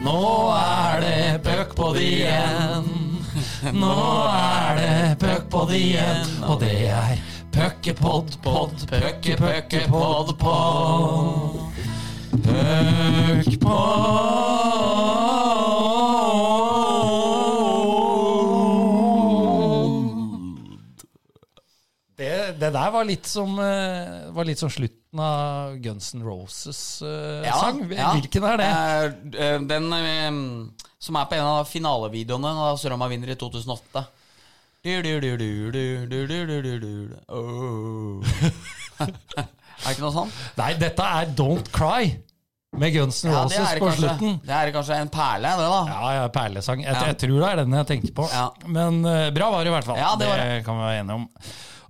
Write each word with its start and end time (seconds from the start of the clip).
Nå 0.00 0.22
er 0.56 1.02
det 1.04 1.42
puckpod 1.44 1.98
igjen. 2.00 2.88
Nå 3.76 3.98
er 4.32 4.80
det 4.80 5.18
puckpod 5.20 5.74
igjen. 5.76 6.32
Og 6.48 6.60
det 6.64 6.88
er 6.88 7.20
puckepod, 7.52 8.38
pod, 8.40 8.72
pucke, 8.88 9.36
her 22.82 22.92
var 22.94 23.06
litt 23.06 23.28
som, 23.28 23.58
eh, 23.58 24.30
var 24.34 24.46
litt 24.48 24.60
som 24.60 24.70
slutten 24.70 25.20
av 25.20 25.76
Guns 25.82 26.14
N' 26.14 26.24
Roses-sang. 26.24 27.82
Eh, 27.82 27.90
uh, 27.90 27.98
ja, 27.98 28.10
Hvilken 28.16 28.46
er 28.48 28.60
det? 28.60 28.70
Uh, 29.36 29.62
den 29.68 29.86
uh, 29.92 30.88
som 31.02 31.18
er 31.18 31.28
på 31.30 31.38
en 31.38 31.46
av 31.46 31.68
finalevideoene 31.68 32.52
da 32.58 32.74
Sørama 32.80 33.08
vinner 33.12 33.34
i 33.34 33.38
2008. 33.38 34.04
Du, 34.82 34.90
du, 35.04 35.12
du, 35.22 35.46
oh. 37.30 38.24
er 38.98 39.12
det 39.38 39.92
ikke 39.92 40.02
noe 40.02 40.14
sånt? 40.14 40.38
Nei, 40.58 40.72
dette 40.80 41.06
er 41.06 41.34
Don't 41.38 41.70
Cry. 41.74 42.14
Med 42.72 42.94
Guns 42.94 43.18
N' 43.26 43.34
Roses 43.34 43.58
ja, 43.58 43.66
på 43.76 43.84
kanskje, 43.84 44.06
slutten. 44.06 44.38
Det 44.46 44.54
er 44.56 44.70
kanskje 44.72 44.96
en 45.04 45.10
perle, 45.12 45.50
det, 45.60 45.66
da. 45.74 45.80
Ja, 45.92 46.12
ja 46.16 46.28
perlesang. 46.32 46.80
Jeg, 46.80 46.96
ja. 46.96 47.10
jeg, 47.10 47.18
tror 47.20 47.36
det 47.36 47.50
er 47.50 47.60
den 47.60 47.76
jeg 47.76 47.88
tenker 47.90 48.14
på. 48.16 48.30
Men 48.72 49.02
bra 49.36 49.50
var 49.52 49.60
det 49.60 49.70
i 49.70 49.74
hvert 49.76 49.90
fall. 49.90 50.00
det, 50.22 50.30
det 50.40 50.64
kan 50.64 50.80
vi 50.80 50.86
være 50.88 51.04
enige 51.04 51.20
om. 51.20 51.28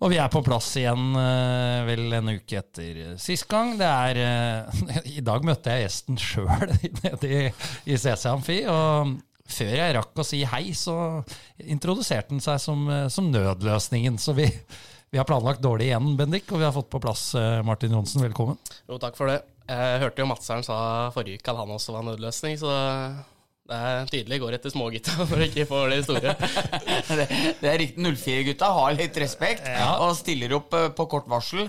Og 0.02 0.10
vi 0.10 0.18
er 0.18 0.30
på 0.32 0.40
plass 0.42 0.72
igjen 0.80 1.12
eh, 1.14 1.80
vel 1.86 2.16
en 2.16 2.32
uke 2.34 2.58
etter 2.58 2.96
eh, 3.04 3.18
sist 3.22 3.46
gang. 3.50 3.76
Det 3.78 3.86
er 3.86 4.18
eh, 4.18 5.02
I 5.18 5.22
dag 5.22 5.44
møtte 5.46 5.76
jeg 5.76 5.86
gjesten 5.86 6.18
sjøl 6.18 6.72
nede 7.04 7.30
i, 7.30 7.94
CC 7.94 8.26
Amfi. 8.32 8.62
Og 8.66 9.12
før 9.52 9.74
jeg 9.78 9.94
rakk 9.98 10.18
å 10.18 10.26
si 10.26 10.42
hei, 10.48 10.64
så 10.74 10.96
introduserte 11.62 12.34
han 12.34 12.42
seg 12.42 12.58
som, 12.62 12.88
som 13.12 13.30
nødløsningen. 13.30 14.18
Så 14.18 14.34
vi, 14.34 14.48
vi 15.12 15.20
har 15.20 15.28
planlagt 15.28 15.62
dårlig 15.62 15.92
igjen, 15.92 16.16
Bendik, 16.18 16.50
og 16.50 16.62
vi 16.62 16.66
har 16.66 16.74
fått 16.74 16.90
på 16.90 17.02
plass 17.02 17.28
Martin 17.66 17.94
Johnsen. 17.94 18.24
Velkommen. 18.26 18.58
Jo, 18.88 18.98
takk 19.02 19.18
for 19.18 19.30
det. 19.30 19.42
Jeg 19.70 20.02
hørte 20.02 20.24
jo 20.24 20.26
Madseren 20.26 20.66
sa 20.66 20.78
forrige 21.14 21.38
uke 21.38 21.52
at 21.52 21.60
han 21.62 21.76
også 21.76 21.94
var 21.94 22.08
nødløsning, 22.08 22.58
så 22.58 22.72
det 23.70 23.78
er 23.78 24.08
tydelig 24.10 24.38
går 24.42 24.56
etter 24.58 24.72
smågutta 24.74 25.14
når 25.30 25.44
å 25.44 25.46
ikke 25.48 25.66
får 25.70 25.92
de 25.92 25.98
store. 26.06 26.32
det, 27.20 27.26
det 27.62 27.68
er 27.70 27.78
riktig. 27.84 28.02
04-gutta 28.02 28.70
har 28.78 28.96
litt 28.98 29.20
respekt 29.22 29.68
Ja. 29.70 29.92
og 30.02 30.16
stiller 30.18 30.56
opp 30.58 30.74
eh, 30.78 30.88
på 30.96 31.06
kort 31.12 31.28
varsel. 31.30 31.68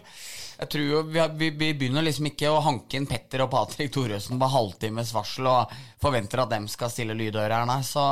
Jeg 0.63 0.69
tror 0.71 0.85
jo 0.87 0.99
vi, 1.11 1.19
vi, 1.39 1.47
vi 1.59 1.69
begynner 1.75 2.05
liksom 2.05 2.29
ikke 2.29 2.47
å 2.47 2.61
hanke 2.63 2.95
inn 2.95 3.07
Petter 3.09 3.41
og 3.43 3.49
Patrick 3.51 3.91
Thoresen 3.91 4.39
på 4.39 4.47
halvtimes 4.47 5.09
varsel 5.11 5.49
og 5.51 5.73
forventer 5.99 6.39
at 6.39 6.51
dem 6.53 6.69
skal 6.71 6.91
stille 6.91 7.15
lydører 7.19 7.51
her, 7.51 7.65
nei. 7.67 7.81
Så 7.83 8.03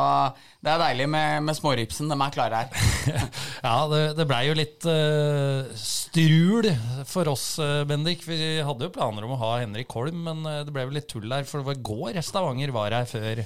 det 0.60 0.74
er 0.74 0.82
deilig 0.82 1.08
med, 1.14 1.46
med 1.48 1.56
småripsen. 1.56 2.12
De 2.12 2.18
er 2.18 2.34
klare 2.36 2.64
her. 2.64 2.90
Ja, 3.68 3.76
det, 3.88 4.02
det 4.18 4.26
blei 4.28 4.42
jo 4.50 4.56
litt 4.58 4.84
uh, 4.90 5.70
strul 5.78 6.68
for 7.08 7.30
oss, 7.32 7.46
eh, 7.62 7.84
Bendik. 7.88 8.26
Vi 8.28 8.38
hadde 8.66 8.88
jo 8.88 8.94
planer 8.94 9.28
om 9.28 9.36
å 9.36 9.40
ha 9.42 9.52
Henrik 9.62 9.94
Holm, 9.96 10.24
men 10.26 10.42
eh, 10.50 10.64
det 10.66 10.74
ble 10.74 10.88
vel 10.90 10.98
litt 10.98 11.08
tull 11.12 11.28
der. 11.30 11.46
For 11.48 11.62
det 11.62 11.70
var 11.70 11.86
går 11.92 12.20
Stavanger 12.26 12.74
var 12.76 12.96
her 12.98 13.08
før, 13.08 13.44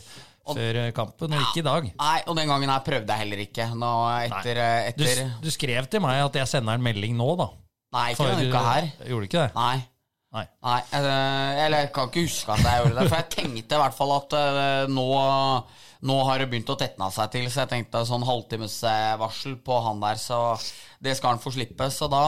før 0.50 0.80
kampen, 0.95 1.36
og 1.36 1.45
ikke 1.50 1.62
i 1.62 1.67
dag. 1.67 1.92
Nei, 2.00 2.16
og 2.25 2.40
den 2.40 2.50
gangen 2.50 2.73
her 2.73 2.81
prøvde 2.88 3.12
jeg 3.12 3.25
heller 3.25 3.44
ikke. 3.45 3.69
Nå 3.75 3.92
etter, 4.23 4.64
etter... 4.94 5.28
Du, 5.36 5.45
du 5.45 5.53
skrev 5.53 5.92
til 5.92 6.03
meg 6.06 6.23
at 6.23 6.42
jeg 6.42 6.53
sender 6.56 6.80
en 6.80 6.90
melding 6.90 7.14
nå, 7.19 7.30
da. 7.44 7.52
Nei, 7.96 8.08
ikke 8.14 8.30
denne 8.32 8.48
uka 8.52 8.64
her. 8.70 8.88
Gjorde 9.08 9.24
du 9.24 9.30
ikke 9.30 9.44
det? 9.46 9.52
Nei. 9.56 9.76
Nei. 10.36 10.44
Nei, 10.68 10.80
eh, 10.98 11.64
eller 11.64 11.86
jeg 11.86 11.92
kan 11.96 12.10
ikke 12.10 12.26
huske 12.26 12.52
at 12.52 12.66
jeg 12.66 12.82
gjorde 12.84 12.96
det. 12.98 13.08
For 13.08 13.20
jeg 13.22 13.30
tenkte 13.38 13.78
i 13.78 13.80
hvert 13.80 13.96
fall 13.96 14.12
at 14.18 14.36
eh, 14.36 14.90
nå, 14.92 15.06
nå 16.10 16.18
har 16.28 16.42
det 16.42 16.50
begynt 16.52 16.74
å 16.74 16.75
tetne 16.80 17.08
seg 17.16 17.31
til, 17.31 17.46
så 17.47 17.64
jeg 17.64 17.72
tenkte 17.72 18.02
sånn 18.09 18.25
halvtimes 18.28 18.75
eh, 18.90 19.14
varsel 19.22 19.56
på 19.64 19.80
han 19.86 20.03
der, 20.03 20.19
så 20.19 20.42
det 21.06 21.16
skal 21.16 21.36
han 21.36 21.44
få 21.44 21.56
slippe. 21.56 21.88
Så 21.94 22.09
da 22.12 22.25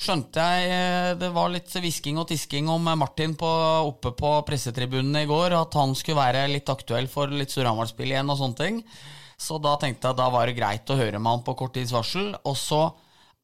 skjønte 0.00 0.48
jeg 0.48 0.72
eh, 0.78 1.10
det 1.20 1.28
var 1.36 1.52
litt 1.52 1.76
hvisking 1.76 2.22
og 2.22 2.30
tisking 2.32 2.72
om 2.72 2.88
Martin 2.96 3.36
på, 3.36 3.52
oppe 3.92 4.14
på 4.16 4.32
pressetribunen 4.48 5.20
i 5.20 5.28
går, 5.28 5.58
at 5.60 5.76
han 5.76 5.92
skulle 5.98 6.22
være 6.24 6.48
litt 6.54 6.72
aktuell 6.72 7.10
for 7.12 7.28
litt 7.28 7.52
Storhamar-spill 7.52 8.16
igjen 8.16 8.32
og 8.32 8.40
sånne 8.40 8.62
ting. 8.64 8.80
Så 9.36 9.60
da 9.60 9.76
tenkte 9.76 10.08
jeg 10.08 10.16
at 10.16 10.22
da 10.24 10.30
var 10.32 10.48
det 10.48 10.56
greit 10.56 10.88
å 10.88 10.96
høre 10.96 11.20
med 11.20 11.34
han 11.34 11.44
på 11.44 11.52
kort 11.60 11.76
tids 11.76 11.92
varsel. 11.92 12.32
Og 12.48 12.56
så 12.56 12.86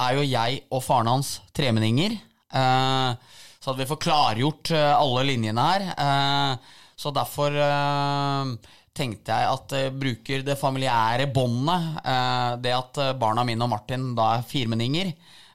er 0.09 0.19
jo 0.19 0.27
jeg 0.27 0.61
og 0.71 0.83
faren 0.85 1.11
hans 1.11 1.37
tremenninger. 1.57 2.19
Eh, 2.53 3.15
så 3.63 3.71
at 3.73 3.79
vi 3.79 3.87
får 3.87 4.01
klargjort 4.03 4.73
eh, 4.75 4.93
alle 4.99 5.25
linjene 5.29 5.67
her. 5.71 5.85
Eh, 5.95 6.79
så 7.03 7.11
derfor 7.15 7.55
tenkte 8.95 9.33
jeg 9.33 9.49
at 9.49 9.73
jeg 9.73 9.95
bruker 9.97 10.43
det 10.47 10.59
familiære 10.61 11.27
båndet, 11.33 11.87
eh, 12.05 12.51
det 12.63 12.75
at 12.77 13.01
barna 13.19 13.45
mine 13.49 13.65
og 13.65 13.71
Martin 13.73 14.11
da 14.19 14.35
er 14.37 14.45
firmenninger, 14.47 15.13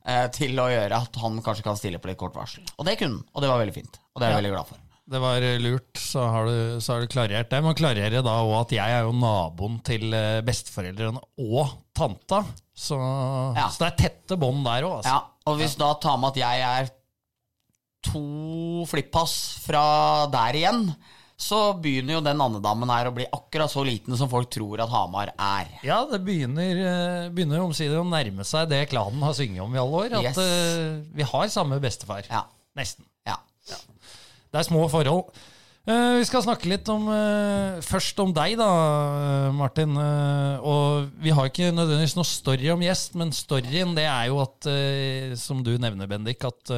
eh, 0.08 0.26
til 0.34 0.58
å 0.60 0.66
gjøre 0.72 0.98
at 1.04 1.20
han 1.22 1.38
kanskje 1.46 1.64
kan 1.68 1.78
stille 1.80 2.00
på 2.02 2.10
litt 2.10 2.18
kort 2.20 2.36
varsel. 2.36 2.66
Og 2.80 2.86
det 2.88 2.98
kunne 3.00 3.20
han, 3.20 3.24
og 3.34 3.44
det 3.46 3.52
var 3.54 3.62
veldig 3.62 3.76
fint. 3.78 4.00
Og 4.16 4.22
det 4.22 4.28
er 4.28 4.32
jeg 4.32 4.38
Ja. 4.38 4.42
veldig 4.42 4.56
glad 4.56 4.68
for. 4.74 4.78
Det 5.08 5.20
var 5.24 5.40
eh, 5.46 5.56
lurt, 5.64 5.96
så 5.96 6.26
har 6.28 6.50
du, 6.50 6.82
så 6.84 6.94
har 6.98 7.04
du 7.06 7.08
klarert 7.12 7.50
det. 7.52 7.62
Men 7.64 7.78
klarerer 7.80 8.20
da 8.26 8.34
òg 8.44 8.54
at 8.66 8.74
jeg 8.76 8.96
er 8.98 9.06
jo 9.08 9.14
naboen 9.16 9.78
til 9.88 10.12
eh, 10.14 10.42
besteforeldrene 10.48 11.22
og 11.46 11.78
tanta. 11.96 12.42
Så, 12.78 12.98
Ja. 13.56 13.70
så 13.72 13.86
det 13.86 13.88
er 13.94 14.00
tette 14.04 14.38
bånd 14.40 14.66
der 14.68 14.84
òg, 14.88 14.98
altså. 15.00 15.14
Ja, 15.16 15.22
og 15.48 15.62
hvis 15.62 15.78
da 15.80 15.94
tar 16.04 16.18
med 16.20 16.36
at 16.36 16.42
jeg 16.44 16.66
er 16.68 16.90
to 18.08 18.84
flippass 18.88 19.38
fra 19.64 20.28
der 20.32 20.60
igjen, 20.60 20.84
så 21.38 21.58
begynner 21.78 22.18
jo 22.18 22.22
den 22.26 22.40
andedammen 22.42 22.90
her 22.90 23.10
å 23.10 23.14
bli 23.14 23.26
akkurat 23.34 23.70
så 23.70 23.84
liten 23.86 24.16
som 24.18 24.30
folk 24.32 24.50
tror 24.54 24.82
at 24.82 24.90
Hamar 24.90 25.30
er. 25.34 25.68
Ja, 25.86 26.00
det 26.10 26.20
begynner, 26.26 26.80
eh, 26.84 27.28
begynner 27.34 27.62
omsider 27.64 28.02
å 28.02 28.08
nærme 28.08 28.46
seg 28.48 28.70
det 28.72 28.88
klanen 28.90 29.22
har 29.24 29.36
sunget 29.38 29.62
om 29.64 29.76
i 29.76 29.82
alle 29.82 30.02
år. 30.04 30.16
At 30.18 30.24
Yes. 30.24 30.38
uh, 30.38 31.04
vi 31.14 31.24
har 31.30 31.48
samme 31.54 31.80
bestefar. 31.80 32.26
Ja. 32.30 32.44
Nesten. 32.78 33.06
Ja. 33.26 33.38
Det 34.52 34.62
er 34.62 34.68
små 34.68 34.88
forhold. 34.92 35.32
Eh, 35.88 36.18
vi 36.20 36.26
skal 36.28 36.44
snakke 36.44 36.68
litt 36.68 36.90
om 36.92 37.06
eh, 37.14 37.78
Først 37.86 38.18
om 38.20 38.34
deg, 38.36 38.58
da, 38.60 38.68
eh, 38.68 39.52
Martin. 39.56 39.96
Og 40.60 41.14
vi 41.24 41.32
har 41.32 41.48
ikke 41.48 41.72
nødvendigvis 41.72 42.18
noe 42.18 42.28
story 42.28 42.72
om 42.74 42.84
gjest, 42.84 43.16
men 43.20 43.32
storyen 43.36 43.96
det 43.96 44.08
er 44.10 44.28
jo 44.28 44.42
at, 44.44 44.68
som 45.40 45.64
du 45.64 45.78
nevner, 45.80 46.10
Bendik, 46.12 46.44
at, 46.44 46.74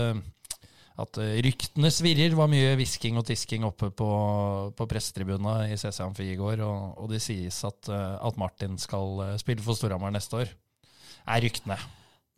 at 0.99 1.21
ryktene 1.45 1.89
svirrer. 1.93 2.37
var 2.37 2.51
mye 2.51 2.75
hvisking 2.77 3.17
og 3.17 3.25
tisking 3.25 3.65
oppe 3.65 3.89
på, 3.89 4.09
på 4.77 4.89
pressetribuna 4.89 5.63
i 5.71 5.77
CC 5.79 6.03
Amfi 6.05 6.29
i 6.29 6.37
går. 6.39 6.61
Og, 6.67 6.99
og 7.01 7.13
det 7.13 7.23
sies 7.25 7.63
at, 7.65 7.89
at 7.89 8.37
Martin 8.37 8.77
skal 8.77 9.39
spille 9.41 9.65
for 9.65 9.79
Storhamar 9.79 10.13
neste 10.13 10.43
år. 10.43 10.53
Er 11.25 11.41
ryktene. 11.45 11.79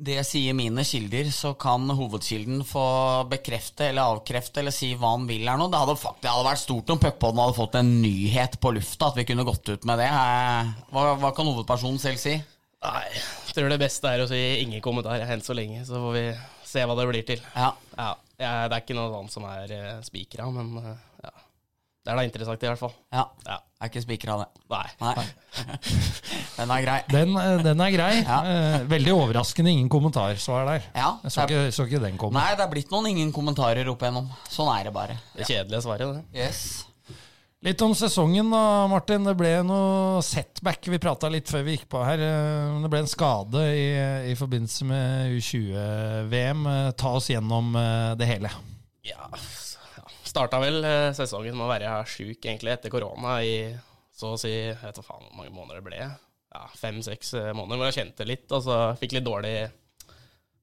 Det 0.01 0.17
sier 0.25 0.55
mine 0.57 0.81
kilder, 0.87 1.27
så 1.29 1.51
kan 1.61 1.83
hovedkilden 1.93 2.63
få 2.65 2.83
bekrefte 3.29 3.85
eller 3.91 4.15
avkrefte 4.15 4.63
eller 4.63 4.73
si 4.73 4.95
hva 4.97 5.11
han 5.13 5.27
vil 5.29 5.45
her 5.45 5.59
nå. 5.61 5.67
Det 5.69 5.77
hadde, 5.77 5.93
faktisk, 6.01 6.23
det 6.23 6.31
hadde 6.31 6.47
vært 6.47 6.61
stort 6.63 6.89
om 6.95 7.01
Puckpodden 7.03 7.41
hadde 7.43 7.57
fått 7.59 7.77
en 7.77 7.91
nyhet 8.01 8.57
på 8.63 8.71
lufta, 8.73 9.11
at 9.11 9.19
vi 9.19 9.27
kunne 9.29 9.45
gått 9.45 9.69
ut 9.69 9.85
med 9.85 10.01
det. 10.01 10.07
Eh, 10.09 10.71
Hva, 10.89 11.05
hva 11.21 11.31
kan 11.37 11.51
hovedpersonen 11.51 12.01
selv 12.01 12.17
si? 12.23 12.33
Nei, 12.81 13.03
jeg 13.13 13.53
tror 13.53 13.69
det 13.69 13.77
beste 13.83 14.09
er 14.09 14.23
å 14.23 14.29
si 14.31 14.41
ingen 14.63 14.81
kommentarer 14.81 15.29
enn 15.29 15.45
så 15.45 15.53
lenge, 15.53 15.83
så 15.85 16.01
får 16.01 16.17
vi 16.17 16.25
se 16.71 16.85
hva 16.87 16.95
det 16.97 17.07
blir 17.11 17.27
til. 17.27 17.43
Ja. 17.53 17.69
Ja, 17.93 18.11
det 18.41 18.73
er 18.73 18.81
ikke 18.81 18.95
noe 18.97 19.11
annet 19.19 19.35
som 19.35 19.45
er 19.45 19.69
uh, 19.69 19.99
spikra, 20.01 20.47
men 20.49 20.71
eh. 20.81 20.95
Det 22.01 22.09
er 22.09 22.17
da 22.17 22.23
interessant, 22.25 22.63
i 22.63 22.67
hvert 22.71 22.79
fall. 22.81 22.93
ja. 23.13 23.25
Ja. 23.45 23.57
Er 23.81 23.89
ikke 23.89 24.01
spikra 24.03 24.35
det. 24.37 24.45
Nei. 24.69 24.87
Nei. 25.01 25.23
Den 26.57 26.69
er 26.73 26.81
grei. 26.85 26.97
Den, 27.09 27.31
eh, 27.37 27.61
den 27.65 27.79
er 27.81 27.91
grei. 27.95 28.11
Ja. 28.21 28.35
Eh, 28.45 28.83
veldig 28.89 29.13
overraskende 29.15 29.71
ingen 29.73 29.87
kommentarsvar 29.89 30.67
der. 30.69 30.83
Ja, 30.93 31.07
Jeg 31.23 31.31
så 31.33 31.41
er- 31.41 31.47
ikke, 31.49 31.71
så 31.73 31.85
ikke 31.89 32.01
den 32.03 32.17
komme. 32.21 32.37
Nei, 32.37 32.51
det 32.55 32.61
er 32.65 32.69
blitt 32.69 32.91
noen 32.93 33.07
ingen 33.09 33.31
kommentarer 33.33 33.89
opp 33.89 34.01
igjennom. 34.05 34.27
Sånn 34.53 34.69
er 34.79 34.83
det 34.85 34.93
bare. 34.93 35.17
Det 35.35 35.47
kjedelige 35.49 35.81
svaret, 35.81 36.13
det. 36.13 36.23
Yes. 36.43 36.85
Litt 37.63 37.81
om 37.81 37.93
sesongen 37.97 38.49
da, 38.53 38.87
Martin. 38.89 39.23
Det 39.25 39.33
ble 39.37 39.55
noe 39.65 40.21
setback. 40.25 40.85
Vi 40.89 40.97
prata 41.01 41.29
litt 41.29 41.49
før 41.49 41.63
vi 41.65 41.77
gikk 41.77 41.87
på 41.89 42.03
her. 42.05 42.21
Eh, 42.21 42.81
Det 42.85 42.89
ble 42.93 42.99
en 43.01 43.09
skade 43.09 43.65
i, 43.73 43.87
i 44.31 44.35
forbindelse 44.37 44.85
med 44.85 45.33
U20-VM. 45.41 46.65
Eh, 46.67 46.91
Ta 46.97 47.15
oss 47.17 47.29
gjennom 47.33 47.73
det 48.17 48.29
hele. 48.29 48.49
Ja. 49.05 49.25
Starta 50.31 50.61
vel 50.63 50.79
eh, 50.87 51.11
sesongen 51.11 51.57
med 51.57 51.65
å 51.65 51.71
være 51.73 51.91
sjuk 52.07 52.45
egentlig 52.45 52.71
etter 52.71 52.91
korona 52.93 53.41
i 53.43 53.55
så 54.15 54.35
å 54.35 54.39
si 54.39 54.51
Jeg 54.51 54.77
vet 54.79 54.95
da 54.95 55.03
faen 55.03 55.25
hvor 55.25 55.35
mange 55.35 55.51
måneder 55.51 55.81
det 55.81 55.87
ble. 55.89 55.99
Ja, 56.51 56.61
Fem-seks 56.79 57.33
eh, 57.35 57.51
måneder 57.57 57.81
hvor 57.81 57.89
jeg 57.89 57.97
kjente 57.97 58.27
litt, 58.27 58.47
og 58.55 58.63
så 58.63 58.77
fikk 59.01 59.17
litt 59.17 59.27
dårlig 59.27 59.55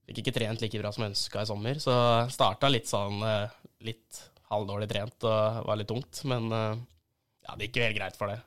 Fikk 0.09 0.23
ikke 0.23 0.33
trent 0.39 0.63
like 0.65 0.81
bra 0.81 0.89
som 0.95 1.05
jeg 1.05 1.13
ønska 1.13 1.43
i 1.45 1.49
sommer, 1.51 1.81
så 1.85 1.95
starta 2.33 2.71
litt 2.73 2.89
sånn 2.89 3.21
eh, 3.29 3.57
litt 3.85 4.23
halvdårlig 4.49 4.87
trent 4.89 5.27
og 5.29 5.59
var 5.69 5.77
litt 5.77 5.91
tungt. 5.91 6.23
Men 6.25 6.47
ja, 6.49 7.53
det 7.53 7.67
gikk 7.67 7.77
jo 7.77 7.83
helt 7.85 7.99
greit 7.99 8.17
for 8.17 8.33
det. 8.33 8.39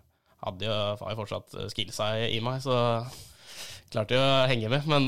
Hadde 0.41 0.65
jo, 0.65 0.77
har 0.97 1.13
jo 1.13 1.19
fortsatt 1.19 1.53
skillsa 1.69 2.07
i, 2.25 2.39
meg, 2.41 2.63
så 2.65 2.73
klarte 3.93 4.17
jo 4.17 4.23
å 4.25 4.47
henge 4.49 4.71
med. 4.73 4.89
Men 4.89 5.05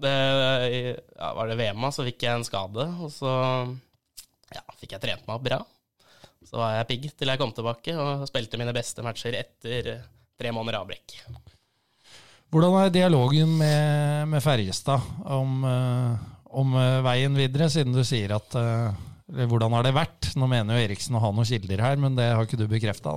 det 0.00 0.14
ja, 0.14 1.28
var 1.36 1.52
det 1.52 1.58
VM-a, 1.60 1.92
så 1.92 2.08
fikk 2.08 2.24
jeg 2.24 2.38
en 2.38 2.48
skade, 2.48 2.88
og 3.04 3.12
så 3.12 3.34
ja, 4.54 4.64
fikk 4.80 4.96
jeg 4.96 5.04
trent 5.04 5.28
meg 5.28 5.44
bra. 5.44 5.60
Så 6.48 6.58
var 6.58 6.76
jeg 6.78 6.88
pigg 6.88 7.06
til 7.18 7.30
jeg 7.32 7.40
kom 7.40 7.52
tilbake 7.54 7.94
og 7.98 8.24
spilte 8.28 8.60
mine 8.60 8.74
beste 8.76 9.04
matcher 9.04 9.36
etter 9.36 9.92
eh, 9.94 10.06
tre 10.38 10.52
måneder 10.54 10.80
avbrekk. 10.80 11.16
Hvordan 12.48 12.78
er 12.80 12.94
dialogen 12.94 13.50
med, 13.58 14.28
med 14.32 14.40
Ferjestad 14.40 15.04
om, 15.28 15.58
eh, 15.68 16.28
om 16.56 16.78
eh, 16.80 17.00
veien 17.04 17.36
videre, 17.36 17.68
siden 17.72 17.96
du 17.96 18.04
sier 18.06 18.36
at 18.38 18.58
Hvordan 19.28 19.74
har 19.76 19.84
det 19.84 19.90
vært? 19.92 20.30
Nå 20.40 20.46
mener 20.48 20.72
jo 20.72 20.84
Eriksen 20.86 21.18
å 21.18 21.20
ha 21.20 21.28
noen 21.28 21.44
kilder 21.44 21.82
her, 21.84 21.98
men 22.00 22.14
det 22.16 22.30
har 22.32 22.46
ikke 22.46 22.56
du 22.56 22.62
bekrefta. 22.64 23.12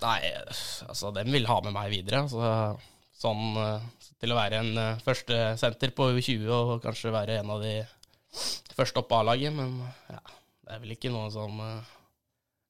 Nei, 0.00 0.30
altså, 0.86 1.10
dem 1.12 1.28
vil 1.34 1.44
ha 1.44 1.58
med 1.66 1.74
meg 1.76 1.90
videre. 1.92 2.22
Altså, 2.24 2.78
sånn 3.20 3.58
til 4.16 4.32
å 4.32 4.38
være 4.38 4.62
en 4.62 5.02
førstesenter 5.04 5.92
på 5.92 6.06
U20 6.16 6.48
og 6.48 6.72
kanskje 6.80 7.12
være 7.12 7.42
en 7.42 7.52
av 7.52 7.60
de 7.60 7.74
første 8.72 9.02
opp 9.02 9.10
på 9.12 9.20
A-laget. 9.20 9.52
Men 9.52 9.76
ja, 10.08 10.22
det 10.70 10.76
er 10.76 10.82
vel 10.84 10.94
ikke 10.94 11.10
noe 11.10 11.26
som 11.34 11.56
eh, 11.64 11.90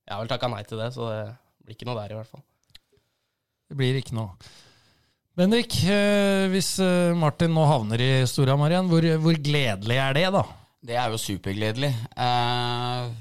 Jeg 0.07 0.15
har 0.15 0.23
vel 0.23 0.31
takka 0.33 0.49
nei 0.49 0.63
til 0.65 0.81
det, 0.81 0.89
så 0.95 1.11
det 1.13 1.25
blir 1.67 1.77
ikke 1.77 1.89
noe 1.91 1.99
der, 2.01 2.15
i 2.15 2.17
hvert 2.17 2.31
fall. 2.33 2.45
Det 3.69 3.77
blir 3.77 3.99
ikke 4.01 4.17
noe. 4.17 4.33
Bendik, 5.37 5.77
eh, 5.85 6.49
hvis 6.49 6.79
eh, 6.81 7.13
Martin 7.13 7.53
nå 7.53 7.67
havner 7.69 8.01
i 8.01 8.09
Storhamar 8.29 8.73
igjen, 8.73 8.89
hvor, 8.89 9.05
hvor 9.21 9.37
gledelig 9.45 9.99
er 10.01 10.17
det, 10.17 10.25
da? 10.33 10.47
Det 10.81 10.97
er 10.97 11.13
jo 11.13 11.21
supergledelig. 11.21 11.93
Eh, 12.25 13.13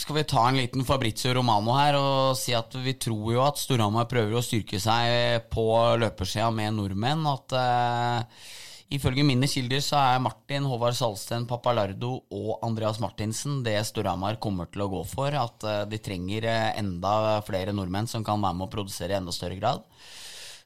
skal 0.00 0.16
vi 0.16 0.24
ta 0.32 0.48
en 0.48 0.56
liten 0.62 0.88
Fabrizio 0.88 1.36
Romano 1.36 1.76
her 1.76 2.00
og 2.00 2.40
si 2.40 2.56
at 2.56 2.72
vi 2.80 2.96
tror 2.96 3.28
jo 3.36 3.44
at 3.44 3.60
Storhamar 3.60 4.08
prøver 4.08 4.40
å 4.40 4.44
styrke 4.44 4.80
seg 4.80 5.44
på 5.52 5.68
løpersida 6.00 6.48
med 6.48 6.78
nordmenn. 6.80 7.28
At 7.28 7.58
eh, 7.60 8.46
ifølge 8.94 9.24
mine 9.26 9.48
kilder 9.50 9.82
så 9.84 9.98
er 10.00 10.22
Martin, 10.22 10.66
Håvard 10.68 10.96
Salsten, 10.98 11.46
Papalardo 11.50 12.12
og 12.34 12.64
Andreas 12.66 13.00
Martinsen 13.02 13.62
det 13.66 13.76
Storhamar 13.88 14.38
kommer 14.42 14.68
til 14.70 14.84
å 14.84 14.90
gå 14.92 15.00
for. 15.10 15.34
At 15.34 15.64
eh, 15.68 15.84
de 15.90 16.00
trenger 16.02 16.46
eh, 16.50 16.68
enda 16.80 17.40
flere 17.46 17.74
nordmenn 17.76 18.10
som 18.10 18.24
kan 18.26 18.42
være 18.42 18.58
med 18.58 18.68
å 18.68 18.74
produsere 18.74 19.14
i 19.14 19.18
enda 19.20 19.34
større 19.34 19.58
grad 19.60 19.84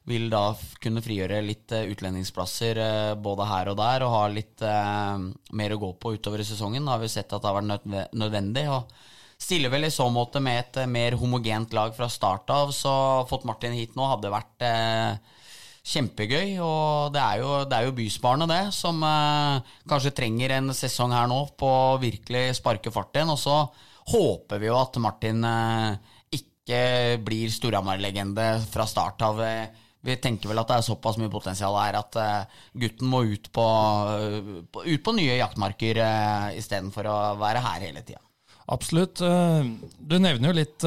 vil 0.09 0.29
da 0.31 0.55
kunne 0.81 1.03
frigjøre 1.05 1.41
litt 1.45 1.73
eh, 1.75 1.89
utlendingsplasser 1.91 2.79
både 3.21 3.49
her 3.49 3.69
og 3.69 3.77
der, 3.81 4.05
og 4.05 4.13
ha 4.15 4.21
litt 4.33 4.63
mer 5.53 5.75
å 5.75 5.81
gå 5.81 5.93
på 6.01 6.15
utover 6.17 6.41
i 6.41 6.47
sesongen. 6.47 6.85
Da 6.85 6.95
har 6.95 7.03
vi 7.03 7.11
sett 7.13 7.29
at 7.29 7.43
det 7.43 7.51
har 7.51 7.59
vært 7.59 8.13
nødvendig. 8.17 8.65
og 8.73 8.89
Stiller 9.39 9.71
vel 9.71 9.87
i 9.87 9.93
så 9.93 10.07
måte 10.11 10.41
med 10.43 10.63
et 10.63 10.81
mer 10.89 11.17
homogent 11.19 11.75
lag 11.77 11.93
fra 11.95 12.09
start 12.11 12.49
av, 12.51 12.73
så 12.75 12.93
fått 13.29 13.45
Martin 13.47 13.77
hit 13.77 13.93
nå 13.95 14.07
hadde 14.09 14.33
vært 14.33 14.65
kjempegøy. 15.83 16.57
Og 16.63 17.13
det 17.15 17.21
er 17.23 17.41
jo, 17.43 17.51
det 17.69 17.81
jo 17.87 17.97
bysbarnet, 17.97 18.51
det, 18.51 18.63
som 18.75 19.01
eh, 19.05 19.75
kanskje 19.89 20.15
trenger 20.17 20.55
en 20.57 20.73
sesong 20.75 21.13
her 21.15 21.29
nå 21.31 21.41
på 21.59 21.69
å 21.69 21.99
virkelig 22.01 22.59
sparke 22.59 22.93
fart 22.93 23.15
igjen. 23.15 23.33
Og 23.33 23.39
så 23.41 23.59
håper 24.09 24.61
vi 24.61 24.69
jo 24.69 24.79
at 24.79 24.97
Martin 25.01 25.43
eh, 25.45 26.15
ikke 26.39 27.19
blir 27.25 27.49
Storhamar-legende 27.53 28.51
fra 28.69 28.85
start 28.89 29.23
av. 29.25 29.41
eh, 29.45 29.85
Vi 30.05 30.15
tenker 30.21 30.47
vel 30.47 30.61
at 30.61 30.69
det 30.69 30.77
er 30.79 30.85
såpass 30.85 31.17
mye 31.19 31.31
potensial 31.33 31.75
her 31.75 31.97
at 31.99 32.15
eh, 32.21 32.61
gutten 32.85 33.09
må 33.11 33.23
ut 33.27 33.49
på, 33.51 33.65
eh, 34.15 34.53
ut 34.85 35.03
på 35.03 35.15
nye 35.17 35.35
jaktmarker 35.41 35.99
uh, 35.99 36.47
istedenfor 36.55 37.09
å 37.09 37.17
være 37.41 37.63
her 37.65 37.83
hele 37.89 38.03
tida. 38.07 38.21
Absolutt. 38.69 39.17
Du 39.17 40.15
nevner 40.21 40.51
jo 40.51 40.53
litt 40.53 40.83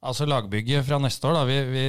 altså 0.00 0.26
lagbygget 0.28 0.86
fra 0.86 0.98
neste 1.02 1.28
år. 1.28 1.36
Da. 1.36 1.44
Vi, 1.48 1.58
vi, 1.70 1.84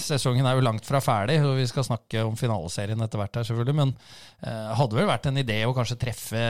sesongen 0.00 0.46
er 0.46 0.58
jo 0.58 0.64
langt 0.66 0.84
fra 0.88 1.00
ferdig, 1.04 1.38
og 1.44 1.56
vi 1.58 1.66
skal 1.70 1.86
snakke 1.86 2.24
om 2.26 2.36
finaleserien 2.38 3.00
etter 3.04 3.20
hvert. 3.20 3.38
her 3.40 3.48
selvfølgelig, 3.48 3.76
Men 3.80 3.94
eh, 4.44 4.70
hadde 4.78 4.98
vel 4.98 5.08
vært 5.08 5.28
en 5.30 5.40
idé 5.40 5.60
å 5.64 5.74
kanskje 5.76 5.98
treffe 6.00 6.44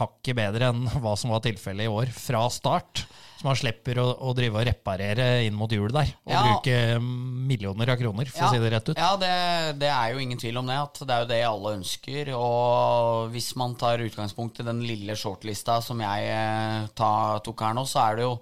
hakket 0.00 0.38
bedre 0.38 0.72
enn 0.72 0.86
hva 1.02 1.14
som 1.20 1.34
var 1.34 1.44
tilfellet 1.44 1.88
i 1.88 1.92
år, 1.92 2.12
fra 2.16 2.46
start? 2.52 3.04
Så 3.38 3.46
man 3.46 3.54
slipper 3.54 4.00
å, 4.02 4.06
å 4.26 4.32
drive 4.34 4.58
og 4.58 4.64
reparere 4.66 5.26
inn 5.46 5.54
mot 5.54 5.70
jul 5.70 5.92
der, 5.94 6.08
og 6.26 6.32
Ja. 6.32 6.40
bruke 6.42 6.78
millioner 6.98 7.92
av 7.92 8.00
kroner, 8.00 8.26
for 8.32 8.48
å 8.48 8.50
si 8.50 8.58
det 8.64 8.70
rett 8.72 8.88
ut. 8.90 8.98
Ja, 8.98 9.12
det, 9.20 9.30
det 9.78 9.90
er 9.94 10.10
jo 10.14 10.22
ingen 10.24 10.40
tvil 10.40 10.58
om 10.58 10.66
det. 10.66 10.78
At 10.88 10.98
det 11.04 11.14
er 11.14 11.22
jo 11.22 11.28
det 11.30 11.38
alle 11.46 11.74
ønsker. 11.78 12.32
Og 12.34 13.28
hvis 13.36 13.52
man 13.60 13.76
tar 13.78 14.02
utgangspunkt 14.02 14.58
i 14.58 14.66
den 14.66 14.80
lille 14.82 15.14
shortlista 15.14 15.78
som 15.84 16.02
jeg 16.02 16.32
eh, 16.32 16.88
ta, 16.98 17.12
tok 17.46 17.62
her 17.62 17.78
nå, 17.78 17.86
så 17.86 18.02
er 18.08 18.18
det 18.18 18.26
jo 18.26 18.34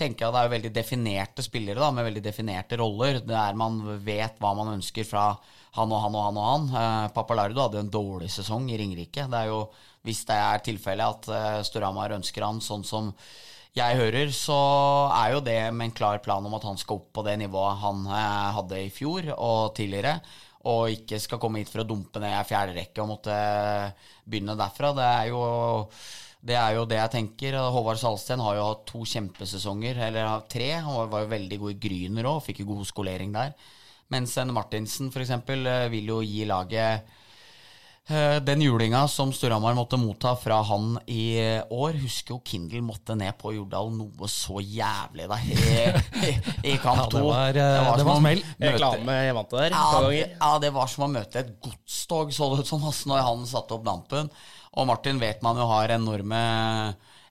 tenker 0.00 0.26
jeg 0.26 0.34
det 0.34 0.42
er 0.42 0.52
veldig 0.54 0.72
definerte 0.74 1.44
spillere 1.44 1.82
da, 1.82 1.90
med 1.94 2.06
veldig 2.08 2.22
definerte 2.24 2.78
roller. 2.80 3.20
Der 3.26 3.58
man 3.58 3.80
vet 4.04 4.40
hva 4.40 4.54
man 4.56 4.72
ønsker 4.78 5.06
fra 5.08 5.34
han 5.76 5.92
og 5.92 6.02
han 6.04 6.16
og 6.16 6.26
han 6.26 6.40
og 6.40 6.48
han. 6.48 6.66
Eh, 6.80 7.06
Papalardo 7.14 7.66
hadde 7.66 7.84
en 7.84 7.92
dårlig 7.92 8.30
sesong 8.32 8.68
i 8.70 8.80
Ringerike. 8.80 9.28
Det 9.30 9.38
er 9.44 9.52
jo, 9.52 9.62
hvis 10.06 10.24
det 10.28 10.40
er 10.40 10.66
tilfellet 10.66 11.16
at 11.16 11.30
eh, 11.36 11.62
Storhamar 11.68 12.16
ønsker 12.18 12.46
han 12.46 12.62
sånn 12.64 12.86
som 12.86 13.12
jeg 13.76 13.98
hører, 14.00 14.32
så 14.34 14.58
er 15.14 15.36
jo 15.36 15.42
det 15.46 15.60
med 15.70 15.90
en 15.90 15.94
klar 15.94 16.18
plan 16.24 16.46
om 16.46 16.56
at 16.58 16.64
han 16.66 16.78
skal 16.80 16.98
opp 16.98 17.12
på 17.14 17.22
det 17.26 17.36
nivået 17.38 17.78
han 17.84 18.06
eh, 18.08 18.48
hadde 18.56 18.80
i 18.82 18.88
fjor 18.94 19.30
og 19.36 19.76
tidligere, 19.78 20.16
og 20.70 20.90
ikke 20.92 21.20
skal 21.22 21.38
komme 21.40 21.62
hit 21.62 21.70
for 21.72 21.84
å 21.84 21.88
dumpe 21.88 22.20
ned 22.20 22.34
i 22.34 22.48
fjerde 22.48 22.74
rekke 22.76 23.04
og 23.04 23.12
måtte 23.14 23.36
begynne 24.26 24.58
derfra. 24.58 24.90
Det 24.96 25.06
er 25.06 25.30
jo 25.30 25.44
det 26.40 26.56
er 26.56 26.74
jo 26.78 26.86
det 26.88 26.96
jeg 26.96 27.12
tenker. 27.12 27.58
Håvard 27.74 28.00
Salsten 28.00 28.40
har 28.40 28.56
jo 28.56 28.66
hatt 28.70 28.86
to 28.88 29.04
kjempesesonger, 29.04 29.98
eller 30.08 30.40
tre. 30.48 30.70
Han 30.80 31.10
var 31.12 31.26
jo 31.26 31.32
veldig 31.34 31.58
god 31.60 31.74
i 31.74 31.80
Gryner 31.82 32.28
òg, 32.32 32.42
fikk 32.46 32.62
jo 32.62 32.70
god 32.72 32.88
skolering 32.88 33.34
der. 33.36 33.52
Mens 34.10 34.32
en 34.40 34.50
Martinsen 34.56 35.12
f.eks. 35.12 35.34
vil 35.92 36.08
jo 36.08 36.16
gi 36.24 36.46
laget 36.48 37.04
eh, 38.10 38.38
den 38.42 38.64
julinga 38.64 39.04
som 39.06 39.30
Storhamar 39.36 39.76
måtte 39.78 40.00
motta 40.00 40.32
fra 40.34 40.56
han 40.66 40.96
i 41.06 41.36
år, 41.70 42.00
husker 42.00 42.34
jo 42.34 42.40
Kindle 42.42 42.80
måtte 42.82 43.14
ned 43.14 43.36
på 43.38 43.52
Jordal 43.54 43.92
noe 43.94 44.30
så 44.32 44.58
jævlig 44.64 45.28
der 45.30 45.44
i, 45.46 45.58
i, 46.26 46.32
i 46.72 46.78
kamp 46.82 47.04
Ja, 47.04 47.08
to. 47.12 47.20
det 47.20 47.26
var, 47.28 47.60
eh, 47.62 47.90
det 48.00 48.08
var 48.08 48.18
smell. 48.24 48.42
Reklame 48.64 49.18
jeg 49.20 49.36
vant 49.38 49.54
der. 49.60 49.76
ja, 49.76 50.00
det, 50.08 50.24
ja, 50.40 50.54
det 50.64 50.72
var 50.80 50.90
som 50.90 51.06
å 51.06 51.12
møte 51.12 51.44
et 51.44 51.52
godstog, 51.62 52.32
så 52.34 52.50
det 52.54 52.64
ut 52.64 52.72
som 52.72 52.88
ass, 52.90 53.04
når 53.12 53.22
han 53.28 53.46
satte 53.52 53.76
opp 53.76 53.86
dampen. 53.86 54.32
Og 54.78 54.86
Martin 54.86 55.18
vet 55.18 55.40
man 55.42 55.58
jo 55.58 55.64
har 55.66 55.90
enorme, 55.96 56.42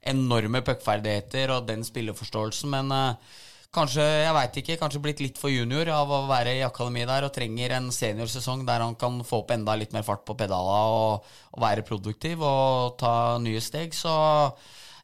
enorme 0.04 0.60
puckferdigheter 0.68 1.54
og 1.56 1.68
den 1.70 1.86
spilleforståelsen, 1.88 2.72
men 2.74 2.92
eh, 2.92 3.38
kanskje, 3.76 4.04
jeg 4.26 4.34
vet 4.36 4.58
ikke, 4.60 4.76
kanskje 4.82 5.02
blitt 5.06 5.22
litt 5.24 5.40
for 5.40 5.54
junior 5.54 5.88
av 5.94 6.12
å 6.12 6.24
være 6.28 6.58
i 6.58 6.66
akademi 6.66 7.06
der 7.08 7.28
og 7.28 7.32
trenger 7.36 7.78
en 7.78 7.88
seniorsesong 7.96 8.66
der 8.68 8.84
han 8.84 8.98
kan 9.00 9.22
få 9.24 9.44
opp 9.44 9.54
enda 9.56 9.76
litt 9.80 9.94
mer 9.96 10.04
fart 10.08 10.26
på 10.28 10.36
pedala 10.40 10.82
og, 10.98 11.30
og 11.54 11.64
være 11.64 11.86
produktiv 11.88 12.44
og 12.44 12.98
ta 13.00 13.14
nye 13.44 13.62
steg. 13.64 13.96
Så 13.96 14.12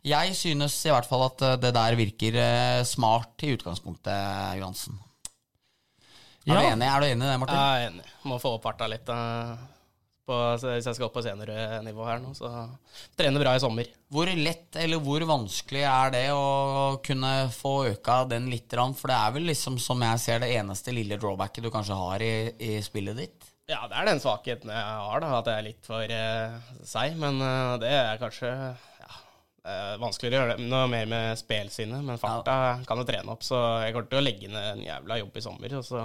jeg 0.06 0.36
synes 0.38 0.76
i 0.86 0.92
hvert 0.94 1.08
fall 1.10 1.24
at 1.30 1.46
eh, 1.46 1.56
det 1.64 1.72
der 1.78 1.96
virker 2.02 2.40
eh, 2.42 2.82
smart 2.90 3.48
i 3.48 3.54
utgangspunktet, 3.56 4.60
Johansen. 4.60 5.00
Er, 6.46 6.52
Ja. 6.52 6.60
du 6.60 6.68
enig? 6.76 6.86
er 6.92 7.00
du 7.02 7.08
enig 7.08 7.26
i 7.26 7.30
det, 7.32 7.40
Martin? 7.42 7.58
Jeg 7.58 7.86
er 7.86 7.88
enig. 7.94 8.12
Må 8.30 8.36
få 8.44 8.52
opp 8.60 8.68
farta 8.68 8.86
litt. 8.92 9.08
På, 10.26 10.36
hvis 10.58 10.88
jeg 10.88 10.98
skal 10.98 11.06
opp 11.06 11.14
på 11.14 11.22
seniornivå 11.22 12.06
her 12.08 12.22
nå, 12.24 12.32
så 12.34 12.50
trener 13.14 13.44
bra 13.44 13.52
i 13.54 13.62
sommer. 13.62 13.90
Hvor 14.10 14.30
lett 14.34 14.78
eller 14.82 15.02
hvor 15.06 15.22
vanskelig 15.30 15.84
er 15.86 16.14
det 16.16 16.24
å 16.34 16.96
kunne 17.06 17.34
få 17.54 17.74
øka 17.92 18.24
den 18.32 18.48
litt? 18.50 18.74
For 18.74 19.12
det 19.12 19.20
er 19.20 19.36
vel 19.36 19.46
liksom, 19.52 19.78
som 19.82 20.02
jeg 20.02 20.24
ser, 20.24 20.42
det 20.42 20.50
eneste 20.58 20.96
lille 20.96 21.20
drawbacket 21.22 21.68
du 21.68 21.70
kanskje 21.74 22.00
har 22.00 22.26
i, 22.26 22.34
i 22.58 22.80
spillet 22.86 23.22
ditt? 23.22 23.52
Ja, 23.70 23.84
det 23.90 23.98
er 23.98 24.10
den 24.10 24.22
svakheten 24.22 24.70
jeg 24.70 24.82
har, 24.82 25.22
da, 25.24 25.30
at 25.40 25.48
jeg 25.50 25.58
er 25.62 25.66
litt 25.66 25.88
for 25.90 26.16
eh, 26.18 26.58
seig. 26.86 27.16
Men 27.22 27.38
eh, 27.42 27.76
det 27.82 27.94
er 27.98 28.22
kanskje 28.22 28.52
ja, 28.52 29.14
eh, 29.66 29.94
vanskeligere 30.02 30.38
å 30.38 30.42
gjøre 30.42 30.58
det 30.60 30.68
noe 30.70 30.90
mer 30.90 31.10
med 31.10 31.40
spelsinnet. 31.42 32.02
Men 32.06 32.22
farta 32.22 32.58
kan 32.86 33.02
jo 33.02 33.08
trene 33.10 33.34
opp, 33.34 33.46
så 33.46 33.62
jeg 33.86 33.94
kommer 33.94 34.10
til 34.10 34.22
å 34.22 34.26
legge 34.26 34.52
ned 34.54 34.72
en 34.74 34.84
jævla 34.86 35.22
jobb 35.22 35.38
i 35.38 35.46
sommer. 35.50 35.78
Og 35.82 35.86
så 35.86 36.04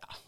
ja, 0.00 0.22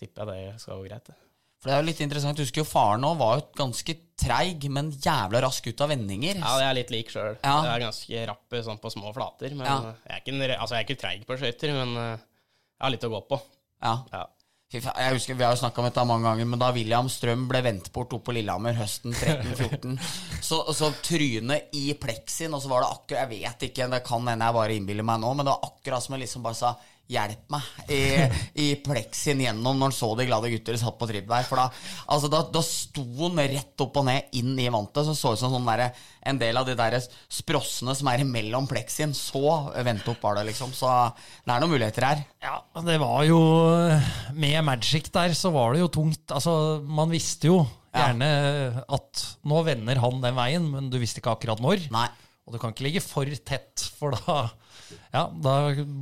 tipper 0.00 0.32
jeg 0.36 0.52
det 0.52 0.62
skal 0.64 0.80
gå 0.80 0.88
greit. 0.88 1.12
det. 1.12 1.18
For 1.60 1.68
det 1.68 1.74
er 1.76 1.82
jo 1.82 1.88
litt 1.90 2.00
interessant, 2.00 2.38
jeg 2.40 2.48
husker 2.48 2.62
jo 2.62 2.68
faren 2.70 3.04
òg 3.04 3.18
var 3.20 3.36
jo 3.36 3.42
ganske 3.60 3.94
treig, 4.20 4.64
men 4.72 4.88
jævla 4.96 5.42
rask 5.44 5.66
ut 5.68 5.82
av 5.84 5.90
vendinger. 5.92 6.38
Ja, 6.40 6.54
det 6.56 6.66
er 6.70 6.76
litt 6.78 6.92
lik 6.94 7.12
sjøl. 7.12 7.36
Ja. 7.44 7.54
Jeg 7.66 7.72
er 7.74 7.84
ganske 7.84 8.22
rapp 8.32 8.56
sånn 8.64 8.80
på 8.80 8.92
små 8.96 9.12
flater. 9.16 9.52
Men 9.54 9.66
Ja. 9.68 9.78
jeg 10.08 10.16
er 10.16 10.22
ikke, 10.24 10.56
altså, 10.56 10.74
jeg 10.74 10.80
er 10.80 10.88
ikke 10.88 11.00
treig 11.02 11.26
på 11.28 11.36
skøyter, 11.36 11.72
men 11.76 11.96
eh, 12.00 12.16
jeg 12.16 12.84
har 12.86 12.94
litt 12.96 13.04
å 13.04 13.12
gå 13.12 13.20
på. 13.28 13.40
Ja. 13.84 13.94
Ja. 14.12 14.26
Jeg 14.70 14.84
husker 15.16 15.34
Vi 15.34 15.42
har 15.42 15.50
jo 15.56 15.58
snakka 15.58 15.82
om 15.82 15.86
dette 15.88 16.04
mange 16.06 16.28
ganger, 16.28 16.46
men 16.46 16.60
da 16.62 16.68
William 16.70 17.08
Strøm 17.10 17.48
ble 17.50 17.60
vendt 17.66 17.88
bort 17.92 18.12
oppe 18.14 18.28
på 18.30 18.34
Lillehammer 18.36 18.76
høsten 18.78 19.10
13-14, 19.12 19.96
så, 20.48 20.60
så 20.72 20.92
trynet 21.02 21.74
i 21.74 21.90
pleksien, 21.98 22.54
og 22.54 22.62
så 22.62 22.70
var 22.70 22.84
det 22.84 22.92
akkurat 22.94 23.24
Jeg 23.34 23.42
vet 23.42 23.64
ikke, 23.66 23.88
det 23.90 24.00
kan 24.06 24.28
hende 24.30 24.46
jeg 24.46 24.54
bare 24.60 24.76
innbiller 24.78 25.08
meg 25.10 25.20
nå, 25.24 25.32
men 25.34 25.44
det 25.48 25.52
var 25.56 25.66
akkurat 25.72 26.04
som 26.06 26.14
jeg 26.14 26.22
liksom 26.22 26.46
bare 26.46 26.54
sa 26.60 26.70
Hjelp 27.10 27.48
meg 27.50 27.90
i, 27.90 28.00
i 28.62 28.66
pleksin 28.84 29.40
gjennom 29.42 29.80
når 29.80 29.88
han 29.88 29.94
så 29.96 30.12
de 30.14 30.28
glade 30.28 30.50
gutter 30.52 30.76
satt 30.78 30.94
på 31.00 31.08
tribb 31.10 31.26
der. 31.26 31.46
For 31.48 31.58
da, 31.58 31.64
altså 32.06 32.30
da, 32.30 32.44
da 32.54 32.62
sto 32.62 33.02
han 33.24 33.40
rett 33.50 33.82
opp 33.82 33.98
og 33.98 34.06
ned 34.06 34.36
inn 34.38 34.52
i 34.62 34.68
vantet, 34.70 35.02
så 35.08 35.16
så 35.18 35.32
ut 35.34 35.40
som 35.42 35.50
sånn 35.56 35.66
der, 35.66 35.90
en 36.30 36.38
del 36.38 36.60
av 36.60 36.68
de 36.68 36.76
der 36.78 36.96
sprossene 37.32 37.96
som 37.98 38.12
er 38.12 38.22
imellom 38.22 38.68
pleksin. 38.70 39.10
Så 39.16 39.42
vendt 39.82 40.06
opp 40.12 40.22
var 40.22 40.38
det, 40.38 40.46
liksom. 40.52 40.70
Så 40.76 40.86
det 40.86 41.50
er 41.50 41.64
noen 41.64 41.74
muligheter 41.74 42.06
her. 42.06 42.22
Ja, 42.46 42.60
det 42.86 43.00
var 43.02 43.26
jo 43.26 43.40
Med 44.38 44.62
Magic 44.64 45.10
der 45.12 45.34
så 45.36 45.50
var 45.54 45.74
det 45.74 45.82
jo 45.82 45.90
tungt. 45.92 46.24
Altså, 46.30 46.54
man 46.86 47.10
visste 47.12 47.50
jo 47.50 47.60
Ja. 47.90 48.04
Gjerne 48.04 48.84
at 48.86 49.20
nå 49.50 49.64
vender 49.66 49.98
han 49.98 50.20
den 50.22 50.36
veien, 50.36 50.66
men 50.70 50.92
du 50.92 51.00
visste 51.02 51.18
ikke 51.18 51.32
akkurat 51.34 51.58
når. 51.58 51.88
Nei. 51.90 52.06
Og 52.46 52.54
du 52.54 52.60
kan 52.62 52.70
ikke 52.70 52.84
ligge 52.86 53.02
for 53.02 53.26
tett, 53.46 53.82
for 53.98 54.14
da, 54.14 54.44
ja, 55.12 55.22
da 55.44 55.54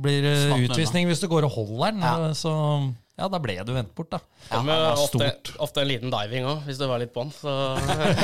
blir 0.03 0.23
det 0.25 0.35
utvisning 0.69 1.09
hvis 1.09 1.21
du 1.23 1.27
går 1.31 1.47
og 1.47 1.55
holder 1.57 1.95
den. 1.95 2.03
Ja. 2.05 2.33
Så 2.37 2.53
ja, 3.19 3.27
da 3.27 3.39
ble 3.43 3.57
du 3.67 3.73
vendt 3.75 3.91
bort, 3.97 4.13
da. 4.13 4.19
Ja, 4.47 4.61
Men 4.63 4.79
det 4.79 4.91
ofte, 5.03 5.29
ofte 5.59 5.83
en 5.83 5.89
liten 5.91 6.13
diving 6.13 6.47
òg, 6.47 6.63
hvis 6.67 6.79
du 6.79 6.85
var 6.87 7.01
litt 7.01 7.11
bånn. 7.15 7.33
Så 7.35 7.51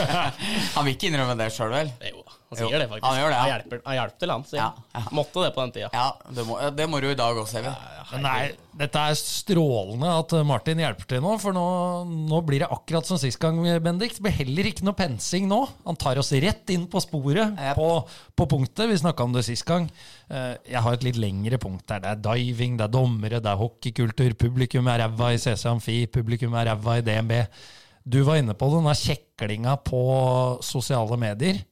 Han 0.77 0.87
vil 0.87 0.93
ikke 0.95 1.09
innrømme 1.11 1.35
det 1.41 1.49
sjøl, 1.55 1.73
vel? 1.73 1.91
jo, 2.11 2.24
han 2.49 2.59
sier 2.59 2.77
det 2.79 2.85
faktisk. 2.91 3.05
han 3.09 3.17
gjør 3.19 3.31
det, 3.31 3.35
ja. 3.35 3.41
Han 3.41 3.95
hjelper, 3.97 4.19
til 4.21 4.31
han, 4.31 4.43
sier 4.47 4.59
Ja, 4.61 4.67
ja. 4.93 5.01
Måtte 5.17 5.41
det 5.43 5.49
på 5.55 5.63
den 5.65 5.71
tida. 5.75 5.89
Ja, 5.93 6.07
det 6.37 6.43
må, 6.47 6.57
det 6.77 6.85
må 6.91 6.99
du 7.01 7.07
i 7.09 7.17
dag 7.17 7.37
også, 7.41 7.57
Even. 7.59 7.73
Men 8.11 8.21
nei, 8.21 8.41
dette 8.77 9.01
er 9.01 9.15
strålende 9.17 10.11
at 10.19 10.35
Martin 10.45 10.77
hjelper 10.83 11.07
til 11.09 11.23
nå, 11.25 11.31
for 11.41 11.55
nå, 11.57 11.63
nå 12.29 12.41
blir 12.45 12.61
det 12.61 12.69
akkurat 12.71 13.07
som 13.09 13.17
sist 13.17 13.39
gang, 13.41 13.57
Bendik. 13.83 14.13
Det 14.17 14.21
blir 14.27 14.35
heller 14.37 14.69
ikke 14.69 14.85
noe 14.85 14.93
pensing 14.99 15.47
nå. 15.49 15.63
Han 15.87 15.97
tar 15.99 16.21
oss 16.21 16.29
rett 16.37 16.69
inn 16.75 16.85
på 16.91 17.01
sporet 17.03 17.55
Yep. 17.57 17.75
på, 17.79 17.89
på 18.37 18.47
punktet. 18.51 18.85
Vi 18.93 18.99
snakka 19.01 19.25
om 19.25 19.33
det 19.33 19.45
sist 19.47 19.65
gang. 19.65 19.89
Eh, 20.29 20.53
Jeg 20.69 20.81
har 20.85 20.93
et 20.99 21.03
litt 21.07 21.17
lengre 21.19 21.57
punkt 21.61 21.89
her. 21.91 22.03
Det 22.03 22.13
er 22.13 22.21
diving, 22.29 22.77
det 22.77 22.85
er 22.87 22.93
dommere, 22.93 23.41
det 23.41 23.51
er 23.51 23.59
hockeykultur. 23.59 24.35
Publikum 24.37 24.87
er 24.93 25.01
ræva 25.07 25.33
i 25.33 25.41
CC 25.41 25.65
Amfi, 25.73 26.03
publikum 26.13 26.53
er 26.61 26.69
ræva 26.75 26.99
i 27.01 27.05
DNB. 27.05 27.39
Du 28.05 28.19
var 28.27 28.37
inne 28.37 28.53
på 28.53 28.69
denne 28.69 28.93
kjeklinga 28.93 29.79
på 29.81 30.03
sosiale 30.61 31.17
medier. 31.17 31.63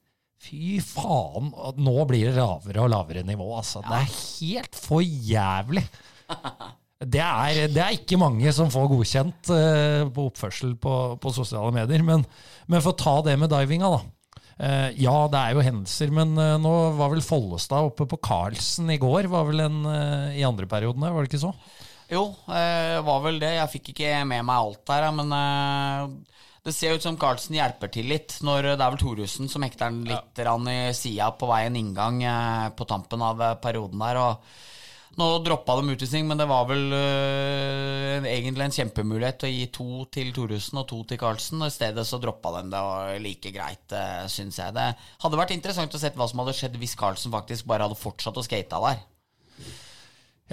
Fy 0.43 0.77
faen, 0.83 1.53
nå 1.79 1.93
blir 2.09 2.27
det 2.27 2.35
lavere 2.35 2.81
og 2.83 2.89
lavere 2.91 3.21
nivå, 3.23 3.45
altså. 3.55 3.79
Det 3.85 3.95
er 3.95 4.09
helt 4.11 4.75
for 4.75 5.03
jævlig. 5.03 5.85
Det 7.03 7.19
er, 7.19 7.69
det 7.71 7.79
er 7.83 7.95
ikke 7.95 8.19
mange 8.19 8.51
som 8.55 8.71
får 8.71 8.89
godkjent 8.91 9.51
uh, 9.51 10.03
på 10.11 10.25
oppførsel 10.29 10.75
på, 10.79 10.97
på 11.19 11.31
sosiale 11.35 11.71
medier. 11.75 12.03
Men, 12.03 12.25
men 12.67 12.83
for 12.83 12.91
å 12.91 12.99
ta 12.99 13.15
det 13.27 13.37
med 13.39 13.51
divinga, 13.51 13.93
da. 13.93 14.01
Uh, 14.53 14.89
ja, 14.99 15.15
det 15.31 15.39
er 15.39 15.55
jo 15.55 15.65
hendelser, 15.65 16.11
men 16.15 16.35
uh, 16.39 16.59
nå 16.61 16.73
var 16.99 17.11
vel 17.15 17.23
Follestad 17.23 17.89
oppe 17.89 18.07
på 18.11 18.19
Carlsen 18.23 18.91
i 18.91 18.99
går. 18.99 19.31
Var 19.31 19.47
vel 19.47 19.63
en 19.63 19.81
i 20.35 20.43
andre 20.47 20.67
periodene, 20.69 21.11
var 21.11 21.23
det 21.23 21.31
ikke 21.31 21.43
så? 21.45 21.53
Jo, 22.11 22.27
det 22.51 22.99
var 23.07 23.23
vel 23.23 23.39
det. 23.41 23.55
Jeg 23.61 23.73
fikk 23.77 23.93
ikke 23.95 24.19
med 24.27 24.43
meg 24.47 24.59
alt 24.59 24.83
der, 24.91 25.07
men 25.15 25.37
det 26.63 26.71
ser 26.73 26.95
ut 26.95 27.03
som 27.03 27.17
Carlsen 27.19 27.57
hjelper 27.57 27.91
til 27.91 28.07
litt. 28.07 28.37
Når 28.45 28.69
Det 28.71 28.75
er 28.77 28.93
vel 28.93 29.01
Thoresen 29.01 29.49
som 29.51 29.65
hekter 29.65 29.89
den 29.89 30.05
litt 30.07 30.39
ja. 30.39 30.59
i 30.71 30.93
sida 30.95 31.33
på 31.35 31.49
vei 31.49 31.65
en 31.67 31.79
inngang 31.79 32.23
eh, 32.23 32.69
på 32.77 32.87
tampen 32.87 33.21
av 33.21 33.41
eh, 33.41 33.57
perioden 33.59 33.99
der. 33.99 34.21
og 34.21 34.61
nå 35.13 35.27
droppa 35.45 35.75
de 35.77 35.93
utvisning, 35.93 36.25
men 36.25 36.39
det 36.39 36.47
var 36.49 36.63
vel 36.65 36.87
øh, 36.97 38.25
egentlig 38.25 38.65
en 38.65 38.75
kjempemulighet 38.79 39.45
å 39.45 39.51
gi 39.51 39.67
to 39.75 40.07
til 40.09 40.31
Thoresen 40.33 40.79
og 40.81 40.87
to 40.89 41.03
til 41.05 41.19
Carlsen. 41.21 41.61
og 41.61 41.69
I 41.69 41.75
stedet 41.75 42.07
så 42.09 42.17
droppa 42.17 42.55
de 42.55 42.63
det, 42.71 42.81
og 42.81 43.21
like 43.21 43.51
greit, 43.53 43.85
uh, 43.93 44.25
syns 44.25 44.57
jeg. 44.57 44.73
Det 44.73 44.87
hadde 45.21 45.37
vært 45.37 45.53
interessant 45.53 45.93
å 45.93 46.01
se 46.01 46.09
hva 46.15 46.29
som 46.31 46.41
hadde 46.41 46.55
skjedd 46.57 46.79
hvis 46.81 46.97
Carlsen 46.97 47.35
faktisk 47.35 47.69
bare 47.69 47.85
hadde 47.85 47.99
fortsatt 47.99 48.39
å 48.41 48.45
skate 48.47 48.81
der. 48.87 49.03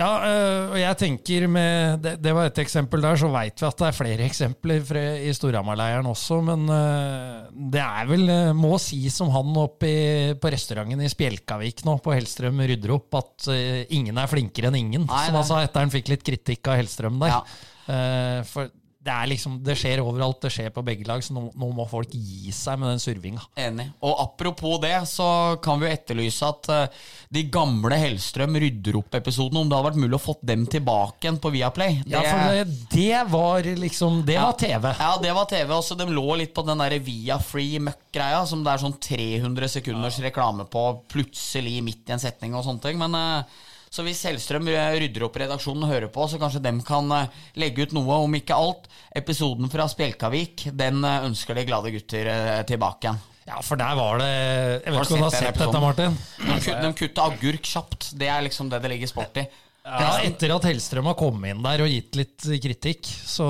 Ja, 0.00 0.10
øh, 0.24 0.70
og 0.72 0.78
jeg 0.80 0.96
tenker 0.96 1.44
med 1.52 2.00
Det, 2.00 2.14
det 2.24 2.32
var 2.32 2.48
et 2.48 2.60
eksempel 2.62 3.02
der, 3.04 3.18
så 3.20 3.28
veit 3.28 3.60
vi 3.60 3.66
at 3.68 3.82
det 3.82 3.88
er 3.90 3.96
flere 3.98 4.24
eksempler 4.24 4.84
fra, 4.88 5.02
i 5.20 5.32
Storhamar-leiren 5.36 6.08
også, 6.08 6.40
men 6.46 6.64
øh, 6.72 7.50
det 7.74 7.82
er 7.84 8.08
vel 8.08 8.24
øh, 8.32 8.54
Må 8.56 8.78
si 8.80 9.02
som 9.12 9.28
han 9.34 9.58
oppe 9.60 9.90
i, 9.90 9.98
på 10.40 10.52
restauranten 10.54 11.04
i 11.04 11.10
Spjelkavik 11.12 11.84
nå, 11.84 11.98
på 12.00 12.14
Hellstrøm 12.16 12.64
rydder 12.64 12.94
opp, 12.96 13.20
at 13.20 13.50
ingen 13.92 14.16
er 14.16 14.30
flinkere 14.30 14.70
enn 14.70 14.78
ingen. 14.80 15.04
Nei, 15.10 15.26
som 15.28 15.44
sa 15.46 15.60
etter 15.64 15.84
han 15.84 15.92
fikk 15.92 16.14
litt 16.14 16.24
kritikk 16.24 16.70
av 16.70 16.80
Hellstrøm 16.80 17.20
der. 17.20 17.36
Ja. 17.36 17.68
Eh, 17.90 18.40
for 18.46 18.70
det 19.00 19.12
er 19.12 19.28
liksom 19.30 19.54
Det 19.64 19.74
skjer 19.80 20.02
overalt, 20.04 20.42
det 20.44 20.50
skjer 20.52 20.72
på 20.74 20.82
begge 20.84 21.06
lag, 21.08 21.22
så 21.24 21.32
nå, 21.32 21.46
nå 21.56 21.70
må 21.72 21.86
folk 21.88 22.12
gi 22.12 22.52
seg 22.52 22.76
med 22.80 22.92
den 22.92 23.00
survinga. 23.00 23.46
Enig. 23.60 23.86
Og 24.04 24.12
apropos 24.26 24.76
det, 24.82 24.92
så 25.08 25.56
kan 25.64 25.80
vi 25.80 25.88
jo 25.88 25.94
etterlyse 25.94 26.50
at 26.50 26.68
uh, 26.68 27.06
de 27.32 27.44
gamle 27.52 27.96
Hellstrøm 27.96 28.58
rydder 28.60 28.98
opp-episodene, 29.00 29.62
om 29.62 29.70
det 29.70 29.78
hadde 29.78 29.88
vært 29.88 30.02
mulig 30.02 30.18
å 30.18 30.22
fått 30.22 30.44
dem 30.50 30.66
tilbake 30.68 31.24
igjen 31.24 31.40
på 31.40 31.52
Viaplay. 31.54 32.02
Ja, 32.12 32.20
for 32.28 32.52
det, 32.52 32.76
det 32.92 33.22
var 33.32 33.70
liksom 33.86 34.20
Det 34.28 34.36
var 34.36 34.60
TV. 34.60 34.90
Ja, 34.92 35.10
det 35.22 35.32
var 35.38 35.48
TV. 35.48 35.74
Også 35.78 35.96
de 35.96 36.08
lå 36.10 36.26
litt 36.42 36.52
på 36.56 36.66
den 36.68 36.84
der 36.84 36.98
Via 37.06 37.40
Free 37.40 37.80
Muck-greia, 37.80 38.44
som 38.50 38.66
det 38.66 38.74
er 38.74 38.84
sånn 38.84 38.98
300 39.00 39.74
sekunders 39.78 40.20
reklame 40.20 40.68
på 40.68 40.84
plutselig 41.08 41.78
midt 41.86 42.12
i 42.12 42.18
en 42.18 42.22
setning 42.22 42.52
og 42.52 42.66
sånne 42.68 42.84
ting. 42.84 43.00
Men 43.00 43.16
eh, 43.16 43.58
så 43.90 44.04
hvis 44.06 44.20
Hellstrøm 44.28 44.68
eh, 44.70 44.92
rydder 45.02 45.24
opp 45.26 45.38
redaksjonen 45.42 45.82
og 45.86 45.90
hører 45.90 46.10
på, 46.14 46.26
så 46.30 46.38
kanskje 46.38 46.62
dem 46.62 46.78
kan 46.86 47.10
eh, 47.16 47.40
legge 47.58 47.88
ut 47.88 47.94
noe, 47.96 48.20
om 48.24 48.36
ikke 48.38 48.54
alt. 48.54 48.86
Episoden 49.18 49.70
fra 49.72 49.88
Spjelkavik, 49.90 50.68
den 50.78 51.02
eh, 51.04 51.26
ønsker 51.26 51.58
de 51.58 51.66
glade 51.66 51.90
gutter 51.96 52.30
tilbake 52.70 53.08
igjen. 53.08 53.18
Ja, 53.50 53.56
for 53.66 53.80
der 53.80 53.96
var 53.98 54.20
det 54.20 54.28
Jeg 54.30 54.92
vet 54.94 55.00
ikke 55.00 55.16
om 55.16 55.18
du 55.18 55.24
har 55.24 55.32
sett 55.34 55.42
den 55.42 55.56
sett 55.56 55.64
dette. 55.64 55.80
Martin? 55.82 56.18
De, 56.38 56.58
kut- 56.62 56.82
de 56.84 56.90
kutter 57.00 57.32
agurk 57.32 57.66
kjapt. 57.66 58.10
Det 58.20 58.28
er 58.30 58.44
liksom 58.46 58.68
det 58.70 58.78
det 58.84 58.90
ligger 58.92 59.10
sport 59.10 59.40
i. 59.42 59.46
Ja, 59.80 60.18
Etter 60.20 60.52
at 60.52 60.66
Hellstrøm 60.68 61.06
har 61.08 61.14
kommet 61.16 61.54
inn 61.54 61.62
der 61.64 61.80
og 61.80 61.88
gitt 61.88 62.16
litt 62.18 62.44
kritikk, 62.60 63.08
så, 63.26 63.46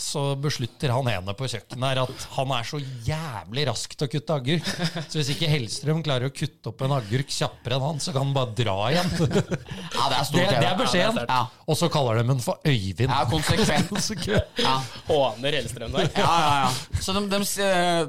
så 0.00 0.22
beslutter 0.42 0.90
han 0.90 1.06
ene 1.12 1.34
på 1.38 1.46
kjøkkenet 1.48 1.86
her 1.86 2.00
at 2.02 2.24
han 2.34 2.50
er 2.56 2.66
så 2.66 2.80
jævlig 3.06 3.66
rask 3.68 3.94
til 3.94 4.08
å 4.08 4.10
kutte 4.10 4.38
agurk. 4.40 4.70
Så 5.06 5.20
hvis 5.20 5.30
ikke 5.36 5.50
Hellstrøm 5.52 6.02
klarer 6.02 6.26
å 6.32 6.34
kutte 6.34 6.72
opp 6.72 6.82
en 6.82 6.96
agurk 6.96 7.30
kjappere 7.30 7.78
enn 7.78 7.86
han, 7.86 8.02
så 8.02 8.10
kan 8.16 8.26
han 8.26 8.34
bare 8.34 8.56
dra 8.58 8.74
igjen. 8.90 9.12
Ja, 9.22 10.08
det 10.10 10.18
er 10.18 10.26
stort. 10.26 10.40
Det, 10.40 10.58
det 10.64 10.68
er 10.72 10.80
beskjeden. 10.80 11.22
Ja, 11.30 11.38
Og 11.70 11.78
så 11.78 11.90
kaller 11.94 12.18
de 12.20 12.26
den 12.32 12.42
for 12.42 12.58
Øyvind. 12.66 13.06
ja 13.14 13.22
konsekvent. 13.30 13.94
Så 14.08 14.18
Ja. 14.58 14.74
Håner 15.06 15.58
Hellstrøm 15.60 15.94
der. 15.94 16.10
Ja, 16.18 16.34
ja, 16.42 16.52
ja. 16.66 16.98
Så 17.02 17.14
de, 17.14 17.22
de, 17.30 17.40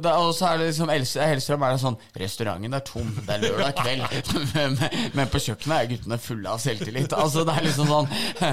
de, 0.02 0.16
og 0.18 0.34
så 0.38 0.50
er 0.50 0.58
det 0.64 0.72
liksom 0.72 0.90
Hellstrøm 0.90 1.68
er 1.70 1.78
det 1.78 1.82
sånn 1.86 2.00
Restauranten 2.18 2.78
er 2.82 2.84
tom, 2.90 3.14
det 3.28 3.38
er 3.38 3.46
lørdag 3.46 3.78
kveld. 3.78 4.34
Men, 4.54 4.76
men 5.16 5.30
på 5.32 5.40
kjøkkenet 5.42 5.78
er 5.78 5.88
guttene 5.94 6.18
fulle 6.22 6.50
av 6.52 6.60
selvtillit. 6.62 7.14
Altså 7.18 7.43
Det 7.48 7.54
er 7.58 7.66
liksom 7.68 7.90
sånn 7.90 8.08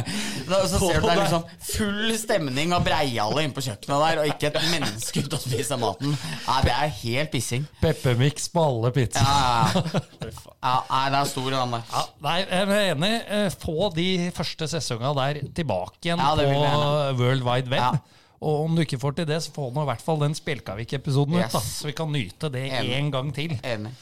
Så 0.71 0.79
ser 0.81 1.01
du 1.01 1.07
det 1.07 1.13
er 1.13 1.21
liksom 1.21 1.45
full 1.71 2.13
stemning 2.19 2.73
av 2.77 2.85
breiale 2.87 3.45
inne 3.45 3.55
på 3.57 3.63
kjøkkenet 3.65 4.05
der, 4.05 4.21
og 4.23 4.31
ikke 4.33 4.51
et 4.51 4.59
menneske 4.73 5.23
ute 5.25 5.39
og 5.39 5.45
spiser 5.45 5.81
maten. 5.81 6.15
Nei, 6.47 6.59
det 6.67 6.75
er 6.77 6.93
helt 7.01 7.33
pissing. 7.35 7.67
Peppermix 7.81 8.49
på 8.53 8.65
alle 8.67 8.93
pizzaer. 8.95 9.25
Ja, 9.25 9.97
ja, 10.71 10.77
nei, 10.91 11.05
det 11.15 11.21
er 11.23 11.31
stor, 11.31 11.51
den 11.55 11.77
der. 11.77 11.85
Ja, 11.95 12.05
nei, 12.27 12.37
jeg 12.43 12.63
er 12.67 12.95
enig. 12.95 13.13
Eh, 13.41 13.49
Få 13.61 13.91
de 13.95 14.09
første 14.37 14.69
sesongene 14.71 15.13
der 15.21 15.43
tilbake 15.57 16.01
igjen 16.09 16.21
Ja, 16.23 16.33
på 16.35 17.21
World 17.21 17.45
Wide 17.47 17.71
Web. 17.71 17.81
Ja. 17.83 17.93
Og 18.41 18.63
om 18.65 18.77
du 18.77 18.81
ikke 18.87 18.97
får 19.01 19.19
til 19.19 19.27
det, 19.29 19.43
så 19.45 19.53
få 19.53 19.67
nå 19.75 19.83
i 19.85 19.89
hvert 19.91 20.01
fall 20.05 20.21
den 20.23 20.33
Spjelkavik-episoden 20.39 21.37
ut, 21.37 21.51
da, 21.53 21.61
så 21.61 21.91
vi 21.91 21.93
kan 21.97 22.09
nyte 22.13 22.49
det 22.53 22.63
Enig. 22.71 22.95
en 22.97 23.11
gang 23.13 23.35
til. 23.37 23.53
Enig. 23.61 23.93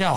Ja, 0.00 0.14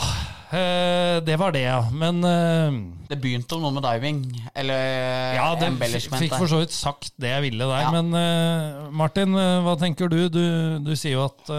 eh, 0.50 1.18
det 1.22 1.36
var 1.38 1.54
det, 1.54 1.66
ja. 1.68 1.82
Men 1.94 2.24
eh, 2.26 2.80
Det 3.12 3.20
begynte 3.22 3.58
om 3.60 3.68
noe 3.68 3.76
med 3.76 3.86
diving. 3.86 4.24
Eller 4.58 5.36
ja, 5.38 5.52
det 5.60 5.70
embellishment. 5.74 6.24
fikk 6.24 6.34
for 6.38 6.50
så 6.50 6.64
vidt 6.64 6.74
sagt 6.74 7.14
det 7.22 7.36
jeg 7.36 7.46
ville 7.50 7.68
der. 7.70 7.86
Ja. 7.86 7.92
Men 7.94 8.10
eh, 8.18 8.90
Martin, 8.90 9.38
hva 9.38 9.78
tenker 9.80 10.10
du? 10.10 10.24
Du, 10.34 10.44
du 10.82 10.96
sier 10.98 11.20
jo 11.20 11.28
at 11.28 11.54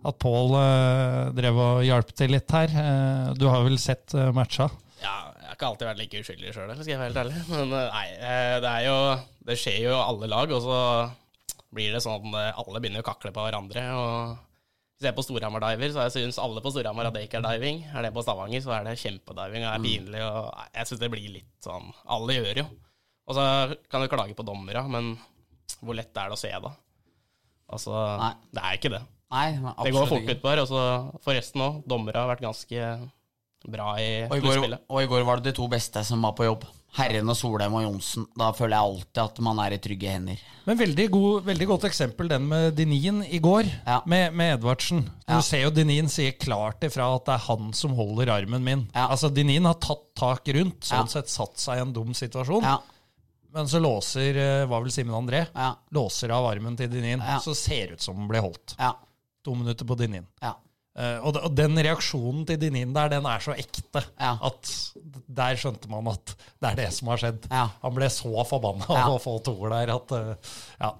at 0.00 0.16
Pål 0.20 0.54
eh, 0.56 1.30
drev 1.36 1.58
og 1.60 1.82
hjalp 1.84 2.12
til 2.16 2.32
litt 2.32 2.52
her. 2.56 2.72
Eh, 2.72 3.32
du 3.36 3.46
har 3.50 3.64
vel 3.66 3.76
sett 3.80 4.14
eh, 4.16 4.30
matcha? 4.32 4.70
Ja, 5.02 5.16
jeg 5.36 5.48
har 5.50 5.58
ikke 5.58 5.68
alltid 5.68 5.90
vært 5.90 6.00
like 6.00 6.22
uskyldig 6.24 6.54
sjøl, 6.56 6.70
skal 6.78 6.92
jeg 6.92 7.00
være 7.00 7.10
helt 7.10 7.20
ærlig. 7.24 7.42
Men 7.50 7.74
nei, 7.74 8.06
det 8.64 8.70
er 8.70 8.86
jo 8.88 8.96
Det 9.50 9.56
skjer 9.60 9.82
jo 9.90 9.98
alle 9.98 10.28
lag, 10.30 10.52
og 10.56 10.62
så 10.64 10.78
blir 11.74 11.92
det 11.94 12.00
sånn 12.02 12.32
at 12.34 12.56
alle 12.58 12.80
begynner 12.82 13.04
å 13.04 13.06
kakle 13.06 13.32
på 13.34 13.44
hverandre. 13.44 13.84
og 13.94 14.38
Hvis 15.00 15.06
jeg 15.08 15.14
er 15.14 15.16
på 15.16 15.22
Storhamar 15.24 15.62
diver, 15.64 15.92
så 15.94 16.02
syns 16.12 16.36
alle 16.36 16.60
på 16.60 16.68
Storhamar 16.74 17.06
at 17.08 17.14
det 17.16 17.22
ikke 17.24 17.38
er 17.38 17.46
diving. 17.46 17.78
Er 17.88 18.04
det 18.04 18.10
på 18.12 18.20
Stavanger, 18.20 18.60
så 18.60 18.74
er 18.76 18.82
det 18.84 18.98
kjempediving 19.00 19.62
og 19.64 19.70
er 19.70 19.80
pinlig. 19.80 20.20
og 20.20 20.50
Jeg 20.76 20.90
syns 20.90 21.00
det 21.00 21.08
blir 21.14 21.30
litt 21.38 21.64
sånn 21.64 21.86
Alle 22.04 22.36
gjør 22.36 22.50
det 22.50 22.60
jo. 22.60 22.66
Og 23.24 23.38
så 23.38 23.46
kan 23.88 24.04
du 24.04 24.10
klage 24.12 24.36
på 24.36 24.44
dommere, 24.44 24.82
men 24.92 25.14
hvor 25.80 25.96
lett 25.96 26.12
er 26.12 26.28
det 26.28 26.36
å 26.36 26.40
se 26.42 26.52
da? 26.52 26.74
Altså, 27.72 27.94
Nei. 28.20 28.30
det 28.52 28.66
er 28.66 28.76
ikke 28.76 28.92
det. 28.92 29.00
Nei, 29.32 29.46
men 29.62 29.80
Det 29.86 29.94
går 29.96 30.12
fort 30.12 30.30
utpå 30.34 30.52
her. 30.52 30.62
Og 30.66 30.68
så 30.68 30.84
forresten 31.24 31.64
òg, 31.64 31.80
dommere 31.88 32.20
har 32.20 32.28
vært 32.34 32.44
ganske 32.44 32.92
bra 33.72 33.88
i 34.04 34.10
Og 34.26 34.36
i, 34.36 34.44
går, 34.44 34.68
og 34.84 35.00
i 35.00 35.08
går 35.14 35.24
var 35.24 35.40
det 35.40 35.54
de 35.54 35.56
to 35.62 35.70
beste 35.72 36.04
som 36.04 36.28
var 36.28 36.36
på 36.36 36.44
jobb. 36.44 36.68
Herren 36.98 37.28
og 37.30 37.36
Solheim 37.38 37.74
og 37.78 37.84
Johnsen. 37.84 38.24
Da 38.36 38.48
føler 38.56 38.74
jeg 38.76 38.88
alltid 38.90 39.20
at 39.22 39.38
man 39.46 39.60
er 39.62 39.76
i 39.76 39.78
trygge 39.78 40.10
hender. 40.10 40.40
Men 40.66 40.78
veldig, 40.80 41.06
god, 41.10 41.44
veldig 41.46 41.66
godt 41.70 41.84
eksempel 41.88 42.28
den 42.28 42.48
med 42.50 42.74
Dinien 42.78 43.22
i 43.24 43.38
går, 43.42 43.68
Ja. 43.86 44.00
med, 44.06 44.34
med 44.34 44.56
Edvardsen. 44.58 45.04
Du 45.26 45.34
Ja. 45.36 45.40
ser 45.40 45.62
jo 45.62 45.70
Dinien 45.70 46.08
sier 46.08 46.32
klart 46.38 46.80
ifra 46.82 47.06
at 47.14 47.24
det 47.26 47.34
er 47.34 47.44
han 47.46 47.72
som 47.72 47.94
holder 47.94 48.30
armen 48.34 48.64
min. 48.64 48.88
Ja. 48.94 49.06
Altså 49.08 49.32
Dinien 49.32 49.64
har 49.64 49.74
tatt 49.74 50.02
tak 50.18 50.48
rundt, 50.48 50.80
sånn 50.82 51.08
sett 51.08 51.28
satt 51.28 51.56
seg 51.58 51.78
i 51.78 51.80
en 51.86 51.92
dum 51.92 52.12
situasjon. 52.12 52.62
Ja, 52.62 52.78
Men 53.52 53.66
så 53.66 53.80
låser, 53.82 54.34
hva 54.34 54.68
var 54.70 54.82
vel 54.82 54.92
Simen 54.94 55.14
André, 55.14 55.48
ja, 55.54 55.72
låser 55.90 56.30
av 56.30 56.44
armen 56.46 56.76
til 56.78 56.86
Dinien. 56.88 57.18
Ja. 57.18 57.38
Så 57.42 57.54
ser 57.58 57.86
det 57.88 57.92
ut 57.94 58.00
som 58.00 58.14
den 58.16 58.28
ble 58.28 58.38
holdt. 58.40 58.76
ja. 58.78 58.92
To 59.42 59.54
minutter 59.54 59.84
på 59.86 59.96
Dinien. 59.96 60.26
ja. 60.42 60.54
Eh, 61.00 61.18
og, 61.24 61.38
den 61.56 61.78
reaksjonen 61.80 62.42
til 62.48 62.58
Dinin 62.60 62.92
der, 62.96 63.08
den 63.12 63.28
er 63.28 63.40
så 63.44 63.54
ekte 63.56 64.02
Ja. 64.20 64.34
at 64.50 64.72
der 65.40 65.56
skjønte 65.60 65.88
man 65.88 66.10
at 66.12 66.34
det 66.60 66.72
er 66.72 66.80
det 66.82 66.88
som 66.96 67.08
har 67.12 67.22
skjedd. 67.22 67.46
Ja. 67.50 67.68
Han 67.84 67.94
ble 67.96 68.10
så 68.12 68.44
forbanna 68.48 68.84
av 68.88 69.14
å 69.14 69.22
få 69.22 69.38
toer 69.46 69.72
der 69.78 69.94
at 69.96 70.12
eh, 70.18 70.34
ja. 70.82 70.92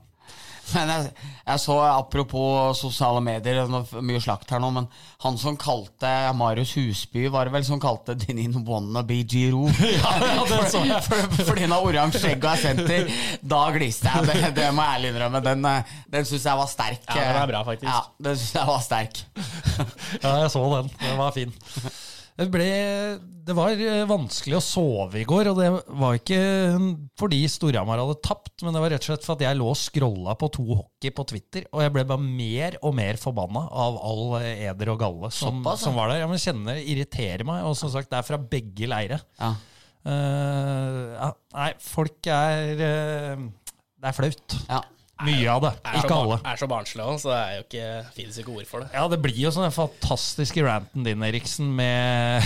Men 0.75 0.91
jeg, 0.93 1.11
jeg 1.47 1.61
så, 1.63 1.75
apropos 1.91 2.79
sosiale 2.79 3.21
medier, 3.25 3.61
det 3.67 3.79
er 3.99 4.05
mye 4.07 4.21
slakt 4.23 4.51
her 4.55 4.61
nå, 4.63 4.69
men 4.77 4.87
han 5.25 5.39
som 5.41 5.57
kalte 5.61 6.11
Marius 6.39 6.73
Husby, 6.79 7.25
var 7.33 7.49
det 7.49 7.55
vel 7.57 7.65
som 7.67 7.81
kalte 7.83 8.15
Dinin 8.19 8.55
wannabe 8.67 9.19
Giro? 9.29 9.65
ja, 9.97 10.13
det 10.51 10.61
så 10.73 10.85
jeg. 10.87 11.01
For- 11.07 11.45
Fordi 11.51 11.65
han 11.67 11.75
har 11.75 11.89
oransje 11.91 12.23
skjegg 12.23 12.45
og 12.45 12.53
er 12.53 12.63
senter. 12.63 13.11
Da 13.55 13.63
gliste 13.75 14.13
jeg. 14.13 14.29
Det, 14.31 14.53
det 14.61 14.69
må 14.77 14.85
jeg 14.87 14.99
ærlig 15.01 15.13
innrømme. 15.15 15.43
Den, 15.49 15.67
eh, 15.73 15.97
den 16.17 16.29
syns 16.31 16.47
jeg 16.51 16.61
var 16.63 16.71
sterk. 16.71 17.03
Ja, 17.11 17.27
den 17.33 17.41
er 17.43 17.51
bra, 17.55 17.65
faktisk. 17.67 17.91
Ja, 17.91 18.01
den 18.29 18.39
synes 18.41 18.55
jeg 18.61 18.71
var 18.75 18.87
sterk. 18.87 19.25
Ja, 20.23 20.37
jeg 20.43 20.51
så 20.53 20.63
den. 20.77 20.89
Den 21.01 21.19
var 21.21 21.31
fin. 21.35 21.53
Det, 22.41 22.47
ble, 22.49 22.67
det 23.45 23.53
var 23.57 23.77
eh, 23.85 24.07
vanskelig 24.09 24.57
å 24.57 24.63
sove 24.65 25.19
i 25.21 25.27
går, 25.29 25.51
og 25.51 25.59
det 25.59 25.69
var 26.01 26.17
ikke 26.17 26.39
fordi 27.21 27.41
Storhamar 27.53 28.01
hadde 28.01 28.17
tapt, 28.25 28.63
men 28.65 28.73
det 28.73 28.81
var 28.81 28.95
rett 28.95 29.05
og 29.05 29.11
slett 29.11 29.27
for 29.27 29.37
at 29.37 29.45
jeg 29.45 29.59
lå 29.59 29.67
og 29.69 29.77
scrolla 29.77 30.37
på 30.41 30.49
to 30.57 30.65
hockey 30.71 31.13
på 31.13 31.27
Twitter, 31.29 31.67
og 31.69 31.85
jeg 31.85 31.93
ble 31.93 32.07
bare 32.09 32.25
mer 32.25 32.79
og 32.81 32.95
mer 32.97 33.21
forbanna 33.21 33.67
av 33.69 33.99
all 34.09 34.39
eh, 34.41 34.65
eder 34.71 34.95
og 34.95 35.03
galle 35.03 35.29
som, 35.29 35.61
Såpass, 35.61 35.83
ja. 35.83 35.85
som 35.85 36.01
var 36.01 36.15
der. 36.15 36.23
Jeg 36.25 36.45
kjenner 36.47 36.81
det 36.81 36.87
irriterer 36.95 37.45
meg, 37.51 37.67
og 37.69 37.77
som 37.77 37.93
sagt, 37.93 38.09
det 38.09 38.23
er 38.23 38.29
fra 38.31 38.41
begge 38.41 38.89
leire. 38.89 39.21
Ja. 39.41 39.53
Uh, 40.01 41.13
ja, 41.13 41.27
nei, 41.53 41.73
folk 41.85 42.25
er 42.33 42.79
uh, 42.81 43.43
Det 44.01 44.09
er 44.09 44.17
flaut. 44.17 44.55
Ja. 44.65 44.81
Mye 45.27 45.47
av 45.53 45.61
det. 45.65 45.71
Er 45.85 45.99
Ikke 46.01 46.17
alle. 46.17 46.39
er 46.49 46.57
så 46.61 46.69
barnslig 46.71 47.05
òg, 47.05 47.17
så 47.21 47.31
det 47.33 47.39
er 47.41 47.55
jo 47.59 47.65
ikke, 47.67 47.87
finnes 48.17 48.39
ikke 48.41 48.55
ord 48.57 48.67
for 48.71 48.85
det. 48.85 48.91
Ja, 48.97 49.07
det 49.13 49.19
blir 49.23 49.37
jo 49.43 49.53
sånn 49.55 49.67
den 49.69 49.75
fantastiske 49.77 50.65
ranten 50.65 51.05
din, 51.07 51.23
Eriksen, 51.27 51.71
med, 51.77 52.45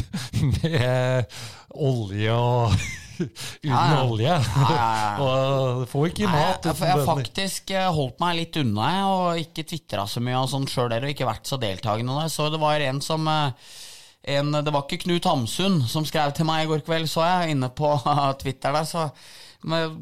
med 0.62 1.36
olje 1.76 2.32
og 2.36 2.76
Uten 3.16 3.30
Ja, 3.64 3.82
ja. 3.88 4.00
olje. 4.04 4.26
ja, 4.28 4.72
ja. 4.76 5.12
og 5.24 5.78
du 5.80 5.86
får 5.88 6.10
ikke 6.10 6.28
mat 6.28 6.66
jeg, 6.68 6.76
jeg 6.84 6.90
har 6.92 7.06
faktisk 7.06 7.70
eh, 7.72 7.86
holdt 7.96 8.18
meg 8.20 8.34
litt 8.42 8.58
unna 8.60 8.90
og 9.08 9.40
ikke 9.40 9.64
tvitra 9.70 10.04
så 10.10 10.20
mye 10.20 10.42
og 10.42 10.50
sånn 10.52 10.66
sjøl 10.68 10.92
og 10.98 11.08
ikke 11.08 11.24
vært 11.28 11.48
så 11.48 11.56
deltakende. 11.62 12.26
Så 12.28 12.50
det 12.52 12.60
var 12.60 12.84
en 12.84 13.00
som 13.00 13.24
eh, 13.32 13.72
en, 14.36 14.52
Det 14.52 14.74
var 14.74 14.84
ikke 14.84 15.04
Knut 15.06 15.24
Hamsun 15.30 15.80
som 15.88 16.04
skrev 16.04 16.34
til 16.36 16.44
meg 16.48 16.66
i 16.66 16.68
går 16.74 16.84
kveld, 16.84 17.08
så 17.08 17.24
jeg, 17.24 17.54
inne 17.56 17.70
på 17.72 17.94
Twitter 18.42 18.76
der. 18.76 18.84
Så 18.84 19.06
men, 19.64 19.96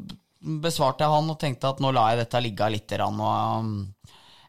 besvarte 0.61 1.05
jeg 1.05 1.13
han 1.15 1.33
og 1.33 1.39
tenkte 1.41 1.71
at 1.71 1.81
nå 1.83 1.91
lar 1.95 2.13
jeg 2.13 2.23
dette 2.23 2.41
ligge 2.43 2.69
litt. 2.73 2.95
Og, 3.05 3.19
um, 3.19 3.73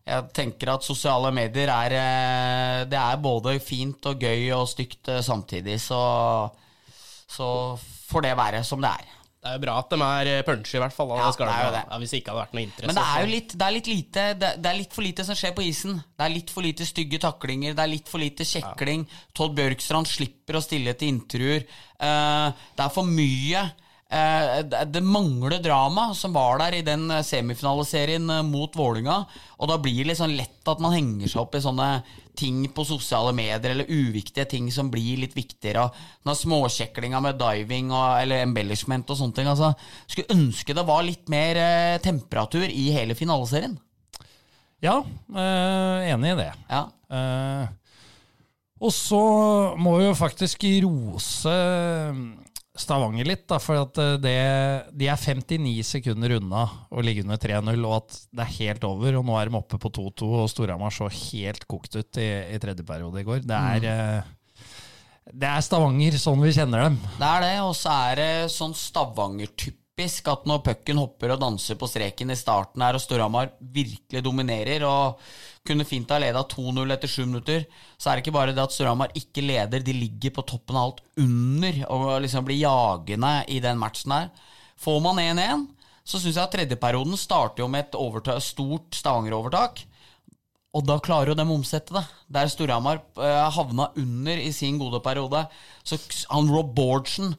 jeg 0.06 0.28
tenker 0.36 0.70
at 0.70 0.86
sosiale 0.86 1.32
medier 1.34 1.72
er 1.72 1.96
eh, 1.98 2.84
Det 2.86 2.98
er 3.00 3.18
både 3.22 3.56
fint 3.58 4.06
og 4.06 4.22
gøy 4.22 4.52
og 4.54 4.68
stygt 4.70 5.10
eh, 5.10 5.22
samtidig, 5.24 5.80
så, 5.82 6.00
så 7.26 7.48
får 8.06 8.28
det 8.28 8.36
være 8.38 8.62
som 8.66 8.82
det 8.84 8.92
er. 8.92 9.14
Det 9.46 9.50
er 9.50 9.58
jo 9.58 9.62
bra 9.62 9.74
at 9.78 9.90
de 9.92 9.98
er 10.02 10.28
eh, 10.30 10.44
punchy, 10.46 10.76
i 10.76 10.82
hvert 10.82 10.94
fall. 10.94 11.10
Ja, 11.14 11.26
det 11.30 11.46
er 11.46 11.64
jo 11.66 11.72
det. 11.74 11.82
Ja, 11.90 11.98
hvis 12.02 12.14
det 12.14 12.20
ikke 12.20 12.32
hadde 12.32 12.44
vært 12.44 12.54
noe 12.56 12.64
interesse. 12.66 12.90
Men 12.90 12.98
det 12.98 13.06
er 13.06 13.24
jo 13.24 13.32
litt, 13.32 13.56
det 13.56 13.66
er 13.66 13.74
litt 13.76 13.90
lite 13.90 14.26
det, 14.42 14.52
det 14.62 14.70
er 14.70 14.78
litt 14.78 14.94
for 14.94 15.06
lite 15.06 15.26
som 15.26 15.38
skjer 15.38 15.56
på 15.58 15.66
isen. 15.66 15.98
Det 16.14 16.26
er 16.28 16.32
litt 16.36 16.54
for 16.54 16.66
lite 16.66 16.86
stygge 16.86 17.20
taklinger, 17.22 17.74
det 17.74 17.84
er 17.84 17.92
litt 17.92 18.10
for 18.10 18.22
lite 18.22 18.46
kjekling. 18.46 19.08
Todd 19.34 19.58
Bjørkstrand 19.58 20.10
slipper 20.10 20.58
å 20.58 20.62
stille 20.62 20.94
til 20.98 21.16
intervjuer. 21.16 21.66
Uh, 21.98 22.54
det 22.78 22.86
er 22.86 22.94
for 22.94 23.10
mye. 23.10 23.62
Eh, 24.06 24.60
det, 24.86 25.00
mangler 25.02 25.58
drama, 25.58 26.12
som 26.14 26.32
var 26.32 26.60
der 26.60 26.76
i 26.78 26.82
den 26.86 27.08
semifinaleserien 27.10 27.26
semifinaliserien 27.26 28.30
eh, 28.30 28.44
mot 28.46 28.76
Vålinga 28.78 29.16
Og 29.58 29.66
da 29.66 29.80
blir 29.82 30.04
det 30.04 30.12
litt 30.12 30.20
sånn 30.20 30.36
lett 30.38 30.70
at 30.70 30.78
man 30.78 30.94
henger 30.94 31.32
seg 31.32 31.40
opp 31.42 31.56
i 31.58 31.62
sånne 31.64 31.88
ting 32.38 32.60
på 32.70 32.84
sosiale 32.86 33.32
medier, 33.34 33.72
eller 33.72 33.90
uviktige 33.90 34.44
ting 34.46 34.68
som 34.70 34.92
blir 34.92 35.18
litt 35.22 35.34
viktigere. 35.34 35.88
Og 35.88 36.28
den 36.28 36.38
småkjeklinga 36.38 37.22
med 37.24 37.40
diving 37.40 37.90
og, 37.90 38.20
eller 38.20 38.44
embellishment 38.44 39.10
og 39.10 39.18
sånne 39.18 39.38
ting. 39.40 39.50
Altså, 39.50 39.72
skulle 40.06 40.36
ønske 40.36 40.76
det 40.76 40.86
var 40.86 41.02
litt 41.06 41.26
mer 41.32 41.58
eh, 41.58 41.98
temperatur 42.04 42.68
i 42.68 42.90
hele 42.94 43.18
finaleserien. 43.18 43.74
Ja, 44.84 45.00
eh, 45.34 46.12
enig 46.12 46.36
i 46.36 46.40
det. 46.44 46.50
Ja. 46.70 46.84
Eh, 47.10 47.74
og 48.76 48.92
så 48.92 49.22
må 49.80 49.96
vi 49.98 50.10
jo 50.10 50.18
faktisk 50.18 50.66
rose 50.84 51.56
Stavanger 52.76 53.24
litt, 53.28 53.46
da, 53.48 53.58
for 53.62 53.80
at 53.80 53.98
eh, 54.02 54.16
det, 54.20 54.36
de 54.96 55.08
er 55.08 55.20
59 55.20 55.72
sekunder 55.88 56.36
unna 56.36 56.66
å 56.92 57.04
ligge 57.04 57.24
under 57.24 57.40
3-0, 57.40 57.72
og 57.88 57.94
at 58.02 58.18
det 58.36 58.44
er 58.44 58.56
helt 58.58 58.84
over. 58.88 59.16
Og 59.20 59.24
nå 59.26 59.38
er 59.40 59.50
de 59.50 59.58
oppe 59.60 59.80
på 59.80 59.92
2-2, 59.98 60.28
og 60.42 60.50
Storhamar 60.52 60.94
så 60.94 61.08
helt 61.08 61.64
kokt 61.70 61.96
ut 61.96 62.20
i, 62.20 62.28
i 62.52 62.60
tredje 62.62 62.84
periode 62.86 63.22
i 63.22 63.26
går. 63.26 63.46
Det 63.48 63.62
er, 63.72 63.88
mm. 63.88 65.32
det 65.32 65.50
er 65.54 65.64
Stavanger 65.64 66.20
sånn 66.20 66.44
vi 66.44 66.54
kjenner 66.56 66.86
dem. 66.88 67.00
Det 67.16 67.32
er 67.32 67.46
det, 67.48 67.56
og 67.64 67.74
så 67.78 67.96
er 68.10 68.20
det 68.20 68.30
sånn 68.52 68.76
Stavanger-typisk 69.96 70.28
at 70.28 70.44
når 70.44 70.60
pucken 70.60 70.98
hopper 71.00 71.32
og 71.32 71.40
danser 71.40 71.76
på 71.80 71.86
streken 71.88 72.30
i 72.30 72.36
starten 72.36 72.82
her, 72.82 72.94
og 72.94 73.00
Storhamar 73.00 73.48
virkelig 73.60 74.22
dominerer 74.22 74.84
og 74.84 75.16
kunne 75.64 75.86
fint 75.88 76.10
ha 76.10 76.18
leda 76.20 76.42
2-0 76.44 76.92
etter 76.92 77.08
sju 77.08 77.24
minutter, 77.24 77.64
så 77.96 78.10
er 78.10 78.16
det 78.16 78.26
ikke 78.26 78.36
bare 78.36 78.52
det 78.52 78.62
at 78.62 78.74
Storhamar 78.74 79.14
ikke 79.16 79.40
leder, 79.40 79.80
de 79.80 79.94
ligger 79.96 80.34
på 80.36 80.44
toppen 80.44 80.76
av 80.76 80.90
alt 80.90 81.00
under 81.16 81.80
og 81.88 82.20
liksom 82.20 82.44
blir 82.44 82.60
jagende 82.60 83.32
i 83.48 83.58
den 83.64 83.80
matchen 83.80 84.12
her. 84.12 84.28
Får 84.76 85.00
man 85.00 85.16
1-1, 85.16 85.66
så 86.04 86.20
syns 86.20 86.36
jeg 86.36 86.44
at 86.44 86.52
tredjeperioden 86.52 87.16
starter 87.16 87.64
jo 87.64 87.72
med 87.72 87.88
et 87.88 88.42
stort 88.44 88.92
Stavanger-overtak. 89.00 89.80
Og 90.76 90.84
da 90.84 91.00
klarer 91.00 91.32
jo 91.32 91.40
dem 91.40 91.48
å 91.48 91.56
omsette 91.56 91.96
det. 91.96 92.04
Der 92.28 92.52
Storhamar 92.52 93.00
eh, 93.16 93.48
havna 93.56 93.88
under 93.96 94.36
i 94.36 94.52
sin 94.52 94.76
gode 94.76 95.00
periode. 95.00 95.46
Så 95.80 95.96
han 96.28 96.52
Rob 96.52 96.74
Bårdsen 96.76 97.32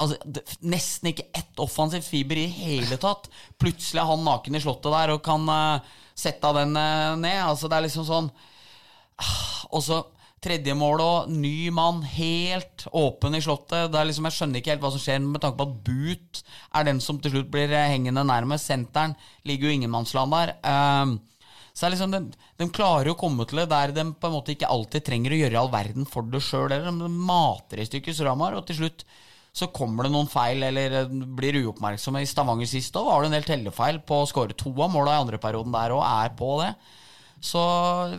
altså, 0.00 0.16
det, 0.24 0.44
Nesten 0.66 1.12
ikke 1.12 1.28
ett 1.36 1.60
offensivt 1.62 2.08
fiber 2.08 2.40
i 2.40 2.48
hele 2.50 2.98
tatt. 3.00 3.28
Plutselig 3.60 4.02
er 4.02 4.08
han 4.10 4.24
naken 4.26 4.56
i 4.56 4.62
slottet 4.62 4.94
der 4.94 5.14
og 5.14 5.24
kan 5.26 5.44
uh, 5.48 5.98
sette 6.18 6.54
den 6.56 6.74
uh, 6.78 7.18
ned. 7.20 7.42
Altså, 7.44 7.70
det 7.70 7.78
er 7.78 7.86
liksom 7.88 8.08
sånn 8.08 8.32
uh, 8.32 9.44
Og 9.76 9.84
så 9.86 10.02
tredje 10.40 10.72
mål 10.76 11.02
og 11.04 11.32
ny 11.32 11.68
mann, 11.74 12.00
helt 12.16 12.86
åpen 12.96 13.36
i 13.36 13.42
slottet. 13.44 13.90
Det 13.92 13.98
er 14.00 14.06
liksom, 14.08 14.28
jeg 14.28 14.36
skjønner 14.38 14.60
ikke 14.60 14.72
helt 14.72 14.84
hva 14.84 14.92
som 14.94 15.02
skjer, 15.02 15.18
med 15.20 15.42
tanke 15.42 15.60
på 15.60 15.66
at 15.68 15.74
Boot 15.84 16.40
er 16.78 16.86
den 16.88 17.02
som 17.04 17.18
til 17.20 17.34
slutt 17.34 17.50
blir 17.52 17.72
eh, 17.76 17.90
hengende 17.92 18.24
nærmest. 18.24 18.70
Senteren 18.70 19.12
ligger 19.44 19.68
jo 19.68 19.74
ingenmannsland 19.76 20.32
der. 20.32 20.54
Um, 20.64 21.18
så 21.76 21.86
er 21.86 21.92
liksom, 21.92 22.14
de, 22.16 22.22
de 22.56 22.70
klarer 22.72 23.12
å 23.12 23.18
komme 23.20 23.44
til 23.48 23.60
det 23.62 23.68
der 23.70 23.92
de 23.96 24.06
på 24.16 24.30
en 24.30 24.38
måte 24.38 24.54
ikke 24.54 24.70
alltid 24.72 25.04
trenger 25.06 25.36
å 25.36 25.42
gjøre 25.42 25.60
all 25.60 25.72
verden 25.72 26.08
for 26.08 26.24
det 26.32 26.40
sjøl. 26.44 26.72
De 26.72 27.12
mater 27.12 27.84
i 27.84 27.88
stykker 27.90 28.16
Suramar, 28.16 28.56
og 28.56 28.64
til 28.68 28.80
slutt 28.80 29.04
så 29.52 29.68
kommer 29.74 30.06
det 30.06 30.12
noen 30.14 30.30
feil 30.30 30.62
eller 30.66 30.96
eh, 31.02 31.12
blir 31.38 31.60
uoppmerksomme. 31.64 32.22
I 32.22 32.30
Stavanger 32.30 32.70
sist 32.70 32.96
òg 32.98 33.08
var 33.08 33.22
det 33.22 33.30
en 33.30 33.36
del 33.38 33.48
tellefeil 33.48 34.00
på 34.06 34.22
å 34.22 34.30
skåre 34.30 34.56
to 34.58 34.72
av 34.78 34.92
måla 34.92 35.16
i 35.16 35.22
andre 35.24 35.40
perioden 35.42 35.74
der 35.74 35.94
og 35.96 36.04
er 36.06 36.34
på 36.38 36.54
det. 36.62 36.72
Så 37.40 37.60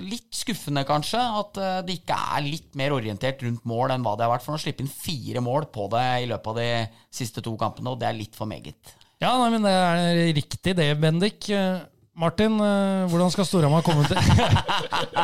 litt 0.01 0.33
skuffende, 0.33 0.81
kanskje, 0.87 1.19
at 1.21 1.57
det 1.85 1.99
ikke 1.99 2.15
er 2.33 2.41
litt 2.41 2.71
mer 2.79 2.95
orientert 2.95 3.43
rundt 3.45 3.67
mål 3.69 3.93
enn 3.93 4.01
hva 4.01 4.15
det 4.17 4.25
har 4.25 4.31
vært. 4.31 4.45
For 4.47 4.57
å 4.57 4.61
slippe 4.63 4.81
inn 4.81 4.89
fire 4.89 5.43
mål 5.45 5.67
på 5.69 5.85
det 5.93 6.05
i 6.23 6.29
løpet 6.31 6.49
av 6.49 6.57
de 6.57 6.69
siste 7.13 7.43
to 7.45 7.53
kampene, 7.61 7.93
og 7.93 8.01
det 8.01 8.09
er 8.09 8.17
litt 8.17 8.33
for 8.33 8.49
meget. 8.49 8.95
Ja, 9.21 9.35
nei, 9.37 9.51
men 9.53 9.67
det 9.67 9.75
er 9.77 10.23
riktig 10.33 10.73
det, 10.79 10.89
Bendik. 10.97 11.51
Martin, 12.13 12.57
eh, 12.59 13.05
hvordan 13.07 13.31
skal 13.31 13.45
Storhamar 13.47 13.81
komme 13.85 14.03
til 14.09 14.17
Ja, 14.21 14.27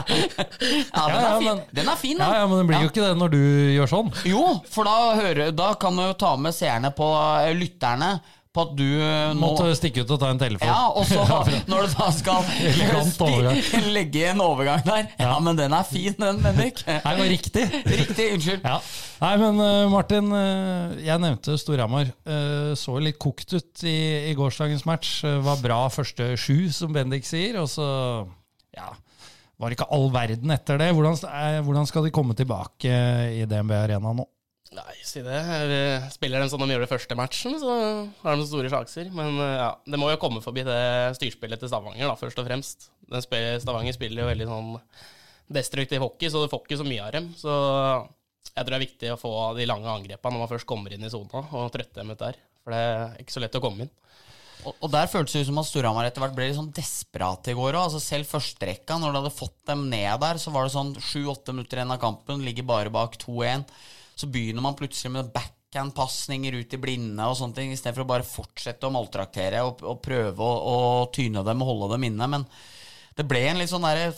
den, 0.07 0.93
Ja, 0.93 1.19
ja, 1.19 1.35
er 1.35 1.39
fin. 1.39 1.47
men- 1.49 1.63
den 1.75 1.87
er 1.91 1.95
fin, 1.99 2.17
Ja, 2.17 2.29
ja, 2.39 2.47
men 2.47 2.57
den 2.61 2.67
blir 2.69 2.81
jo 2.85 2.89
ikke 2.91 3.03
det 3.09 3.17
når 3.19 3.29
du 3.33 3.39
gjør 3.75 3.89
sånn. 3.91 4.11
Jo, 4.25 4.61
for 4.71 4.87
da, 4.87 4.95
hører, 5.19 5.51
da 5.55 5.73
kan 5.75 5.95
du 5.99 6.03
jo 6.05 6.13
ta 6.13 6.35
med 6.37 6.53
seerne 6.55 6.91
på 6.95 7.09
eh, 7.43 7.51
lytterne 7.59 8.13
på 8.55 8.63
at 8.63 8.73
du 8.77 8.85
eh, 8.85 9.31
nå 9.35 9.41
Måtte 9.41 9.71
stikke 9.77 10.03
ut 10.03 10.13
og 10.15 10.19
ta 10.21 10.29
en 10.33 10.39
telefon. 10.41 10.69
Ja, 10.69 10.89
og 10.89 11.05
så 11.07 11.23
når 11.71 11.87
du 11.87 11.95
da 11.97 12.09
skal 12.15 13.89
legge 13.97 14.23
en 14.31 14.43
overgang 14.43 14.83
der 14.87 15.09
Ja, 15.19 15.35
men 15.43 15.59
den 15.59 15.75
er 15.75 15.87
fin, 15.87 16.15
den, 16.17 16.41
Bendik. 16.43 16.83
Nei, 16.87 16.99
det 17.01 17.23
var 17.23 17.31
riktig. 17.31 17.65
Riktig, 17.85 18.29
unnskyld. 18.37 18.67
Ja. 18.67 18.77
Nei, 19.23 19.33
men 19.41 19.63
eh, 19.65 19.87
Martin, 19.93 20.31
eh, 20.37 20.95
jeg 21.07 21.23
nevnte 21.23 21.57
Storhamar. 21.59 22.13
Så 22.77 22.97
litt 23.01 23.19
kokt 23.21 23.53
ut 23.55 23.83
i, 23.87 23.97
i 24.29 24.37
gårsdagens 24.37 24.85
match. 24.87 25.19
Var 25.23 25.61
bra 25.63 25.81
første 25.93 26.33
sju, 26.39 26.69
som 26.73 26.93
Bendik 26.95 27.27
sier. 27.27 27.57
Og 27.61 27.69
så 27.71 27.87
ja, 28.77 28.89
var 29.57 29.73
ikke 29.73 29.89
all 29.95 30.09
verden 30.13 30.53
etter 30.53 30.79
det. 30.81 30.91
Hvordan, 30.95 31.19
hvordan 31.65 31.89
skal 31.89 32.07
de 32.07 32.13
komme 32.15 32.37
tilbake 32.37 32.97
i 33.37 33.45
DNB 33.49 33.75
Arena 33.79 34.15
nå? 34.17 34.27
Nei, 34.75 34.95
si 35.07 35.21
det. 35.23 35.37
Eh, 35.37 36.07
Spiller 36.11 36.43
de 36.43 36.49
sånn 36.51 36.65
de 36.65 36.73
gjør 36.73 36.83
det 36.83 36.91
første 36.91 37.15
matchen, 37.15 37.55
så 37.61 37.75
har 38.23 38.35
de 38.35 38.43
så 38.43 38.49
store 38.49 38.71
sjanser. 38.71 39.07
Men 39.15 39.37
eh, 39.39 39.53
ja, 39.61 39.69
det 39.87 39.99
må 40.01 40.09
jo 40.11 40.19
komme 40.21 40.43
forbi 40.43 40.65
det 40.67 40.79
styrspillet 41.19 41.61
til 41.61 41.71
Stavanger, 41.71 42.03
da, 42.09 42.17
først 42.19 42.41
og 42.41 42.49
fremst. 42.49 42.89
Spiller, 43.23 43.61
Stavanger 43.63 43.95
spiller 43.95 44.25
jo 44.25 44.31
veldig 44.31 44.49
sånn 44.49 44.73
destruktiv 45.55 46.03
hockey, 46.03 46.27
så 46.31 46.43
du 46.43 46.51
får 46.51 46.65
ikke 46.65 46.81
så 46.81 46.87
mye 46.87 47.05
av 47.05 47.13
dem. 47.15 47.29
Så 47.39 47.53
jeg 48.51 48.57
tror 48.65 48.73
det 48.73 48.79
er 48.79 48.85
viktig 48.87 49.13
å 49.13 49.21
få 49.21 49.31
de 49.57 49.69
lange 49.69 49.87
angrepene 49.93 50.35
når 50.35 50.43
man 50.43 50.51
først 50.51 50.67
kommer 50.67 50.93
inn 50.93 51.07
i 51.07 51.13
sona, 51.13 51.45
og 51.47 51.71
trøtte 51.71 52.01
dem 52.01 52.11
ut 52.11 52.19
der. 52.25 52.39
For 52.65 52.75
det 52.75 52.83
er 52.83 53.23
ikke 53.23 53.37
så 53.37 53.43
lett 53.43 53.55
å 53.55 53.63
komme 53.63 53.87
inn. 53.87 53.93
Og, 54.65 54.73
og 54.83 54.89
der 54.91 55.07
føltes 55.07 55.37
det 55.37 55.45
ut 55.45 55.49
som 55.51 55.59
at 55.61 55.67
Storhamar 55.69 56.07
etter 56.09 56.19
hvert 56.19 56.33
ble 56.35 56.49
litt 56.49 56.57
sånn 56.57 56.73
desperat 56.75 57.47
i 57.47 57.55
går 57.55 57.77
òg. 57.77 57.85
Altså 57.87 58.01
selv 58.03 58.27
førsterekka, 58.27 58.97
når 58.99 59.13
de 59.13 59.21
hadde 59.21 59.37
fått 59.37 59.59
dem 59.69 59.85
ned 59.91 60.17
der, 60.23 60.41
så 60.41 60.51
var 60.51 60.67
det 60.67 60.73
sånn 60.75 60.95
sju-åtte 60.99 61.55
minutter 61.55 61.79
igjen 61.79 61.93
av 61.95 62.01
kampen, 62.01 62.43
ligger 62.43 62.67
bare 62.67 62.91
bak 62.91 63.15
2-1. 63.21 63.63
Så 64.17 64.29
begynner 64.33 64.65
man 64.65 64.77
plutselig 64.77 65.13
med 65.13 65.29
backhand-pasninger 65.35 66.57
ut 66.57 66.73
i 66.73 66.81
blinde 66.81 67.27
og 67.29 67.37
sånne 67.37 67.59
ting, 67.59 67.75
istedenfor 67.75 68.05
å 68.05 68.09
bare 68.09 68.25
fortsette 68.25 68.89
å 68.89 68.93
maltraktere 68.95 69.61
og, 69.67 69.83
og 69.85 70.01
prøve 70.01 70.41
å, 70.41 70.57
å 70.73 71.05
tyne 71.13 71.45
dem 71.45 71.61
og 71.61 71.71
holde 71.71 71.93
dem 71.93 72.07
inne. 72.09 72.29
Men 72.33 72.47
det 73.17 73.25
ble 73.25 73.43
en 73.49 73.57
litt 73.57 73.71
sånn 73.71 73.85
der 73.85 74.11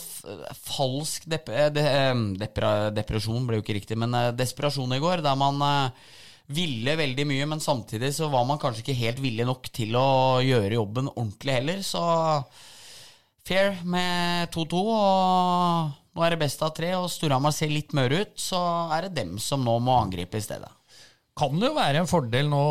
falsk 0.60 1.24
dep 1.30 1.46
de, 1.76 1.84
eh, 1.84 2.90
depresjon, 2.96 3.46
ble 3.48 3.60
jo 3.60 3.64
ikke 3.64 3.76
riktig, 3.78 3.96
men 4.00 4.16
eh, 4.16 4.32
desperasjon 4.36 4.92
i 4.96 5.00
går, 5.00 5.22
der 5.24 5.38
man 5.40 5.60
eh, 5.64 6.10
ville 6.52 6.96
veldig 6.98 7.24
mye, 7.30 7.46
men 7.48 7.62
samtidig 7.64 8.12
så 8.16 8.28
var 8.32 8.44
man 8.48 8.60
kanskje 8.60 8.84
ikke 8.84 8.98
helt 9.00 9.22
villig 9.22 9.46
nok 9.48 9.70
til 9.72 9.96
å 9.96 10.40
gjøre 10.44 10.76
jobben 10.76 11.08
ordentlig 11.14 11.56
heller, 11.56 11.80
så 11.86 12.02
fair 13.46 13.80
med 13.88 14.52
2-2, 14.52 14.82
og 14.84 15.99
nå 16.16 16.24
er 16.26 16.34
det 16.34 16.40
best 16.42 16.62
av 16.66 16.74
tre, 16.76 16.92
og 16.98 17.08
Storhamar 17.12 17.54
ser 17.54 17.70
litt 17.72 17.94
møre 17.96 18.24
ut, 18.24 18.34
så 18.40 18.58
er 18.96 19.06
det 19.06 19.16
dem 19.22 19.38
som 19.42 19.62
nå 19.66 19.76
må 19.82 19.96
angripe 20.00 20.40
i 20.40 20.44
stedet. 20.44 20.70
Kan 21.38 21.60
det 21.60 21.70
jo 21.70 21.78
være 21.78 22.02
en 22.02 22.10
fordel 22.10 22.50
nå 22.50 22.64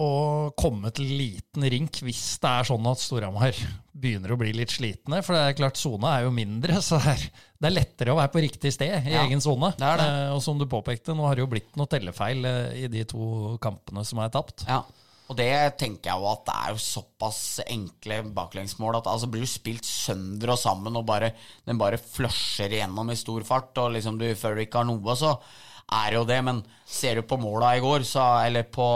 å 0.00 0.10
komme 0.56 0.88
til 0.96 1.10
liten 1.18 1.66
rink 1.68 1.98
hvis 2.06 2.22
det 2.40 2.50
er 2.50 2.68
sånn 2.70 2.86
at 2.88 3.02
Storhamar 3.02 3.56
begynner 4.00 4.32
å 4.32 4.38
bli 4.40 4.52
litt 4.56 4.72
slitne. 4.72 5.18
For 5.26 5.36
det 5.36 5.42
er 5.44 5.58
klart, 5.58 5.80
sona 5.80 6.14
er 6.16 6.24
jo 6.24 6.32
mindre, 6.32 6.78
så 6.84 7.00
det 7.02 7.16
er, 7.16 7.26
det 7.60 7.68
er 7.68 7.74
lettere 7.74 8.14
å 8.14 8.20
være 8.20 8.32
på 8.32 8.44
riktig 8.46 8.72
sted 8.72 8.94
i 9.10 9.12
Ja, 9.12 9.26
egen 9.26 9.42
sone. 9.44 9.74
Eh, 9.76 10.30
og 10.32 10.40
som 10.44 10.60
du 10.60 10.64
påpekte, 10.70 11.12
nå 11.16 11.26
har 11.26 11.36
det 11.36 11.44
jo 11.44 11.50
blitt 11.52 11.76
noe 11.76 11.90
tellefeil 11.90 12.48
eh, 12.48 12.78
i 12.86 12.90
de 12.92 13.04
to 13.10 13.58
kampene 13.60 14.06
som 14.08 14.22
er 14.24 14.32
tapt. 14.32 14.64
Ja, 14.70 14.80
og 15.30 15.36
det 15.38 15.78
tenker 15.78 16.10
jeg 16.10 16.18
jo 16.18 16.26
at 16.26 16.40
det 16.48 16.54
er 16.58 16.72
jo 16.74 16.82
såpass 16.82 17.40
enkle 17.70 18.16
baklengsmål 18.34 18.96
at 18.98 19.06
altså 19.12 19.28
blir 19.30 19.44
du 19.46 19.50
spilt 19.50 19.86
sønder 19.86 20.56
og 20.56 20.58
sammen, 20.58 20.96
og 20.98 21.06
bare, 21.06 21.30
den 21.68 21.78
bare 21.78 22.00
flusher 22.02 22.72
igjennom 22.74 23.12
i 23.14 23.18
stor 23.18 23.46
fart, 23.46 23.70
og 23.78 23.94
liksom 23.94 24.18
du 24.18 24.26
føler 24.34 24.58
du 24.58 24.64
ikke 24.66 24.82
har 24.82 24.88
noe, 24.90 25.14
så 25.14 25.36
er 26.00 26.18
jo 26.18 26.24
det. 26.26 26.40
Men 26.46 26.64
ser 26.82 27.20
du 27.20 27.28
på 27.30 27.38
måla 27.38 27.76
i 27.78 27.84
går, 27.84 28.02
så, 28.10 28.26
eller 28.42 28.66
på, 28.74 28.88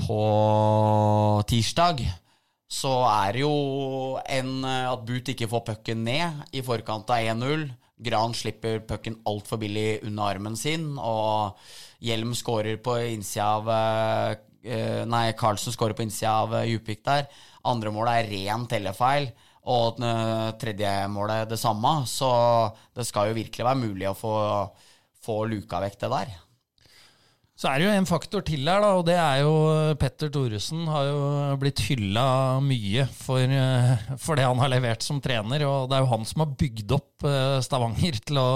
på 0.00 0.20
tirsdag, 1.52 2.00
så 2.66 2.96
er 3.10 3.36
det 3.36 3.44
jo 3.44 3.56
en 4.24 4.54
eh, 4.64 4.88
at 4.90 5.04
Boot 5.06 5.28
ikke 5.30 5.50
får 5.52 5.66
pucken 5.68 6.06
ned 6.08 6.56
i 6.56 6.64
forkant 6.64 7.12
av 7.12 7.34
1-0. 7.36 7.68
Gran 8.06 8.32
slipper 8.36 8.80
pucken 8.88 9.20
altfor 9.28 9.60
billig 9.60 10.00
under 10.08 10.32
armen 10.32 10.56
sin, 10.56 10.94
og 10.96 11.60
Hjelm 12.04 12.34
skårer 12.36 12.76
på 12.84 12.98
innsida 13.14 13.46
av 13.56 13.70
eh, 13.72 14.34
Nei, 15.08 15.26
Carlsen 15.38 15.74
skårer 15.74 15.96
på 15.96 16.04
innsida 16.06 16.32
av 16.44 16.56
eh, 16.58 16.70
Djupvik 16.72 17.04
der. 17.06 17.28
Andre 17.66 17.92
målet 17.94 18.20
er 18.20 18.32
ren 18.32 18.66
tellefeil, 18.70 19.30
og 19.66 20.00
eh, 20.02 20.48
tredje 20.60 20.96
målet 21.12 21.48
det 21.50 21.60
samme. 21.60 21.98
Så 22.10 22.30
det 22.96 23.06
skal 23.08 23.30
jo 23.30 23.38
virkelig 23.38 23.66
være 23.66 23.82
mulig 23.82 24.10
å 24.10 24.16
få, 24.18 24.34
få 25.26 25.44
luka 25.50 25.82
vekk 25.84 26.02
det 26.04 26.12
der. 26.14 26.34
Så 27.56 27.70
er 27.70 27.80
det 27.80 27.86
jo 27.86 27.92
en 27.96 28.08
faktor 28.08 28.42
til 28.44 28.68
her, 28.68 28.82
da, 28.84 28.90
og 28.98 29.06
det 29.08 29.14
er 29.16 29.38
jo 29.40 29.52
Petter 29.96 30.28
Thoresen 30.28 30.82
har 30.92 31.06
jo 31.08 31.20
blitt 31.62 31.80
hylla 31.86 32.26
mye 32.60 33.06
for, 33.16 33.40
eh, 33.40 34.10
for 34.20 34.36
det 34.36 34.44
han 34.44 34.60
har 34.60 34.74
levert 34.74 35.06
som 35.06 35.22
trener, 35.24 35.64
og 35.64 35.88
det 35.88 35.96
er 35.96 36.04
jo 36.04 36.10
han 36.10 36.28
som 36.28 36.44
har 36.44 36.52
bygd 36.60 36.92
opp 36.98 37.24
eh, 37.24 37.56
Stavanger 37.64 38.20
til 38.28 38.42
å, 38.42 38.50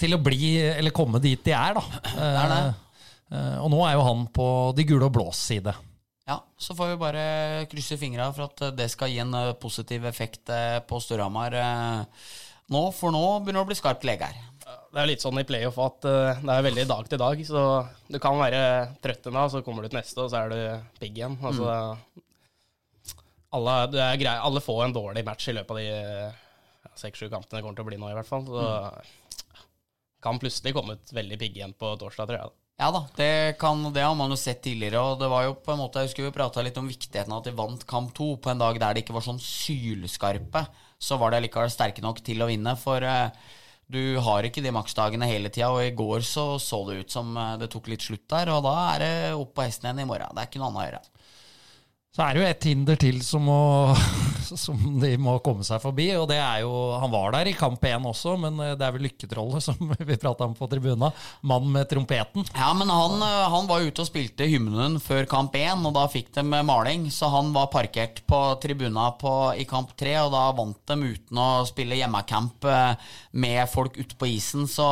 til 0.00 0.16
å 0.16 0.22
bli, 0.24 0.56
eller 0.70 0.96
komme 0.96 1.20
dit 1.20 1.44
de 1.44 1.52
er, 1.52 1.76
da. 1.76 2.00
Det 2.14 2.32
er 2.32 2.54
det. 2.54 2.62
Eh, 3.34 3.58
Og 3.64 3.70
nå 3.72 3.82
er 3.88 3.96
jo 3.98 4.06
han 4.06 4.24
på 4.34 4.46
de 4.78 4.86
gule 4.88 5.08
og 5.08 5.14
blås 5.16 5.40
side. 5.50 5.74
Ja, 6.24 6.38
så 6.56 6.72
får 6.76 6.94
vi 6.94 7.00
bare 7.02 7.24
krysse 7.68 7.98
fingra 8.00 8.30
for 8.32 8.48
at 8.48 8.76
det 8.78 8.86
skal 8.92 9.10
gi 9.12 9.18
en 9.20 9.34
eh, 9.36 9.52
positiv 9.60 10.06
effekt 10.08 10.48
eh, 10.54 10.78
på 10.86 11.00
Storhamar 11.02 11.52
nå, 12.72 12.80
for 12.96 13.12
nå 13.12 13.20
begynner 13.44 13.60
det 13.60 13.66
å 13.66 13.68
bli 13.68 13.76
skarpt 13.76 14.06
lege 14.08 14.30
her. 14.30 14.38
Det 14.64 15.02
er 15.02 15.08
litt 15.10 15.20
sånn 15.20 15.36
i 15.36 15.44
playoff 15.44 15.76
at 15.84 15.98
det 16.06 16.54
er 16.54 16.64
veldig 16.64 16.84
dag 16.88 17.08
til 17.10 17.20
dag, 17.20 17.40
så 17.44 17.64
du 18.08 18.16
kan 18.22 18.38
være 18.40 18.60
trøtt 19.04 19.26
en 19.28 19.36
dag, 19.36 19.50
så 19.52 19.60
kommer 19.66 19.84
du 19.84 19.90
til 19.90 19.98
neste, 19.98 20.22
og 20.22 20.30
så 20.32 20.38
er 20.40 20.54
du 20.54 21.00
pigg 21.02 21.18
igjen. 21.18 21.34
Altså, 21.44 21.74
alle, 23.58 23.74
det 23.92 24.00
er 24.00 24.16
grei, 24.22 24.34
alle 24.48 24.62
får 24.64 24.80
en 24.86 24.96
dårlig 24.96 25.26
match 25.26 25.50
i 25.52 25.56
løpet 25.58 25.74
av 25.74 25.80
de 25.82 25.84
ja, 25.90 26.92
seks-sju 27.02 27.26
kampene 27.28 27.58
det 27.58 27.66
kommer 27.66 27.76
til 27.76 27.84
å 27.84 27.90
bli 27.90 28.00
nå, 28.00 28.08
i 28.14 28.16
hvert 28.16 28.30
fall. 28.30 28.48
Så 28.48 28.64
kan 30.24 30.40
plutselig 30.40 30.72
komme 30.78 30.96
ut 30.96 31.12
veldig 31.20 31.38
pigg 31.42 31.60
igjen 31.60 31.76
på 31.76 31.92
torsdag, 32.00 32.30
tror 32.30 32.40
jeg. 32.40 32.54
Ja 32.74 32.88
da, 32.90 33.04
det, 33.14 33.56
kan, 33.58 33.84
det 33.94 34.02
har 34.02 34.14
man 34.18 34.32
jo 34.34 34.36
sett 34.38 34.64
tidligere, 34.64 34.98
og 34.98 35.20
det 35.20 35.28
var 35.30 35.44
jo 35.46 35.52
på 35.62 35.70
en 35.72 35.78
måte 35.78 36.00
Jeg 36.02 36.08
husker 36.10 36.24
vi 36.26 36.32
prata 36.34 36.62
litt 36.64 36.78
om 36.80 36.88
viktigheten 36.90 37.30
av 37.30 37.44
at 37.44 37.46
de 37.46 37.52
vant 37.54 37.84
kamp 37.86 38.10
to 38.16 38.32
på 38.42 38.50
en 38.50 38.58
dag 38.58 38.80
der 38.82 38.96
de 38.96 39.04
ikke 39.04 39.14
var 39.14 39.22
sånn 39.22 39.38
sylskarpe. 39.38 40.64
Så 40.98 41.18
var 41.20 41.30
de 41.30 41.44
likevel 41.44 41.70
sterke 41.70 42.02
nok 42.02 42.18
til 42.26 42.42
å 42.42 42.48
vinne, 42.50 42.74
for 42.80 43.06
eh, 43.06 43.30
du 43.86 44.18
har 44.26 44.46
ikke 44.48 44.64
de 44.64 44.74
maksdagene 44.74 45.28
hele 45.30 45.52
tida, 45.54 45.70
og 45.70 45.84
i 45.84 45.94
går 45.94 46.26
så 46.26 46.56
så 46.58 46.80
det 46.88 47.04
ut 47.04 47.14
som 47.14 47.30
eh, 47.38 47.54
det 47.62 47.70
tok 47.70 47.92
litt 47.92 48.02
slutt 48.02 48.26
der, 48.34 48.50
og 48.56 48.66
da 48.66 48.74
er 48.88 49.04
det 49.04 49.14
opp 49.38 49.54
på 49.54 49.68
hesten 49.68 49.86
igjen 49.86 50.02
i 50.02 50.10
morgen. 50.10 50.34
Det 50.34 50.42
er 50.42 50.50
ikke 50.50 50.64
noe 50.64 50.72
annet 50.72 50.82
å 50.82 50.88
gjøre. 50.88 51.02
Så 52.14 52.22
er 52.22 52.36
det 52.36 52.42
jo 52.44 52.46
et 52.46 52.66
hinder 52.68 52.98
til 53.00 53.16
som, 53.26 53.42
må, 53.42 53.90
som 54.64 54.78
de 55.02 55.16
må 55.18 55.32
komme 55.42 55.64
seg 55.66 55.80
forbi, 55.82 56.12
og 56.14 56.28
det 56.30 56.38
er 56.38 56.60
jo 56.62 56.70
Han 57.02 57.10
var 57.10 57.34
der 57.34 57.50
i 57.50 57.56
kamp 57.58 57.82
én 57.90 58.06
også, 58.06 58.36
men 58.38 58.60
eh, 58.62 58.76
det 58.78 58.86
er 58.86 58.94
vel 58.94 59.02
Lykketrollet 59.08 59.64
som 59.66 59.90
vi 59.98 60.18
prata 60.22 60.46
om 60.46 60.54
på 60.54 60.68
tribuna. 60.70 61.10
Mannen 61.42 61.74
med 61.74 61.90
trompeten. 61.90 62.46
Ja, 62.54 62.70
men 62.78 62.92
han, 62.92 63.18
eh, 63.18 63.48
han 63.50 63.66
var 63.66 63.82
ute 63.82 64.04
og 64.04 64.06
spilte 64.06 64.46
hymnen 64.46 65.00
før 65.02 65.26
kamp 65.26 65.58
én, 65.58 65.82
og 65.82 65.96
da 65.98 66.06
fikk 66.12 66.30
de 66.38 66.46
maling. 66.62 67.10
Så 67.10 67.32
han 67.34 67.50
var 67.56 67.72
parkert 67.74 68.22
på 68.30 68.44
tribuna 68.62 69.10
på, 69.18 69.34
i 69.58 69.66
kamp 69.66 69.96
tre, 69.98 70.14
og 70.22 70.30
da 70.36 70.46
vant 70.54 70.78
de 70.94 71.12
uten 71.18 71.42
å 71.42 71.50
spille 71.66 71.98
hjemmekamp 71.98 72.70
eh, 72.70 73.12
med 73.42 73.66
folk 73.74 73.98
ute 73.98 74.14
på 74.14 74.30
isen. 74.36 74.70
Så 74.70 74.86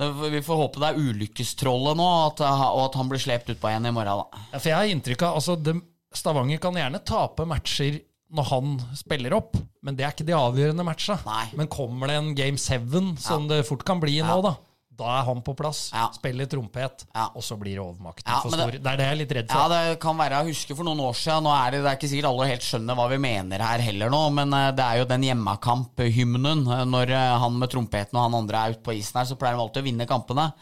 vi 0.00 0.40
får 0.42 0.64
håpe 0.64 0.80
det 0.80 0.94
er 0.94 1.04
ulykkestrollet 1.12 2.00
nå, 2.00 2.10
og 2.40 2.40
at 2.40 2.96
han 2.96 3.12
blir 3.12 3.20
slept 3.20 3.52
utpå 3.52 3.68
igjen 3.68 3.92
i 3.92 3.94
morgen. 3.94 4.24
da. 4.24 4.46
Ja, 4.48 4.58
for 4.58 4.72
jeg 4.72 4.80
har 4.80 4.96
inntrykk 4.96 5.28
av 5.28 5.42
altså, 5.42 5.60
det, 5.60 5.76
Stavanger 6.16 6.58
kan 6.62 6.74
gjerne 6.74 7.00
tape 7.04 7.46
matcher 7.46 8.00
når 8.32 8.44
han 8.48 8.78
spiller 8.96 9.34
opp, 9.36 9.56
men 9.84 9.94
det 9.96 10.04
er 10.06 10.12
ikke 10.14 10.24
de 10.24 10.32
avgjørende 10.32 10.84
matcha. 10.88 11.18
Nei. 11.26 11.46
Men 11.54 11.66
kommer 11.68 12.08
det 12.08 12.16
en 12.16 12.34
game 12.34 12.56
7, 12.56 13.16
som 13.20 13.46
det 13.48 13.66
fort 13.68 13.84
kan 13.84 14.00
bli 14.00 14.22
nå, 14.24 14.38
da, 14.42 14.54
da 14.96 15.10
er 15.18 15.24
han 15.26 15.42
på 15.44 15.52
plass, 15.56 15.90
Ja. 15.92 16.06
spiller 16.16 16.46
trompet, 16.48 17.04
Ja. 17.14 17.26
og 17.34 17.42
så 17.44 17.58
blir 17.60 17.76
overmakten 17.82 18.24
Ja, 18.32 18.40
for 18.40 18.48
stor. 18.50 18.70
det- 18.70 18.82
Det, 18.82 18.92
er 18.92 18.96
det 18.96 19.04
jeg 19.04 19.12
er 19.12 19.16
litt 19.20 19.32
redd 19.36 19.48
Ja, 19.50 19.62
for. 19.62 19.68
det 19.68 20.00
kan 20.00 20.16
være. 20.16 20.30
Jeg 20.44 20.54
husker 20.54 20.76
for 20.76 20.84
noen 20.84 21.00
år 21.00 21.12
siden. 21.12 21.42
Nå 21.44 21.52
er 21.66 21.70
det, 21.72 21.82
det 21.82 21.90
er 21.92 21.96
ikke 21.96 22.08
sikkert 22.14 22.30
alle 22.30 22.46
helt 22.48 22.62
skjønner 22.62 22.94
hva 22.96 23.08
vi 23.10 23.18
mener 23.18 23.58
her 23.58 23.78
heller 23.80 24.08
nå, 24.10 24.32
men 24.32 24.52
eh, 24.54 24.70
det 24.72 24.84
er 24.84 24.96
jo 24.98 25.04
den 25.04 25.22
hjemmekampehymnen. 25.28 26.66
Eh, 26.72 26.84
Når 26.86 27.10
eh, 27.10 27.38
han 27.38 27.58
med 27.58 27.70
trompeten 27.70 28.14
og 28.16 28.30
han 28.30 28.34
andre 28.42 28.56
er 28.64 28.70
ute 28.72 28.82
på 28.82 28.96
isen 28.96 29.18
her, 29.20 29.24
så 29.28 29.36
pleier 29.36 29.56
de 29.56 29.60
alltid 29.60 29.82
å 29.82 29.88
vinne 29.90 30.06
kampene. 30.08 30.52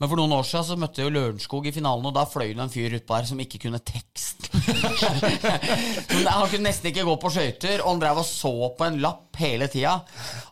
Men 0.00 0.08
for 0.08 0.18
noen 0.18 0.32
år 0.38 0.46
siden 0.48 0.66
så 0.66 0.76
møtte 0.80 1.02
jeg 1.02 1.08
jo 1.08 1.14
Lørenskog 1.16 1.66
i 1.68 1.72
finalen, 1.74 2.06
og 2.08 2.14
da 2.16 2.24
fløy 2.28 2.52
det 2.52 2.62
en 2.64 2.72
fyr 2.72 2.96
utpå 2.96 3.16
her 3.16 3.28
som 3.28 3.40
ikke 3.42 3.60
kunne 3.66 3.80
tekst. 3.84 4.48
Han 6.32 6.48
kunne 6.48 6.66
nesten 6.66 6.90
ikke 6.90 7.04
gå 7.06 7.16
på 7.20 7.32
skøyter, 7.32 7.82
og 7.82 7.94
han 7.94 8.02
drev 8.02 8.20
og 8.22 8.26
så 8.26 8.52
på 8.76 8.86
en 8.86 9.00
lapp 9.02 9.38
hele 9.40 9.68
tida. 9.72 9.94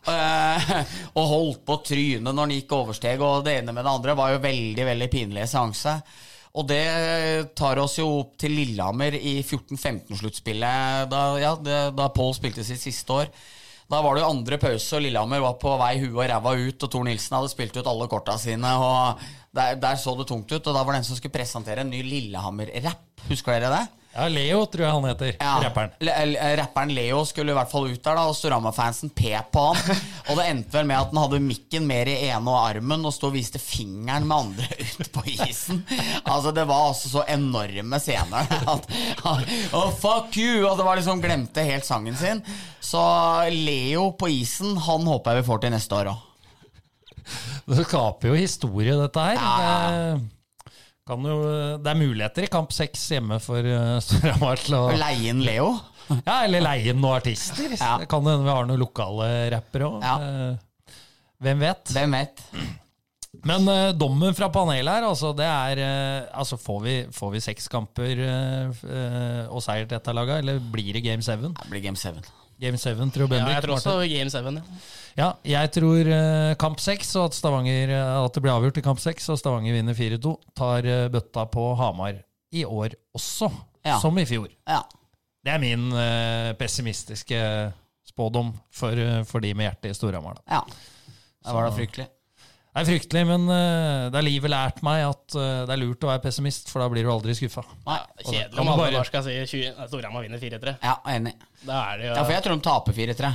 Eh, 0.09 0.73
og 1.17 1.31
holdt 1.31 1.63
på 1.67 1.77
trynet 1.85 2.27
når 2.27 2.43
han 2.45 2.53
gikk 2.55 2.75
oversteg, 2.77 3.21
og 3.23 3.45
det 3.45 3.59
ene 3.59 3.75
med 3.75 3.85
det 3.85 3.93
andre 3.93 4.17
var 4.17 4.33
jo 4.35 4.43
veldig, 4.43 4.85
veldig 4.91 5.09
pinlig 5.13 5.47
seanse. 5.51 5.95
Og 6.59 6.67
det 6.67 6.83
tar 7.55 7.79
oss 7.79 7.95
jo 8.01 8.09
opp 8.19 8.35
til 8.41 8.55
Lillehammer 8.57 9.15
i 9.15 9.37
14-15-sluttspillet, 9.39 11.07
da, 11.11 11.21
ja, 11.39 11.55
da 11.95 12.09
Pål 12.11 12.35
spilte 12.35 12.65
sitt 12.67 12.81
siste 12.83 13.21
år. 13.21 13.31
Da 13.91 13.99
var 13.99 14.15
det 14.15 14.21
jo 14.23 14.31
andre 14.31 14.57
pause, 14.61 14.95
og 14.95 15.03
Lillehammer 15.03 15.41
var 15.43 15.57
på 15.59 15.71
vei 15.81 15.95
huet 15.99 16.13
og 16.15 16.29
ræva 16.31 16.53
ut, 16.55 16.83
og 16.85 16.91
Tor 16.93 17.03
Nilsen 17.03 17.35
hadde 17.35 17.51
spilt 17.51 17.75
ut 17.75 17.89
alle 17.91 18.07
korta 18.07 18.37
sine, 18.39 18.69
og 18.79 19.19
der, 19.51 19.75
der 19.81 19.97
så 19.99 20.13
det 20.15 20.29
tungt 20.29 20.51
ut. 20.53 20.61
Og 20.63 20.77
da 20.77 20.83
var 20.85 20.95
det 20.95 21.01
en 21.01 21.09
som 21.09 21.19
skulle 21.19 21.35
presentere 21.35 21.83
en 21.83 21.91
ny 21.91 21.99
Lillehammer-rapp. 22.07 23.25
Husker 23.27 23.57
dere 23.57 23.73
det? 23.75 24.00
Ja, 24.11 24.25
Leo 24.27 24.65
tror 24.67 24.83
jeg 24.83 24.91
han 24.91 25.05
heter. 25.07 25.29
Ja, 25.39 25.51
Rapperen. 25.63 25.91
Le- 26.03 26.55
Rapperen 26.59 26.89
Leo 26.91 27.21
skulle 27.25 27.53
i 27.53 27.55
hvert 27.55 27.69
fall 27.71 27.85
ut 27.93 28.01
der, 28.03 28.17
da, 28.19 28.25
og 28.27 28.35
Storhamar-fansen 28.35 29.11
pep 29.15 29.51
på 29.55 29.61
han. 29.69 30.01
Og 30.31 30.35
det 30.35 30.47
endte 30.51 30.75
vel 30.75 30.89
med 30.89 30.97
at 30.99 31.13
han 31.13 31.19
hadde 31.21 31.39
mikken 31.45 31.87
mer 31.87 32.11
i 32.11 32.17
ene 32.27 32.51
og 32.51 32.57
armen 32.59 33.05
og 33.07 33.13
sto 33.15 33.29
og 33.29 33.37
viste 33.37 33.59
fingeren 33.63 34.27
med 34.27 34.35
andre 34.35 34.67
ut 34.99 35.11
på 35.15 35.23
isen. 35.31 35.79
Altså, 36.25 36.51
det 36.55 36.65
var 36.67 36.89
altså 36.89 37.11
så 37.13 37.23
enorme 37.31 37.99
scener 38.03 38.51
at 38.75 38.91
Oh, 39.71 39.87
fuck 39.95 40.35
you! 40.35 40.65
Og 40.67 40.75
det 40.79 40.85
var 40.89 40.99
liksom 40.99 41.23
glemte 41.23 41.63
helt 41.67 41.87
sangen 41.87 42.19
sin. 42.19 42.43
Så 42.83 42.99
Leo 43.55 44.09
på 44.19 44.27
isen, 44.35 44.75
han 44.89 45.07
håper 45.07 45.37
jeg 45.39 45.43
vi 45.45 45.47
får 45.53 45.63
til 45.63 45.73
neste 45.77 46.01
år 46.01 46.11
òg. 46.11 46.27
Det 47.71 47.83
skaper 47.87 48.31
jo 48.33 48.35
historie, 48.35 48.95
dette 48.99 49.23
her. 49.23 49.39
Ja. 49.39 50.15
Jo, 51.09 51.37
det 51.81 51.89
er 51.91 51.97
muligheter 51.97 52.45
i 52.45 52.51
kamp 52.51 52.71
seks 52.75 53.03
hjemme 53.15 53.39
for 53.43 53.65
uh, 53.73 53.97
Storhamar 54.03 54.61
til 54.61 54.77
å 54.77 54.83
Leie 54.93 55.31
inn 55.33 55.41
Leo. 55.45 55.73
Ja, 56.11 56.41
eller 56.43 56.63
leie 56.63 56.91
inn 56.91 57.01
noen 57.01 57.17
artister. 57.21 57.73
Ja. 57.73 57.95
Det 58.01 58.09
kan 58.11 58.25
hende 58.27 58.45
vi 58.45 58.53
har 58.53 58.67
noen 58.69 58.81
lokale 58.81 59.31
rappere 59.53 59.89
òg. 59.89 60.05
Ja. 60.05 60.93
hvem 61.41 61.65
vet? 61.65 61.93
Hvem 61.95 62.17
vet? 62.19 62.45
Men 63.47 63.65
uh, 63.65 63.89
dommen 63.95 64.35
fra 64.37 64.51
panelet 64.53 64.91
her, 64.99 65.07
altså, 65.07 65.31
det 65.37 65.47
er 65.47 65.79
uh, 65.81 66.39
Altså, 66.41 66.59
får 66.61 66.79
vi, 66.83 66.95
får 67.15 67.31
vi 67.35 67.43
seks 67.47 67.69
kamper 67.71 68.21
uh, 68.21 68.83
eh, 68.85 69.45
og 69.47 69.63
seier 69.63 69.87
til 69.87 69.97
ett 69.97 70.11
av 70.11 70.17
lagene, 70.17 70.43
eller 70.43 70.61
blir 70.73 70.93
det 70.97 71.05
game 71.05 71.23
7? 71.23 71.47
Det 71.47 71.71
blir 71.71 71.83
Game 71.85 71.97
7. 71.97 72.19
Game 72.61 72.77
7 72.77 72.93
tror 73.15 73.31
Ja, 73.33 73.47
jeg 73.55 73.63
tror 73.65 73.75
også 73.79 73.95
Game 74.11 74.29
7. 74.29 74.59
Ja. 75.17 75.31
Ja, 75.43 75.59
jeg 75.63 75.71
tror 75.75 76.07
uh, 76.07 76.53
kamp 76.61 76.79
6, 76.79 77.15
og 77.19 77.25
at, 77.31 77.35
Stavanger, 77.35 77.89
eh, 77.91 78.13
at 78.21 78.37
det 78.37 78.43
blir 78.45 78.53
avgjort 78.53 78.77
i 78.77 78.83
kamp 78.85 79.01
6, 79.01 79.29
og 79.33 79.39
Stavanger 79.41 79.75
vinner 79.75 79.97
4-2. 79.97 80.35
Tar 80.55 80.87
uh, 80.87 81.07
bøtta 81.11 81.47
på 81.51 81.65
Hamar 81.79 82.21
i 82.53 82.63
år 82.67 82.95
også, 83.17 83.49
Ja. 83.85 83.97
som 83.99 84.17
i 84.21 84.25
fjor. 84.29 84.47
Ja. 84.69 84.83
Det 85.41 85.55
er 85.55 85.61
min 85.63 85.87
pessimistiske 86.59 87.37
spådom 88.05 88.51
for, 88.69 88.93
for 89.25 89.41
de 89.41 89.55
med 89.57 89.65
hjertet 89.71 89.89
i 89.89 89.97
Storhamar. 89.97 90.37
ja. 90.45 90.61
Det 91.41 91.53
var 91.55 91.65
da 91.65 91.71
fryktelig. 91.73 92.05
Det 92.71 92.79
er 92.79 92.87
fryktelig, 92.87 93.21
men 93.27 93.49
eh, 93.51 94.05
det 94.07 94.15
har 94.15 94.23
livet 94.23 94.51
lært 94.53 94.77
meg 94.87 95.01
at 95.03 95.35
eh, 95.35 95.63
det 95.67 95.73
er 95.75 95.79
lurt 95.81 96.05
å 96.07 96.11
være 96.13 96.21
pessimist, 96.23 96.69
for 96.71 96.79
da 96.79 96.87
blir 96.93 97.03
du 97.03 97.09
aldri 97.11 97.33
skuffa. 97.35 97.65
Kjedelig 98.23 98.61
om 98.63 98.69
alle 98.71 98.85
bare- 98.93 99.01
skal 99.09 99.25
si 99.25 99.33
20 99.43 99.73
nei, 99.75 99.87
Storhamar 99.91 100.23
vinner 100.23 100.39
4-3. 100.39 100.77
Ja, 100.85 100.93
enig. 101.11 101.33
Da 101.67 101.81
er 101.91 101.99
det 101.99 102.05
jo 102.07 102.13
Ja, 102.15 102.23
for 102.23 102.31
jeg 102.37 102.45
tror 102.45 102.55
de 102.55 102.65
taper 102.69 102.95
4-3. 103.01 103.33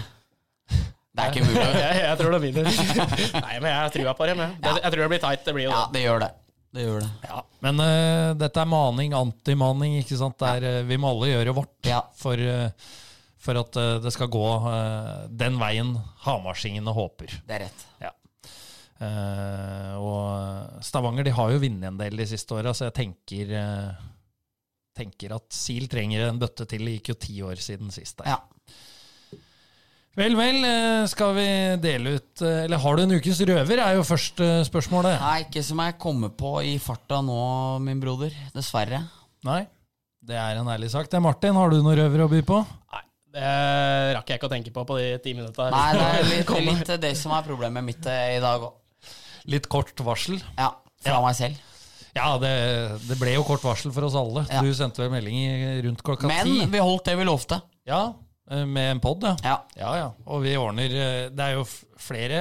Det 1.16 1.24
er 1.24 1.30
ikke 1.34 1.44
mulig. 1.50 1.66
jeg, 1.76 2.00
jeg 2.00 2.18
tror 2.22 2.32
de 2.36 2.40
vinner. 2.46 2.66
Nei, 3.44 3.54
men 3.60 3.70
jeg 3.70 3.76
har 3.82 3.92
trua 3.98 4.16
på 4.16 4.26
dem. 4.32 4.40
Jeg. 4.46 4.56
Ja. 4.64 4.74
jeg 4.82 4.92
tror 4.96 5.04
det 5.04 5.12
blir 5.12 5.22
tight. 5.28 5.44
Det 5.46 5.54
blir 5.56 5.64
jo 5.68 5.70
Ja, 5.76 5.84
det. 5.92 6.02
gjør 6.08 6.24
det. 6.24 6.30
Det 6.76 6.82
gjør 6.88 7.00
det. 7.04 7.10
Ja, 7.28 7.38
men 7.64 7.80
uh, 7.80 8.32
dette 8.36 8.60
er 8.60 8.68
maning, 8.68 9.14
antimaning, 9.16 9.94
ikke 10.02 10.18
sant? 10.20 10.36
Der, 10.42 10.58
er, 10.64 10.80
eh, 10.82 10.88
vi 10.88 10.98
må 11.00 11.12
alle 11.14 11.30
gjøre 11.34 11.54
vårt 11.56 11.88
Ja. 11.88 12.02
for, 12.20 12.36
uh, 12.36 12.68
for 13.40 13.60
at 13.60 13.78
det 14.02 14.10
skal 14.12 14.28
gå 14.32 14.42
den 15.40 15.56
veien 15.60 15.92
hamarsingene 16.24 16.92
håper. 16.96 17.36
Det 17.46 17.54
er 17.60 17.64
rett. 17.68 17.84
Ja. 18.02 18.10
Eh, 18.96 19.94
og 20.00 20.80
Stavanger 20.84 21.26
de 21.26 21.34
har 21.36 21.52
jo 21.52 21.60
vunnet 21.60 21.90
en 21.90 21.98
del 22.00 22.16
de 22.16 22.26
siste 22.28 22.56
åra, 22.56 22.72
så 22.72 22.88
jeg 22.88 22.96
tenker, 22.96 23.52
eh, 23.60 24.04
tenker 24.96 25.34
at 25.36 25.52
SIL 25.52 25.88
trenger 25.92 26.28
en 26.28 26.40
bøtte 26.40 26.66
til. 26.68 26.84
Det 26.86 26.98
gikk 26.98 27.12
jo 27.12 27.18
ti 27.26 27.40
år 27.44 27.60
siden 27.60 27.92
sist. 27.92 28.16
Der. 28.22 28.32
Ja. 28.32 28.40
Vel, 30.16 30.32
vel, 30.32 30.62
eh, 30.64 31.06
skal 31.12 31.34
vi 31.36 31.48
dele 31.76 32.14
ut 32.16 32.40
Eller 32.40 32.78
har 32.80 32.96
du 32.96 33.02
en 33.02 33.18
ukes 33.18 33.40
røver, 33.44 33.78
er 33.84 33.96
jo 33.98 34.02
første 34.02 34.64
spørsmålet. 34.64 35.20
Nei, 35.20 35.44
ikke 35.44 35.62
som 35.62 35.82
jeg 35.84 35.98
kommer 36.00 36.32
på 36.32 36.54
i 36.64 36.78
farta 36.80 37.20
nå, 37.20 37.82
min 37.84 38.00
broder. 38.00 38.32
Dessverre. 38.54 39.02
Nei, 39.44 39.66
det 40.24 40.40
er 40.40 40.56
en 40.56 40.72
ærlig 40.72 40.88
sak. 40.90 41.10
Det 41.10 41.20
er 41.20 41.26
Martin, 41.26 41.54
har 41.54 41.68
du 41.68 41.82
noen 41.82 41.98
røver 42.00 42.24
å 42.24 42.30
by 42.32 42.40
på? 42.48 42.62
Nei, 42.94 43.04
det 43.36 43.52
rakk 44.16 44.32
jeg 44.32 44.40
ikke 44.40 44.48
å 44.48 44.54
tenke 44.56 44.72
på 44.72 44.86
på 44.88 44.96
de 44.96 45.12
ti 45.20 45.36
minutta. 45.36 45.68
Nei, 45.68 45.92
det 45.92 46.08
er 46.08 46.26
litt, 46.32 46.56
litt 46.64 46.96
det 47.04 47.12
som 47.20 47.36
er 47.36 47.44
problemet 47.44 47.84
mitt 47.84 48.08
i 48.08 48.40
dag 48.40 48.64
òg. 48.64 48.72
Litt 49.46 49.68
kort 49.72 49.94
varsel. 50.06 50.40
Ja. 50.58 50.72
Fra 51.04 51.16
Ja. 51.18 51.22
meg 51.24 51.36
selv. 51.38 51.62
Ja, 52.16 52.30
det, 52.40 52.50
det 53.10 53.18
ble 53.20 53.34
jo 53.34 53.42
kort 53.44 53.60
varsel 53.66 53.92
for 53.92 54.06
oss 54.08 54.14
alle. 54.16 54.46
Ja. 54.48 54.62
Du 54.64 54.70
sendte 54.74 55.02
vel 55.04 55.10
melding 55.12 55.82
rundt 55.84 56.00
klokka 56.06 56.26
Men 56.30 56.46
ti? 56.48 56.62
vi 56.72 56.78
holdt 56.80 57.04
det 57.10 57.16
vi 57.20 57.26
lovte. 57.28 57.58
Ja, 57.86 58.14
eh, 58.50 58.64
med 58.64 58.94
en 58.94 59.00
pod, 59.04 59.22
ja. 59.22 59.34
Ja. 59.44 59.58
Ja, 59.76 59.90
ja. 60.00 60.06
Og 60.26 60.40
vi 60.46 60.54
ordner 60.56 60.88
eh, 60.96 61.28
Det 61.28 61.44
er 61.44 61.58
jo 61.58 61.66
flere 62.00 62.40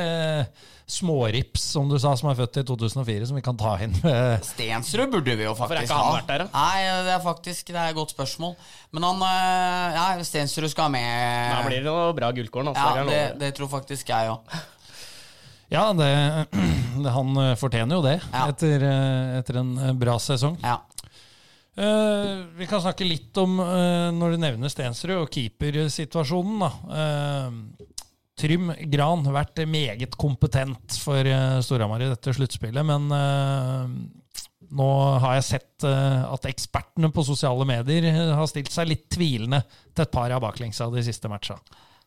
smårips, 0.88 1.64
som 1.74 1.90
du 1.90 1.96
sa, 2.00 2.12
som 2.16 2.30
er 2.30 2.38
født 2.38 2.60
i 2.62 2.64
2004, 2.68 3.26
som 3.28 3.36
vi 3.40 3.44
kan 3.46 3.58
ta 3.58 3.72
inn. 3.82 3.96
Stensrud 4.54 5.10
burde 5.12 5.36
vi 5.40 5.44
jo 5.48 5.56
faktisk 5.58 5.92
ha. 5.92 6.12
vært 6.20 6.28
der, 6.30 6.44
da? 6.46 6.48
Nei, 6.54 6.84
det 7.08 7.14
er 7.16 7.24
faktisk 7.26 7.72
det 7.74 7.80
er 7.82 7.90
et 7.92 7.98
godt 7.98 8.14
spørsmål. 8.14 8.54
Men 8.96 9.08
han 9.10 9.24
øh, 9.26 9.98
Ja, 9.98 10.06
Stensrud 10.24 10.70
skal 10.72 10.88
ha 10.88 10.94
med. 10.94 11.52
Da 11.56 11.64
blir 11.68 11.82
det 11.82 11.90
noe 11.90 12.14
bra 12.18 12.30
gullkorn. 12.38 12.70
Altså, 12.72 12.88
ja, 13.00 13.04
det 13.04 13.12
det, 13.18 13.26
det 13.44 13.52
tror 13.60 13.72
faktisk 13.76 14.14
jeg 14.14 14.32
òg. 14.36 14.56
Ja, 15.74 15.88
det, 15.98 16.10
han 17.16 17.38
eh, 17.42 17.56
fortjener 17.60 17.98
jo 17.98 18.04
det, 18.06 18.20
Ja. 18.32 18.48
etter, 18.52 18.84
eh, 18.86 19.38
etter 19.40 19.62
en 19.62 19.72
eh, 19.78 19.96
bra 19.98 20.18
sesong. 20.22 20.60
Ja. 20.64 20.82
Uh, 21.76 22.46
vi 22.56 22.70
kan 22.72 22.80
snakke 22.80 23.04
litt 23.04 23.36
om, 23.42 23.58
uh, 23.60 24.08
når 24.16 24.32
du 24.32 24.38
nevner 24.40 24.72
Stensrud, 24.72 25.18
og 25.26 25.32
keepersituasjonen. 25.34 26.62
da. 26.64 26.70
Uh, 26.88 27.98
Trym 28.40 28.70
Gran 28.92 29.26
har 29.28 29.36
vært 29.42 29.60
meget 29.68 30.16
kompetent 30.20 30.96
for 31.00 31.28
Storhamar 31.64 32.04
i 32.04 32.10
dette 32.12 32.34
sluttspillet, 32.36 32.84
men 32.84 33.06
nå 34.76 34.88
har 35.24 35.38
jeg 35.38 35.46
sett 35.48 35.86
at 35.88 36.48
ekspertene 36.50 37.14
på 37.16 37.24
sosiale 37.24 37.64
medier 37.70 38.10
har 38.36 38.50
stilt 38.52 38.74
seg 38.76 38.90
litt 38.92 39.06
tvilende 39.16 39.62
til 39.70 40.04
et 40.04 40.12
par 40.12 40.36
av 40.36 40.44
baklengsa 40.44 40.90
de 40.92 41.06
siste 41.08 41.32
matcha. 41.32 41.56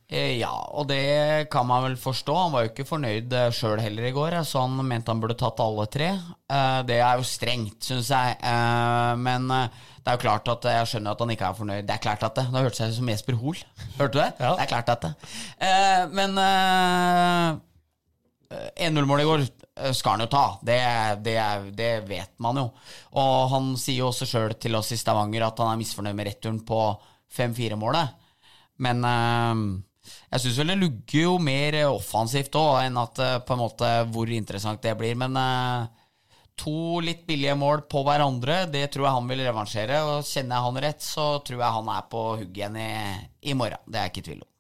Eh, 0.08 0.38
Ja, 0.40 0.54
og 0.72 0.86
det 0.88 1.48
kan 1.52 1.66
man 1.68 1.82
vel 1.84 1.96
forstå. 2.00 2.34
Han 2.42 2.52
var 2.54 2.64
jo 2.64 2.70
ikke 2.72 2.86
fornøyd 2.88 3.34
sjøl 3.52 3.80
heller 3.84 4.06
i 4.08 4.12
går, 4.16 4.38
eh, 4.38 4.46
så 4.48 4.62
han 4.64 4.78
mente 4.88 5.12
han 5.12 5.20
burde 5.20 5.36
tatt 5.36 5.60
alle 5.60 5.84
tre. 5.92 6.08
Eh, 6.48 6.82
Det 6.88 6.96
er 7.00 7.18
jo 7.20 7.26
strengt, 7.28 7.80
syns 7.84 8.08
jeg. 8.08 8.36
Eh, 8.40 9.16
Men 9.16 9.50
eh, 9.50 9.68
det 10.02 10.06
er 10.08 10.16
jo 10.16 10.22
klart 10.24 10.48
at 10.48 10.62
jeg 10.64 10.86
skjønner 10.88 11.12
at 11.12 11.20
han 11.20 11.30
ikke 11.34 11.48
er 11.50 11.58
fornøyd. 11.58 11.86
Det 11.86 11.94
er 11.94 12.04
klart 12.06 12.22
at 12.24 12.34
det. 12.40 12.46
Da 12.52 12.62
hørtes 12.64 12.80
jeg 12.80 12.88
ut 12.88 12.96
som 12.96 13.08
Jesper 13.12 13.36
Hoel. 13.36 13.58
Hørte 13.98 14.12
du 14.12 14.18
det? 14.22 14.32
Ja. 14.40 14.54
Det 14.56 14.62
er 14.64 14.72
klart 14.72 14.88
at 14.94 15.00
det. 15.02 15.14
Eh, 15.60 16.06
Men 16.16 16.38
eh, 16.38 17.58
1-0-målet 18.88 19.26
i 19.26 19.28
går 19.28 19.42
eh, 19.44 19.92
skal 19.92 20.12
han 20.16 20.20
jo 20.24 20.30
ta. 20.32 20.46
Det, 20.64 20.78
det, 21.26 21.36
det 21.76 21.90
vet 22.08 22.32
man 22.40 22.56
jo. 22.56 22.70
Og 23.12 23.50
han 23.52 23.74
sier 23.76 24.00
jo 24.00 24.08
også 24.08 24.24
sjøl 24.24 24.54
til 24.56 24.74
oss 24.80 24.88
i 24.92 24.96
Stavanger 24.96 25.44
at 25.50 25.58
han 25.60 25.74
er 25.74 25.82
misfornøyd 25.82 26.16
med 26.16 26.30
returen 26.30 26.62
på 26.64 26.80
5-4-målet. 27.36 28.16
Men 28.80 29.04
eh, 29.04 29.84
jeg 30.28 30.42
syns 30.42 30.58
vel 30.60 30.72
det 30.72 30.78
lugger 30.82 31.22
jo 31.22 31.38
mer 31.42 31.78
offensivt 31.88 32.58
òg, 32.58 32.82
enn 32.86 33.00
at 33.00 33.22
eh, 33.24 33.38
på 33.44 33.56
en 33.56 33.62
måte 33.62 33.92
hvor 34.12 34.34
interessant 34.34 34.82
det 34.84 34.96
blir. 34.98 35.16
Men 35.20 35.38
eh, 35.40 36.04
to 36.58 37.00
litt 37.04 37.24
billige 37.28 37.56
mål 37.58 37.86
på 37.90 38.02
hverandre, 38.06 38.64
det 38.72 38.88
tror 38.92 39.08
jeg 39.08 39.16
han 39.20 39.32
vil 39.32 39.46
revansjere. 39.46 40.04
Og 40.10 40.28
kjenner 40.28 40.58
jeg 40.58 40.68
han 40.68 40.84
rett, 40.88 41.02
så 41.04 41.30
tror 41.46 41.64
jeg 41.64 41.78
han 41.78 41.90
er 41.94 42.06
på 42.12 42.28
hugget 42.34 42.62
igjen 42.62 42.78
i, 42.82 42.92
i 43.52 43.58
morgen. 43.58 43.82
Det 43.86 43.98
er 43.98 44.08
jeg 44.08 44.16
ikke 44.16 44.24
i 44.24 44.30
tvil 44.32 44.44
om. 44.44 44.52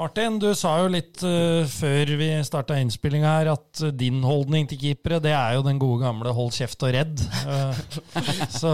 Martin, 0.00 0.38
du 0.40 0.48
sa 0.56 0.70
jo 0.80 0.86
litt 0.88 1.20
uh, 1.20 1.68
før 1.68 2.14
vi 2.16 2.30
starta 2.48 2.78
innspillinga 2.80 3.32
her 3.34 3.50
at 3.52 3.82
din 3.92 4.22
holdning 4.24 4.64
til 4.70 4.80
keepere, 4.80 5.18
det 5.20 5.34
er 5.36 5.58
jo 5.58 5.66
den 5.66 5.76
gode 5.82 6.00
gamle 6.00 6.32
'hold 6.32 6.54
kjeft 6.56 6.80
og 6.88 6.94
redd'. 6.96 7.20
Uh, 7.44 7.76
så, 8.60 8.72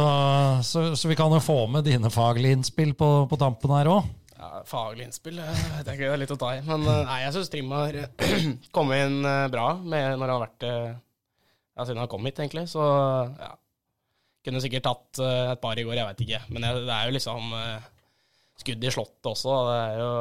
så, 0.63 0.85
så 0.95 1.11
vi 1.11 1.19
kan 1.19 1.35
jo 1.35 1.43
få 1.43 1.65
med 1.75 1.89
dine 1.91 2.13
faglige 2.15 2.55
innspill 2.61 2.95
på, 2.95 3.11
på 3.27 3.41
tampen 3.41 3.75
her 3.75 3.91
òg. 3.97 4.07
Ja, 4.39 4.61
faglig 4.71 5.03
innspill 5.09 5.41
eh, 5.43 5.63
jeg 5.83 5.83
ikke, 5.83 5.97
det 6.05 6.11
er 6.15 6.21
litt 6.23 6.33
å 6.35 6.39
ta 6.39 6.53
i. 6.55 6.61
Men 6.67 6.85
eh, 6.87 7.01
nei, 7.09 7.17
jeg 7.25 7.35
syns 7.35 7.51
Trim 7.51 7.73
har 7.75 7.97
kommet 8.77 9.01
inn 9.09 9.17
eh, 9.27 9.47
bra 9.51 9.73
med 9.83 10.13
når 10.15 10.23
han 10.23 10.35
har 10.37 10.45
vært 10.45 10.67
Ja, 10.69 11.87
siden 11.87 11.99
han 12.03 12.11
kom 12.11 12.27
hit, 12.27 12.39
egentlig. 12.39 12.69
Så 12.71 12.83
ja. 12.83 13.51
Kunne 14.47 14.63
sikkert 14.63 14.87
tatt 14.87 15.19
et 15.21 15.61
par 15.61 15.79
i 15.79 15.85
går, 15.87 15.99
jeg 15.99 16.07
vet 16.09 16.23
ikke. 16.25 16.41
Men 16.55 16.65
jeg, 16.69 16.85
det 16.87 16.95
er 16.95 17.09
jo 17.11 17.17
liksom 17.17 17.51
skudd 18.59 18.87
i 18.87 18.93
slottet 18.95 19.29
også. 19.31 19.57
Det 19.69 19.75
er 19.83 19.99
jo 20.01 20.13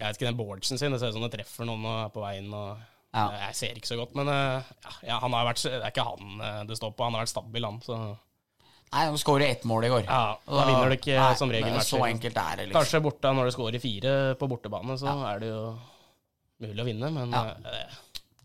Jeg 0.00 0.06
vet 0.06 0.18
ikke 0.18 0.28
den 0.30 0.40
boardsen 0.40 0.80
sin, 0.80 0.92
det 0.96 1.00
ser 1.00 1.12
ut 1.12 1.18
som 1.18 1.24
det 1.26 1.30
treffer 1.36 1.68
noen 1.68 1.84
og 1.84 1.98
er 2.06 2.10
på 2.16 2.24
veien. 2.24 2.48
Og, 2.56 2.80
Ja. 3.10 3.26
Jeg 3.48 3.56
ser 3.58 3.78
ikke 3.78 3.90
så 3.90 3.96
godt, 4.00 4.12
men 4.14 4.28
ja, 4.30 5.16
han 5.18 5.32
har 5.34 5.48
vært, 5.48 5.62
det 5.66 5.80
er 5.80 5.88
ikke 5.92 6.04
han 6.06 6.66
det 6.68 6.76
står 6.78 6.92
på. 6.96 7.04
Han 7.06 7.16
har 7.16 7.24
vært 7.24 7.32
stabil, 7.32 7.68
han. 7.68 7.80
Så 7.84 7.96
Nei, 8.90 9.04
de 9.06 9.18
skårer 9.22 9.52
ett 9.52 9.64
mål 9.70 9.84
i 9.86 9.88
går. 9.92 10.04
ja, 10.08 10.22
da 10.50 10.62
vinner 10.66 10.90
du 10.90 10.96
ikke 10.96 11.14
Nei, 11.14 11.34
som 11.38 11.50
regel 11.52 11.70
det 11.70 11.78
er 11.78 11.86
Så 11.86 12.00
enkelt 12.08 12.36
er 12.42 12.56
det, 12.58 12.64
liksom. 12.68 12.78
Kanskje 12.80 13.00
borte 13.04 13.30
når 13.36 13.44
du 13.50 13.54
scorer 13.54 13.82
fire 13.82 14.14
på 14.40 14.48
bortebane, 14.50 14.96
så 14.98 15.12
er 15.30 15.38
det 15.44 15.50
jo 15.52 15.60
mulig 16.64 16.82
å 16.82 16.88
vinne, 16.88 17.10
men 17.14 17.30
Ja. 17.36 17.44
det, 17.54 17.84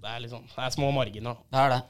det 0.03 0.12
er 0.12 0.19
liksom 0.21 0.43
Det 0.51 0.62
er 0.67 0.75
små 0.77 0.91
marginer. 0.93 1.34
da. 1.34 1.58
Det 1.58 1.63
er 1.65 1.69
det. 1.75 1.81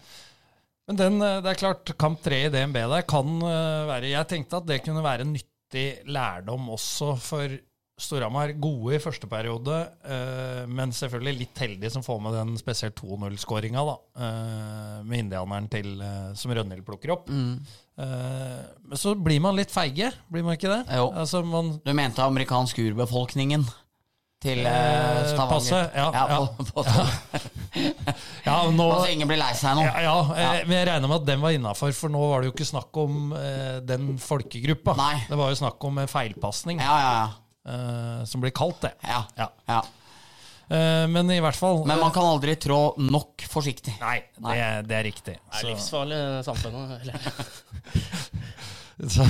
Men 0.88 0.96
den, 1.02 1.22
eh, 1.22 1.42
det 1.42 1.52
er 1.52 1.60
klart, 1.60 1.92
kamp 1.98 2.22
tre 2.24 2.44
i 2.46 2.50
DNB 2.54 2.74
der 2.88 3.02
kan 3.10 3.28
eh, 3.42 3.86
være 3.90 4.10
Jeg 4.14 4.28
tenkte 4.32 4.58
at 4.62 4.66
det 4.70 4.84
kunne 4.86 5.04
være 5.04 5.26
nyttig 5.28 6.06
lærdom 6.08 6.70
også 6.70 7.16
for 7.20 7.58
Storhamar. 7.98 8.52
Gode 8.60 8.98
i 8.98 9.00
første 9.00 9.28
periode, 9.32 9.78
eh, 10.04 10.66
men 10.68 10.92
selvfølgelig 10.92 11.38
litt 11.40 11.62
heldig 11.64 11.92
som 11.94 12.04
får 12.04 12.20
med 12.26 12.36
den 12.36 12.58
spesielt 12.60 12.98
2-0-skåringa, 13.00 13.86
eh, 14.20 15.04
Med 15.08 15.20
indianeren 15.26 15.70
til, 15.72 16.02
eh, 16.02 16.34
som 16.36 16.52
Rønhild 16.52 16.84
plukker 16.86 17.12
opp. 17.16 17.30
Mm. 17.30 17.60
Men 17.96 19.00
så 19.00 19.14
blir 19.16 19.40
man 19.40 19.56
litt 19.56 19.72
feige, 19.72 20.10
blir 20.30 20.44
man 20.44 20.58
ikke 20.58 20.68
det? 20.68 20.82
Jo. 20.98 21.14
Altså, 21.16 21.40
man 21.48 21.80
Du 21.86 21.94
mente 21.94 22.20
amerikansk 22.20 22.76
urbefolkningen 22.84 23.64
til 24.44 24.66
eh, 24.68 25.22
Stavanger? 25.32 25.54
passe, 25.56 25.80
ja, 25.96 26.10
ja. 26.12 26.40
På, 26.44 26.66
på, 26.70 26.84
Ja, 28.46 28.58
nå 28.76 28.90
Altså, 28.92 29.08
ingen 29.14 29.30
blir 29.32 29.40
lei 29.40 29.54
seg 29.58 29.78
nå. 29.80 29.86
ja, 29.88 30.04
ja, 30.06 30.18
eh, 30.36 30.68
men 30.68 30.78
jeg 30.82 30.90
regner 30.92 31.08
med 31.08 31.22
at 31.22 31.30
den 31.32 31.42
var 31.46 31.56
innafor, 31.56 31.96
for 31.98 32.14
nå 32.14 32.20
var 32.30 32.44
det 32.44 32.52
jo 32.52 32.56
ikke 32.58 32.68
snakk 32.68 33.00
om 33.02 33.32
eh, 33.40 33.80
den 33.88 34.16
folkegruppa. 34.22 34.98
Nei. 35.00 35.16
Det 35.30 35.40
var 35.40 35.54
jo 35.54 35.62
snakk 35.64 35.88
om 35.90 36.04
feilpasning, 36.12 36.84
Ja, 36.84 37.00
ja, 37.00 37.16
ja. 37.24 37.26
Eh, 37.66 38.24
som 38.30 38.42
blir 38.44 38.54
kalt 38.56 38.82
det. 38.86 38.94
ja. 39.06 39.24
Ja. 39.38 39.50
ja. 39.68 39.84
Eh, 40.66 41.04
men 41.12 41.30
i 41.30 41.38
hvert 41.44 41.58
fall 41.60 41.84
Men 41.86 42.00
man 42.02 42.10
kan 42.14 42.26
aldri 42.26 42.56
trå 42.58 42.96
nok 42.98 43.44
forsiktig. 43.52 43.94
Nei, 44.02 44.24
det, 44.40 44.88
det 44.90 44.96
er 44.98 45.04
riktig. 45.06 45.36
Det 45.38 45.60
er 45.62 45.68
livsfarlig 45.70 46.22
samfunnet. 46.48 47.06
Så, 48.96 49.26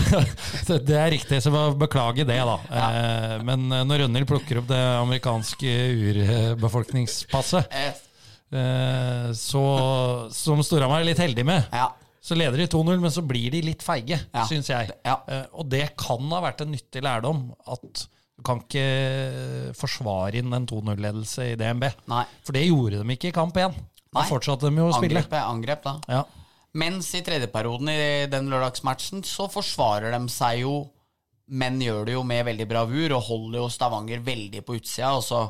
det 0.85 0.93
er 0.93 1.09
riktig, 1.09 1.39
så 1.41 1.49
beklage 1.73 2.21
det, 2.27 2.37
da. 2.37 2.55
Eh, 2.69 3.31
men 3.45 3.63
eh, 3.73 3.81
når 3.89 4.03
Rønhild 4.03 4.27
plukker 4.29 4.59
opp 4.61 4.67
det 4.69 4.81
amerikanske 5.01 5.71
urbefolkningspasset, 6.11 7.73
Eh, 7.73 8.59
eh, 8.61 9.31
så, 9.33 9.63
som 10.31 10.61
Storhamar 10.63 11.01
er 11.01 11.09
litt 11.09 11.21
heldig 11.23 11.45
med, 11.49 11.65
ja. 11.73 11.87
så 12.21 12.37
leder 12.37 12.61
de 12.61 12.67
2-0, 12.69 13.01
men 13.01 13.13
så 13.13 13.25
blir 13.25 13.49
de 13.57 13.63
litt 13.71 13.81
feige, 13.85 14.19
Ja. 14.35 14.45
syns 14.45 14.69
jeg. 14.69 14.93
Ja. 15.01 15.17
Eh, 15.33 15.47
og 15.57 15.65
det 15.73 15.87
kan 15.97 16.21
ha 16.29 16.43
vært 16.45 16.61
en 16.61 16.71
nyttig 16.75 17.01
lærdom 17.03 17.47
at 17.65 18.05
Du 18.35 18.43
kan 18.43 18.59
ikke 18.59 19.73
forsvare 19.79 20.41
inn 20.41 20.53
en 20.53 20.65
2-0-ledelse 20.67 21.51
i 21.53 21.59
DNB. 21.59 21.85
Nei. 22.11 22.25
For 22.43 22.57
det 22.57 22.65
gjorde 22.67 22.99
de 22.99 23.15
ikke 23.15 23.31
i 23.31 23.35
kamp 23.35 23.55
én. 23.61 23.75
Da 24.15 24.25
fortsatte 24.27 24.67
de 24.69 24.81
jo 24.83 24.89
å 24.89 24.97
spille. 24.97 25.23
Angrep, 25.23 25.37
angrep 25.39 25.85
da. 25.85 25.95
Ja. 26.11 26.25
Mens 26.75 27.07
i 27.15 27.23
tredjeperioden 27.23 27.89
i 27.91 28.27
den 28.31 28.51
lørdagsmatchen 28.51 29.23
så 29.27 29.47
forsvarer 29.51 30.11
de 30.11 30.21
seg 30.31 30.65
jo, 30.65 30.75
men 31.55 31.79
gjør 31.79 32.07
det 32.07 32.15
jo 32.17 32.23
med 32.27 32.43
veldig 32.49 32.67
bravur, 32.67 33.15
og 33.15 33.27
holder 33.29 33.61
jo 33.61 33.71
Stavanger 33.71 34.23
veldig 34.25 34.63
på 34.67 34.75
utsida. 34.81 35.13
Og 35.15 35.23
så 35.23 35.41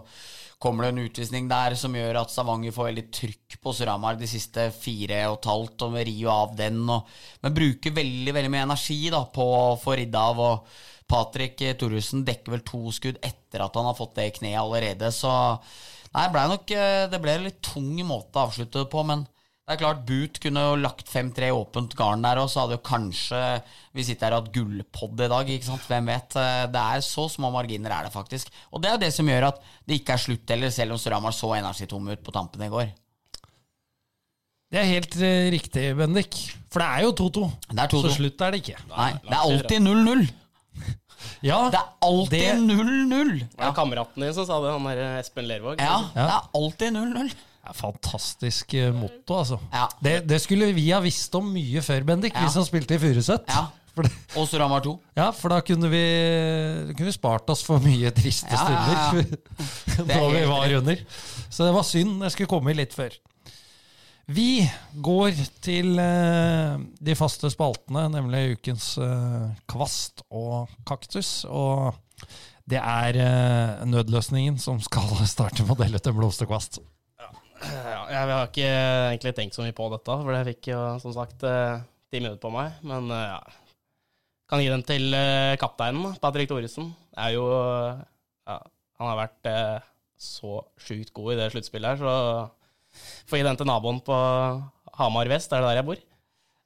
kommer 0.61 0.85
det 0.85 0.93
en 0.93 1.05
utvisning 1.07 1.49
der 1.49 1.75
som 1.79 1.95
gjør 1.97 2.21
at 2.21 2.33
Stavanger 2.33 2.75
får 2.75 2.91
veldig 2.91 3.05
trykk 3.17 3.57
på 3.63 3.73
Suramar 3.73 4.19
de 4.19 4.29
siste 4.29 4.67
fire 4.75 5.23
og 5.31 5.39
et 5.39 5.49
halvt, 5.49 5.87
og 5.87 5.97
rir 5.97 6.19
jo 6.19 6.33
av 6.33 6.53
den. 6.57 6.83
Og, 6.85 7.15
men 7.41 7.57
bruker 7.57 7.97
veldig 7.97 8.35
veldig 8.37 8.53
mye 8.53 8.67
energi 8.69 8.99
da 9.13 9.23
på 9.25 9.47
å 9.55 9.63
få 9.81 9.97
ridd 9.97 10.19
av. 10.21 10.43
og 10.45 10.83
Patrick 11.07 11.59
Thoresen 11.79 12.23
dekker 12.25 12.55
vel 12.55 12.63
to 12.65 12.81
skudd 12.95 13.19
etter 13.21 13.61
at 13.65 13.75
han 13.77 13.85
har 13.85 13.97
fått 13.97 14.15
det 14.17 14.29
i 14.31 14.35
kneet 14.39 14.61
allerede, 14.61 15.11
så 15.13 15.31
Nei, 16.15 16.23
det 16.29 16.31
ble 16.31 16.43
nok 16.47 16.71
eh, 16.71 17.05
Det 17.11 17.19
ble 17.19 17.33
en 17.35 17.43
litt 17.49 17.57
tung 17.65 17.89
måte 18.07 18.39
å 18.39 18.45
avslutte 18.47 18.85
det 18.85 18.89
på, 18.93 19.01
men 19.05 19.25
det 19.65 19.73
er 19.73 19.79
klart, 19.81 20.03
Boot 20.05 20.37
kunne 20.43 20.61
jo 20.61 20.75
lagt 20.77 21.07
5-3 21.09 21.47
åpent 21.57 21.95
garn 21.97 22.21
der, 22.21 22.37
og 22.37 22.51
så 22.53 22.61
hadde 22.61 22.75
jo 22.77 22.83
kanskje 22.85 23.39
vi 23.97 24.03
sitter 24.05 24.27
her 24.29 24.35
og 24.37 24.43
hatt 24.43 24.51
gullpod 24.53 25.23
i 25.25 25.29
dag. 25.31 25.49
ikke 25.49 25.65
sant? 25.65 25.87
Hvem 25.89 26.11
vet? 26.11 26.35
Eh, 26.37 26.67
Det 26.69 26.83
er 26.83 27.01
så 27.01 27.25
små 27.33 27.49
marginer 27.49 27.89
er 27.95 28.05
det 28.05 28.13
faktisk. 28.13 28.51
Og 28.71 28.83
det 28.83 28.91
er 28.91 28.93
jo 28.93 29.01
det 29.07 29.09
som 29.15 29.31
gjør 29.33 29.47
at 29.49 29.63
det 29.89 29.97
ikke 29.97 30.13
er 30.13 30.21
slutt 30.21 30.53
heller, 30.53 30.69
selv 30.69 30.93
om 30.93 31.01
Storhamar 31.01 31.33
så 31.33 31.49
energitomme 31.57 32.13
ut 32.13 32.21
på 32.23 32.35
tampen 32.37 32.61
i 32.61 32.69
går. 32.69 32.93
Det 34.69 34.81
er 34.83 34.89
helt 34.91 35.17
eh, 35.17 35.49
riktig, 35.57 35.87
Bendik. 35.97 36.37
For 36.69 36.85
det 36.85 36.87
er 36.91 37.07
jo 37.07 37.11
2-2. 37.25 37.45
Er 37.73 37.89
2-2. 37.89 38.01
Så 38.05 38.13
slutt 38.19 38.45
er 38.45 38.53
det 38.53 38.61
ikke. 38.61 38.79
Nei, 38.93 39.11
det 39.25 39.33
er 39.33 39.43
alltid 39.49 39.81
0-0. 39.81 40.25
Ja, 41.45 41.59
Det 41.73 41.79
er 41.79 41.89
alltid 42.07 42.61
0-0. 42.65 43.33
Det 43.39 43.59
var 43.61 43.73
kameraten 43.77 44.25
din 44.25 44.33
som 44.37 44.45
sa 44.47 44.59
det, 44.63 44.71
han 44.75 44.87
der 44.89 45.19
Espen 45.19 45.47
Lervåg. 45.49 45.79
Ja, 45.81 45.97
det 46.15 46.25
er 46.25 46.49
alltid 46.61 46.93
0-0. 46.97 47.31
er 47.65 47.73
fantastisk 47.73 48.73
eh, 48.77 48.91
motto, 48.93 49.39
altså. 49.39 49.57
Ja. 49.73 49.87
Det, 50.03 50.19
det 50.29 50.37
skulle 50.43 50.67
vi 50.77 50.89
ha 50.91 50.99
visst 51.01 51.33
om 51.35 51.47
mye 51.53 51.81
før, 51.81 52.03
Bendik, 52.05 52.35
Ja. 52.35 52.45
vi 52.45 52.53
som 52.53 52.65
spilte 52.67 52.95
i 52.95 53.01
Furuset. 53.01 53.41
Ja. 53.49 53.65
Og 54.35 54.43
Storhamar 54.49 54.81
2. 54.83 54.91
ja, 55.15 55.29
for 55.31 55.53
da 55.53 55.61
kunne 55.63 55.87
vi, 55.87 56.01
kunne 56.97 57.07
vi 57.07 57.13
spart 57.15 57.47
oss 57.53 57.61
for 57.63 57.79
mye 57.79 58.09
triste 58.11 58.51
Ja, 58.51 58.65
ja, 58.67 58.81
ja. 58.91 59.23
stunder 59.23 60.09
da 60.11 60.25
vi 60.33 60.41
var 60.49 60.73
under. 60.81 60.99
Så 61.47 61.63
det 61.63 61.71
var 61.77 61.85
synd 61.87 62.21
jeg 62.27 62.33
skulle 62.35 62.51
komme 62.51 62.75
litt 62.75 62.91
før. 62.93 63.15
Vi 64.25 64.65
går 65.05 65.37
til 65.61 65.99
eh, 66.01 66.79
de 66.81 67.13
faste 67.17 67.49
spaltene, 67.53 68.07
nemlig 68.09 68.55
ukens 68.55 68.95
eh, 68.97 69.51
kvast 69.69 70.23
og 70.33 70.71
kaktus. 70.87 71.43
Og 71.45 71.93
det 72.65 72.81
er 72.81 73.19
eh, 73.21 73.85
nødløsningen 73.85 74.57
som 74.61 74.81
skal 74.81 75.13
starte 75.29 75.65
med 75.67 75.77
å 75.77 76.15
blomsterkvast. 76.17 76.81
Ja, 77.65 78.01
jeg 78.09 78.31
har 78.33 78.49
ikke 78.49 78.71
egentlig 79.13 79.35
tenkt 79.37 79.57
så 79.57 79.63
mye 79.65 79.77
på 79.77 79.87
dette, 79.93 80.17
for 80.25 80.33
jeg 80.33 80.49
fikk 80.49 80.73
jo 80.73 80.81
som 81.01 81.13
sagt 81.15 81.45
ti 81.45 82.19
minutter 82.19 82.41
på 82.41 82.51
meg. 82.53 82.81
Men 82.85 83.07
ja, 83.13 83.39
kan 84.49 84.61
gi 84.61 84.73
den 84.73 84.83
til 84.85 85.15
kapteinen, 85.61 86.17
Patrick 86.21 86.49
Thoresen. 86.49 86.91
Er 87.17 87.37
jo 87.37 87.45
ja, 87.47 88.57
Han 88.99 89.09
har 89.09 89.21
vært 89.21 89.49
så 90.19 90.59
sjukt 90.81 91.13
god 91.15 91.33
i 91.33 91.39
det 91.39 91.49
sluttspillet 91.53 91.95
her, 91.95 92.03
så 92.03 92.64
får 93.29 93.39
gi 93.41 93.45
den 93.47 93.59
til 93.59 93.69
naboen 93.69 94.01
på 94.05 94.17
Hamar 94.99 95.29
vest, 95.31 95.53
er 95.53 95.63
det 95.63 95.71
der 95.71 95.79
jeg 95.81 95.87
bor? 95.89 96.01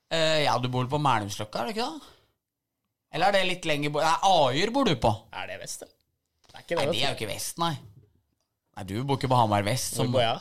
Uh, 0.09 0.39
ja, 0.45 0.55
du 0.61 0.69
bor 0.73 0.87
på 0.89 1.01
Mælumsløkka, 1.01 1.61
er 1.61 1.69
det 1.69 1.77
ikke 1.77 1.89
det? 1.89 2.15
Eller 3.13 3.29
er 3.29 3.39
det 3.39 3.45
litt 3.49 3.69
lenger 3.69 3.93
bort? 3.93 4.05
Nei, 4.05 4.33
Aier 4.33 4.73
bor 4.73 4.85
du 4.85 4.93
på. 5.01 5.13
Er 5.33 5.49
det 5.49 5.61
vest, 5.63 5.85
det? 5.85 5.89
Det 6.49 6.57
er 6.57 6.65
ikke 6.65 6.77
Nei, 6.77 6.85
det. 6.85 6.93
det 6.93 7.01
er 7.01 7.07
jo 7.07 7.17
ikke 7.17 7.31
vest, 7.31 7.61
nei. 7.61 7.73
Nei, 8.79 8.85
du 8.87 8.93
bor 9.03 9.17
ikke 9.19 9.27
på 9.31 9.37
Hamar 9.37 9.65
vest. 9.65 9.97
Som, 9.97 10.11
bor 10.13 10.21
ja. 10.23 10.37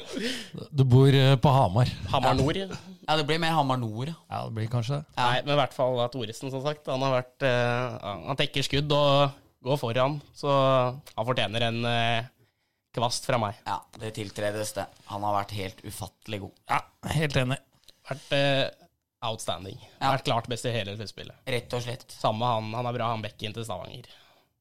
Du 0.76 0.84
bor 0.86 1.08
eh, 1.10 1.34
på 1.40 1.50
Hamar. 1.50 1.88
Hamar 2.12 2.36
nord. 2.38 2.60
ja, 2.60 3.16
det 3.18 3.24
blir 3.26 3.40
mer 3.42 3.56
Hamar 3.56 3.80
nord. 3.80 4.12
ja. 4.12 4.42
Det 4.46 4.54
blir 4.54 4.68
kanskje 4.70 5.00
det. 5.00 5.06
Ja. 5.16 5.24
Nei, 5.24 5.40
men 5.46 5.54
i 5.56 5.60
hvert 5.62 5.74
fall 5.74 5.98
Thoresen, 6.12 6.52
som 6.52 6.62
sagt. 6.62 6.86
Han 6.92 7.02
har 7.02 7.16
vært 7.16 7.46
uh, 7.48 8.12
Han 8.28 8.38
tekker 8.38 8.66
skudd 8.66 8.92
og 8.94 9.32
går 9.66 9.80
foran, 9.80 10.20
så 10.36 10.52
han 10.96 11.26
fortjener 11.28 11.66
en 11.66 11.80
eh, 11.84 12.28
kvast 12.96 13.26
fra 13.28 13.38
meg. 13.38 13.58
Ja, 13.66 13.78
det 14.00 14.14
tiltredes 14.18 14.72
det. 14.76 14.86
Han 15.12 15.22
har 15.26 15.36
vært 15.42 15.52
helt 15.58 15.82
ufattelig 15.86 16.40
god. 16.46 16.54
Ja, 16.70 16.80
helt 17.14 17.36
enig. 17.36 17.58
Vært 18.10 18.32
eh, 18.36 18.64
outstanding. 19.26 19.78
Ja. 20.00 20.14
Vært 20.16 20.24
klart 20.26 20.48
best 20.50 20.66
i 20.66 20.72
hele 20.74 20.96
sluttspillet. 20.98 21.36
Rett 21.46 21.76
og 21.76 21.84
slett. 21.84 22.06
Samme 22.10 22.48
han, 22.50 22.72
han 22.74 22.86
er 22.90 22.96
bra, 22.96 23.12
han 23.14 23.22
bekken 23.22 23.54
til 23.54 23.66
Stavanger. 23.68 24.08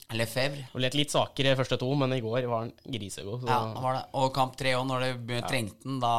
Lefebvre. 0.10 0.63
Litt, 0.82 0.96
litt 0.98 1.12
svakere 1.13 1.52
første 1.58 1.78
to, 1.78 1.89
men 1.98 2.13
i 2.15 2.22
går 2.26 2.48
var 2.50 2.63
han 2.63 2.72
grisegod. 2.89 3.44
Så 3.44 3.50
Ja, 3.52 3.60
han 3.68 3.84
var 3.84 3.94
det. 4.00 4.06
Og 4.18 4.32
kamp 4.34 4.56
tre 4.58 4.72
òg, 4.78 4.88
når 4.89 5.04
det 5.30 5.44
trengte 5.46 5.86
den, 5.86 6.00
da 6.02 6.13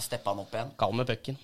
steppa 0.00 0.32
han 0.32 0.40
opp 0.44 0.54
igjen. 0.56 0.70
kald 0.80 0.96
med 0.96 1.10
pucken. 1.10 1.36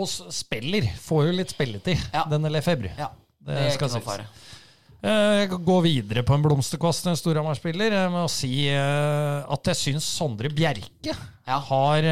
Og 0.00 0.08
spiller. 0.32 0.86
Får 1.02 1.26
jo 1.28 1.34
litt 1.36 1.52
spilletid, 1.52 2.00
Ja. 2.14 2.24
denne 2.30 2.48
Lefebvre. 2.52 2.94
Ja, 2.96 3.10
Det 3.40 3.54
det 3.56 3.66
er 3.66 3.70
skal 3.76 3.88
ikke 3.90 4.00
noe 4.06 4.16
sies. 4.16 4.59
Eh, 5.00 5.40
Jeg 5.40 5.48
kan 5.54 5.62
gå 5.64 5.76
videre 5.86 6.22
på 6.26 6.34
en 6.36 6.42
blomsterkvast 6.44 7.06
til 7.06 7.14
en 7.14 7.18
Storhamar-spiller 7.18 7.94
eh, 7.96 8.08
med 8.12 8.26
å 8.26 8.30
si 8.30 8.66
eh, 8.68 9.38
at 9.48 9.70
jeg 9.72 9.78
syns 9.78 10.08
Sondre 10.18 10.50
Bjerke 10.52 11.14
har 11.50 12.04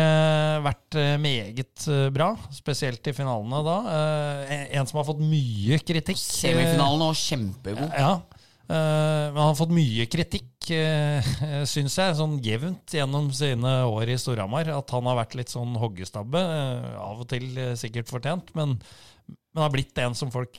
vært 0.64 0.96
meget 1.22 1.84
bra, 2.10 2.32
spesielt 2.50 3.06
i 3.06 3.12
finalene 3.14 3.60
da. 3.62 3.74
En 4.74 4.88
som 4.88 4.98
har 4.98 5.06
fått 5.06 5.20
mye 5.22 5.78
kritikk. 5.78 6.18
Semifinalen 6.18 7.04
var 7.04 7.14
kjempegod. 7.20 7.92
Ja. 7.94 8.16
Men 8.66 9.38
han 9.38 9.52
har 9.52 9.60
fått 9.60 9.70
mye 9.76 10.08
kritikk, 10.10 10.72
syns 11.70 12.00
jeg, 12.00 12.16
sånn 12.18 12.34
jevnt 12.42 12.96
gjennom 12.98 13.30
sine 13.36 13.76
år 13.86 14.10
i 14.10 14.18
Storhamar. 14.18 14.72
At 14.74 14.90
han 14.96 15.06
har 15.06 15.20
vært 15.20 15.38
litt 15.38 15.54
sånn 15.54 15.78
hoggestabbe. 15.78 16.42
Av 16.98 17.22
og 17.22 17.30
til 17.30 17.46
sikkert 17.78 18.10
fortjent, 18.10 18.50
men, 18.58 18.74
men 19.54 19.62
har 19.62 19.70
blitt 19.76 20.02
en 20.02 20.18
som 20.18 20.34
folk 20.34 20.58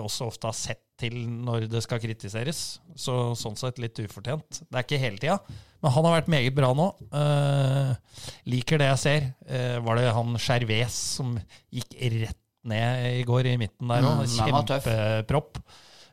også 0.00 0.32
ofte 0.32 0.48
har 0.48 0.56
sett 0.56 0.83
til 1.00 1.16
når 1.26 1.68
det 1.70 1.82
skal 1.84 2.00
kritiseres. 2.02 2.62
Så 2.98 3.34
sånn 3.38 3.58
sett 3.58 3.80
litt 3.82 3.98
ufortjent. 4.02 4.62
Det 4.68 4.78
er 4.78 4.86
ikke 4.86 5.02
hele 5.02 5.20
tida, 5.22 5.38
men 5.82 5.94
han 5.94 6.08
har 6.08 6.16
vært 6.18 6.30
meget 6.32 6.56
bra 6.56 6.70
nå. 6.76 6.88
Eh, 7.20 8.20
liker 8.52 8.80
det 8.80 8.92
jeg 8.92 9.02
ser. 9.02 9.26
Eh, 9.48 9.78
var 9.84 10.00
det 10.00 10.14
han 10.16 10.38
Skjerves 10.40 11.00
som 11.18 11.34
gikk 11.74 11.98
rett 12.20 12.40
ned 12.64 13.20
i 13.20 13.26
går 13.28 13.50
i 13.50 13.58
midten 13.60 13.90
der 13.90 14.06
òg? 14.06 14.22
Mm. 14.22 14.38
Kjempepropp. 14.38 15.60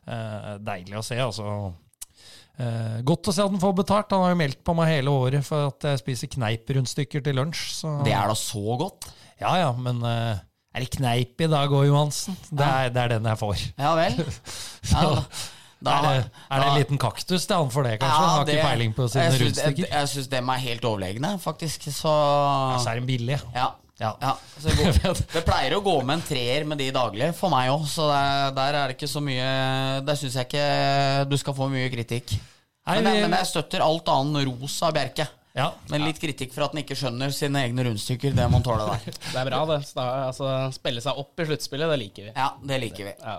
Eh, 0.02 0.52
deilig 0.66 0.98
å 0.98 1.06
se, 1.06 1.18
altså. 1.22 1.48
Eh, 2.60 3.00
godt 3.06 3.30
å 3.30 3.34
se 3.34 3.44
at 3.44 3.52
han 3.52 3.62
får 3.62 3.74
betalt. 3.80 4.12
Han 4.12 4.26
har 4.26 4.34
jo 4.34 4.40
meldt 4.42 4.60
på 4.66 4.74
meg 4.76 4.90
hele 4.92 5.14
året 5.14 5.46
for 5.46 5.70
at 5.70 5.88
jeg 5.88 6.02
spiser 6.02 6.32
kneiprundstykker 6.34 7.24
til 7.24 7.38
lunsj. 7.38 7.62
Så. 7.80 7.92
Det 8.06 8.12
er 8.16 8.28
da 8.28 8.36
så 8.38 8.76
godt? 8.80 9.08
Ja 9.40 9.54
ja, 9.58 9.70
men 9.74 10.02
eh, 10.06 10.42
er 10.72 10.84
det 10.84 10.90
kneip 10.96 11.40
i 11.44 11.48
dag 11.52 11.72
òg, 11.72 11.86
Johansen? 11.88 12.36
Det 12.50 12.64
er, 12.66 12.92
det 12.94 13.02
er 13.02 13.14
den 13.16 13.26
jeg 13.28 13.40
får. 13.42 13.66
Ja 13.78 13.94
vel. 13.98 14.22
Ja, 14.92 15.02
da, 15.82 15.92
er, 15.98 16.04
det, 16.22 16.40
er 16.46 16.60
det 16.60 16.66
en 16.68 16.76
liten 16.78 16.98
kaktus 17.02 17.42
til 17.50 17.56
han 17.58 17.70
for 17.74 17.82
det, 17.82 17.96
kanskje? 17.98 18.18
Ja, 18.22 18.32
har 18.36 18.44
det- 18.46 18.52
ikke 18.54 18.66
peiling 18.68 18.92
på 18.94 19.06
sine 19.10 19.24
rundstykker. 19.34 19.82
Jeg, 19.82 19.90
jeg 19.90 20.10
syns 20.12 20.28
dem 20.30 20.50
er 20.54 20.60
helt 20.62 20.84
overlegne, 20.86 21.30
faktisk. 21.42 21.88
Så 21.90 22.12
Ja, 22.12 22.76
så 22.84 22.92
er 22.92 23.00
de 23.00 23.06
billige. 23.08 23.40
Ja. 23.56 23.66
Ja. 23.98 24.12
ja. 24.22 24.30
Så 24.62 24.70
det, 24.78 24.92
det 25.34 25.42
pleier 25.46 25.74
å 25.76 25.82
gå 25.82 25.96
med 26.06 26.20
en 26.20 26.24
treer 26.26 26.64
med 26.70 26.78
de 26.78 26.88
daglige, 26.94 27.32
for 27.34 27.50
meg 27.50 27.72
òg. 27.74 27.82
Så 27.90 28.06
der, 28.10 28.54
der 28.54 28.78
er 28.78 28.92
det 28.92 28.96
ikke 28.96 29.10
så 29.10 29.22
mye 29.22 29.50
Der 30.06 30.18
syns 30.18 30.38
jeg 30.38 30.48
ikke 30.48 30.66
du 31.30 31.36
skal 31.42 31.58
få 31.58 31.68
mye 31.72 31.90
kritikk. 31.92 32.36
Nei, 32.86 32.96
Men, 33.00 33.12
jeg, 33.14 33.26
men 33.26 33.38
jeg 33.38 33.50
støtter 33.50 33.82
alt 33.82 34.08
annet 34.10 34.46
ros 34.48 34.78
av 34.86 34.94
Bjerke. 34.94 35.26
Ja. 35.52 35.68
Men 35.92 36.06
litt 36.06 36.20
kritikk 36.20 36.54
for 36.54 36.64
at 36.64 36.72
han 36.72 36.80
ikke 36.80 36.96
skjønner 36.96 37.32
sine 37.34 37.60
egne 37.66 37.84
rundstykker, 37.84 38.32
det 38.36 38.46
må 38.48 38.60
han 38.60 38.64
tåle 38.66 38.86
der. 38.88 39.18
Det 39.34 39.40
er 39.42 39.48
bra, 39.50 39.62
det. 39.68 39.80
Så 39.88 39.98
da, 39.98 40.06
altså, 40.30 40.52
spille 40.72 41.02
seg 41.04 41.18
opp 41.20 41.42
i 41.42 41.48
sluttspillet, 41.50 41.92
det 41.92 41.98
liker 42.00 42.28
vi. 42.30 42.32
Ja, 42.36 42.48
det 42.72 42.78
liker 42.86 43.10
vi. 43.10 43.14
Ja. 43.20 43.36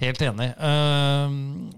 Helt 0.00 0.22
enig. 0.24 0.48
Eh, 0.56 1.28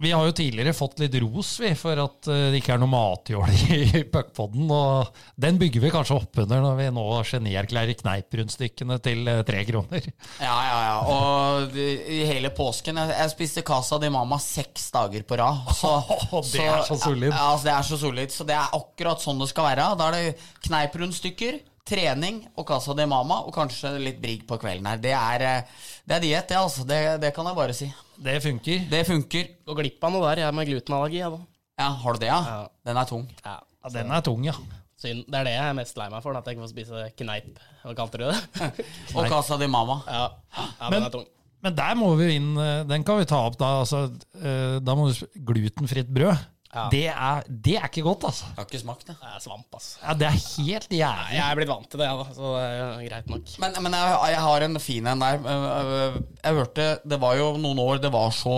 vi 0.01 0.13
har 0.15 0.25
jo 0.25 0.33
tidligere 0.33 0.73
fått 0.77 1.01
litt 1.03 1.15
ros 1.21 1.51
vi, 1.61 1.73
for 1.77 1.99
at 2.01 2.29
eh, 2.31 2.47
det 2.53 2.61
ikke 2.61 2.77
er 2.77 2.81
noe 2.81 2.93
matjåler 2.93 3.75
i 3.75 4.05
puckpodden. 4.13 4.71
Og 4.71 5.11
den 5.41 5.59
bygger 5.61 5.83
vi 5.85 5.93
kanskje 5.93 6.17
opp 6.21 6.41
under 6.45 6.63
når 6.65 6.79
vi 6.79 6.87
nå 6.95 7.05
genierklærer 7.29 7.99
kneiprundstykkene 8.01 9.01
til 9.05 9.29
eh, 9.29 9.43
tre 9.49 9.65
kroner. 9.69 10.09
Ja, 10.39 10.55
ja, 10.69 10.79
ja. 10.87 10.97
Og 11.11 11.77
i 11.77 12.23
hele 12.29 12.53
påsken 12.55 13.03
Jeg, 13.03 13.13
jeg 13.19 13.33
spiste 13.35 13.65
Casa 13.67 13.99
di 14.01 14.09
Mama 14.15 14.39
seks 14.43 14.89
dager 14.95 15.27
på 15.27 15.41
rad. 15.43 15.75
Så, 15.77 15.93
Det 16.55 16.65
er 16.65 16.87
så 16.87 16.99
solid. 17.01 17.31
Ja, 17.33 17.51
altså, 17.51 17.69
det 17.69 17.77
er 17.77 17.89
så 17.91 18.01
solid. 18.07 18.33
Så 18.33 18.49
det 18.49 18.57
er 18.57 18.79
akkurat 18.79 19.23
sånn 19.25 19.43
det 19.43 19.51
skal 19.53 19.73
være. 19.73 19.91
Da 20.01 20.09
er 20.09 20.19
det 20.21 20.51
kneiprundstykker, 20.69 21.61
trening 21.85 22.41
og 22.57 22.65
Casa 22.69 22.95
di 22.97 23.05
Mama, 23.09 23.43
og 23.45 23.53
kanskje 23.53 23.93
litt 24.01 24.23
brig 24.23 24.47
på 24.49 24.57
kvelden 24.63 24.89
her. 24.89 25.03
Det 25.03 25.13
er, 25.13 25.45
eh, 25.45 25.83
det 26.07 26.17
er 26.19 26.21
diett, 26.25 26.49
det, 26.51 26.57
altså. 26.61 26.85
Det, 26.89 26.99
det 27.23 27.31
kan 27.37 27.47
jeg 27.49 27.57
bare 27.57 27.75
si. 27.77 27.89
Det 28.25 28.37
funker. 28.45 28.87
Det 28.91 29.03
funker. 29.09 29.47
Går 29.67 29.79
glipp 29.83 30.05
av 30.05 30.13
noe 30.15 30.25
der, 30.31 30.43
jeg 30.45 30.55
med 30.59 30.69
glutenallergi. 30.69 31.21
Ja, 31.23 31.31
da. 31.33 31.41
Ja, 31.81 31.89
har 32.05 32.13
du 32.15 32.21
det, 32.23 32.29
ja? 32.31 32.41
Ja. 32.49 32.59
Den 32.87 33.01
er 33.01 33.09
tung. 33.11 33.25
Ja, 33.45 33.55
Ja, 33.85 33.91
den 33.99 34.13
er 34.17 34.21
tung, 34.25 34.45
ja. 34.47 34.53
synd. 35.01 35.25
Det 35.29 35.37
er 35.41 35.45
det 35.49 35.55
jeg 35.57 35.65
er 35.69 35.75
mest 35.77 35.97
lei 36.01 36.07
meg 36.13 36.23
for, 36.25 36.37
at 36.39 36.47
jeg 36.47 36.57
ikke 36.57 36.65
får 36.65 36.71
spise 36.73 37.01
kneip. 37.19 37.59
Hva 37.83 37.95
kalte 37.99 38.21
du 38.21 38.27
det? 38.31 38.69
Og 39.17 39.27
Casa 39.29 39.59
di 39.61 39.67
Mama. 39.69 39.99
Ja, 40.09 40.27
ja 40.55 40.67
den 40.89 40.95
Men- 40.99 41.09
er 41.09 41.15
tung. 41.19 41.27
Men 41.65 41.73
der 41.79 41.95
må 41.97 42.11
vi 42.19 42.27
inn 42.37 42.51
eh, 42.61 42.83
Den 42.85 43.01
kan 43.09 43.17
vi 43.17 43.25
ta 43.25 43.39
opp 43.49 43.55
da. 43.57 43.71
Altså, 43.81 44.03
eh, 44.37 44.75
da 44.85 44.93
må 44.99 45.07
du 45.09 45.23
Glutenfritt 45.49 46.11
brød. 46.13 46.37
Ja. 46.75 46.85
Det, 46.91 47.03
er, 47.07 47.43
det 47.67 47.75
er 47.79 47.85
ikke 47.87 48.03
godt, 48.03 48.25
altså. 48.27 48.45
Jeg 48.51 48.57
har 48.59 48.65
ikke 48.67 48.81
smakt 48.83 49.05
det. 49.07 49.15
Det 49.21 49.29
er 49.31 49.43
svamp, 49.45 49.67
altså. 49.79 49.93
Ja, 50.03 50.15
det 50.19 50.27
er 50.27 50.39
helt 50.65 50.89
jævlig. 50.91 51.35
Jeg 51.37 51.45
er 51.51 51.59
blitt 51.61 51.69
vant 51.71 51.89
til 51.93 52.01
det, 52.03 52.09
ja, 52.09 52.17
da, 52.19 52.25
så 52.35 52.49
det 52.57 52.65
er 52.81 53.05
greit 53.09 53.29
nok. 53.31 53.53
Men, 53.63 53.77
men 53.87 53.95
jeg, 53.95 54.17
jeg 54.35 54.41
har 54.47 54.67
en 54.67 54.81
fin 54.83 55.07
en 55.13 55.23
der. 55.23 55.39
Øh, 55.55 56.17
Jeg 56.45 56.53
hørte 56.59 56.87
Det 57.09 57.21
var 57.23 57.37
jo 57.39 57.47
noen 57.63 57.79
år 57.85 58.01
det 58.03 58.11
var 58.13 58.35
så 58.35 58.57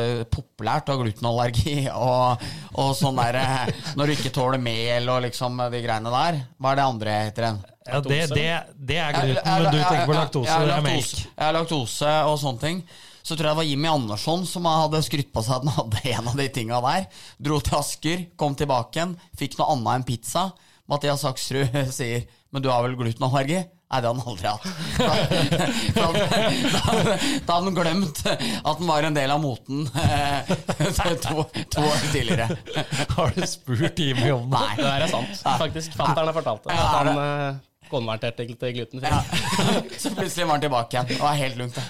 øh, 0.00 0.24
populært 0.32 0.88
av 0.88 1.02
glutenallergi 1.02 1.76
og, 2.08 2.40
og 2.80 2.90
sånn 2.98 3.20
der 3.20 3.38
øh, 3.42 3.84
Når 4.00 4.06
du 4.08 4.14
ikke 4.16 4.32
tåler 4.34 4.58
mel 4.62 5.08
og 5.12 5.20
liksom 5.28 5.60
de 5.72 5.84
greiene 5.84 6.10
der. 6.16 6.40
Hva 6.56 6.72
er 6.72 6.80
det 6.80 6.88
andre 6.88 7.18
heter 7.26 7.48
igjen? 7.50 7.62
Ja, 7.82 7.98
det, 8.00 8.18
det, 8.30 8.48
det 8.78 8.96
er 9.02 9.12
gluten, 9.16 9.34
Jeg- 9.34 9.44
jeg- 9.44 9.62
men 9.62 9.72
du 9.72 9.78
tenker 9.82 10.06
på 10.06 10.12
jeg- 10.14 10.20
laktose. 10.20 10.50
jeg- 10.50 10.68
er. 10.70 11.24
Jeg 11.36 11.44
har 11.48 11.56
laktose 11.56 12.12
og 12.30 12.36
sånne 12.38 12.60
ting. 12.62 12.82
Så 13.22 13.36
tror 13.36 13.46
jeg 13.46 13.52
det 13.52 13.60
var 13.60 13.68
Jimmy 13.70 13.88
Andersson 13.88 14.46
som 14.48 14.66
hadde 14.66 15.02
skrytt 15.06 15.32
på 15.34 15.44
seg 15.46 15.60
at 15.60 15.66
han 15.66 15.76
hadde 15.78 16.02
en 16.16 16.30
av 16.32 16.38
de 16.40 16.48
tinga 16.52 16.80
der. 16.84 17.06
Dro 17.38 17.60
til 17.62 17.78
Asker, 17.78 18.24
kom 18.36 18.56
tilbake 18.58 18.98
igjen, 18.98 19.14
fikk 19.38 19.58
noe 19.60 19.70
annet 19.76 19.94
enn 20.00 20.08
pizza. 20.08 20.48
Mathias 20.90 21.22
Aksrud 21.28 21.70
sier 21.98 22.26
'Men 22.52 22.62
du 22.62 22.68
har 22.68 22.82
vel 22.84 22.98
glutenallergi?' 22.98 23.62
Nei, 23.92 24.00
det 24.00 24.08
har 24.08 24.14
han 24.14 24.24
aldri 24.24 24.48
hatt. 24.48 24.64
Da, 25.92 26.06
da, 26.06 26.06
da, 26.12 27.16
da 27.44 27.56
hadde 27.56 27.56
han 27.66 27.74
glemt 27.76 28.22
at 28.24 28.78
han 28.78 28.88
var 28.88 29.04
en 29.04 29.16
del 29.18 29.32
av 29.34 29.42
moten 29.42 29.82
eh, 30.00 30.52
to, 31.26 31.44
to 31.68 31.84
år 31.84 32.06
tidligere. 32.14 32.46
Har 33.12 33.34
du 33.36 33.44
spurt 33.44 34.00
Jimmy 34.00 34.30
om 34.32 34.48
det? 34.48 34.62
Nei. 34.62 34.78
Det 34.80 34.94
er 34.94 35.12
sant. 35.12 35.34
Faktisk. 35.44 35.92
Fatter'n 35.98 36.30
har 36.30 36.38
fortalt 36.38 36.64
det. 36.64 36.72
At 36.72 36.96
han 37.02 37.60
konverterte 37.92 38.46
til 38.46 38.56
til 38.58 38.78
glutenfri. 38.78 39.12
Ja. 39.12 39.22
Så 40.02 40.14
plutselig 40.16 40.48
var 40.48 40.56
han 40.56 40.64
tilbake 40.64 40.96
igjen 40.96 41.20
og 41.20 41.28
er 41.30 41.42
helt 41.44 41.60
lugnt. 41.60 41.78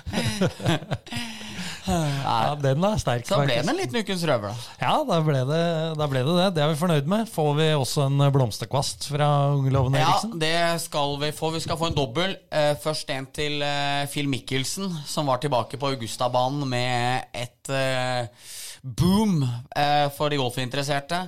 Ja, 1.83 2.55
den 2.63 2.85
er 2.87 2.99
sterk, 3.01 3.25
Så 3.27 3.41
ble 3.43 3.57
det 3.59 3.67
en 3.67 3.79
liten 3.79 3.99
ukens 3.99 4.23
røver, 4.29 4.53
da. 4.53 4.75
Ja, 4.79 4.93
da 5.07 5.19
ble, 5.27 5.41
det, 5.49 5.63
da 5.99 6.07
ble 6.11 6.23
det 6.23 6.35
det. 6.37 6.49
Det 6.55 6.63
er 6.63 6.71
vi 6.71 6.79
fornøyd 6.79 7.09
med. 7.11 7.31
Får 7.33 7.51
vi 7.59 7.69
også 7.75 8.07
en 8.07 8.23
blomsterkvast 8.35 9.09
fra 9.11 9.29
Ungeloven 9.57 9.99
Ja, 9.99 10.13
det 10.39 10.83
skal 10.85 11.17
vi 11.23 11.33
få. 11.35 11.51
Vi 11.57 11.63
skal 11.65 11.81
få 11.81 11.91
en 11.91 11.97
dobbel. 11.99 12.37
Eh, 12.55 12.75
først 12.83 13.11
en 13.15 13.27
til 13.35 13.65
eh, 13.67 14.05
Phil 14.13 14.31
Michelsen, 14.31 14.95
som 15.11 15.31
var 15.31 15.43
tilbake 15.43 15.81
på 15.81 15.91
Augustabanen 15.91 16.63
med 16.71 17.35
et 17.35 17.73
eh, 17.75 18.31
boom 18.83 19.43
eh, 19.43 20.07
for 20.15 20.31
de 20.31 20.39
golfinteresserte. 20.39 21.25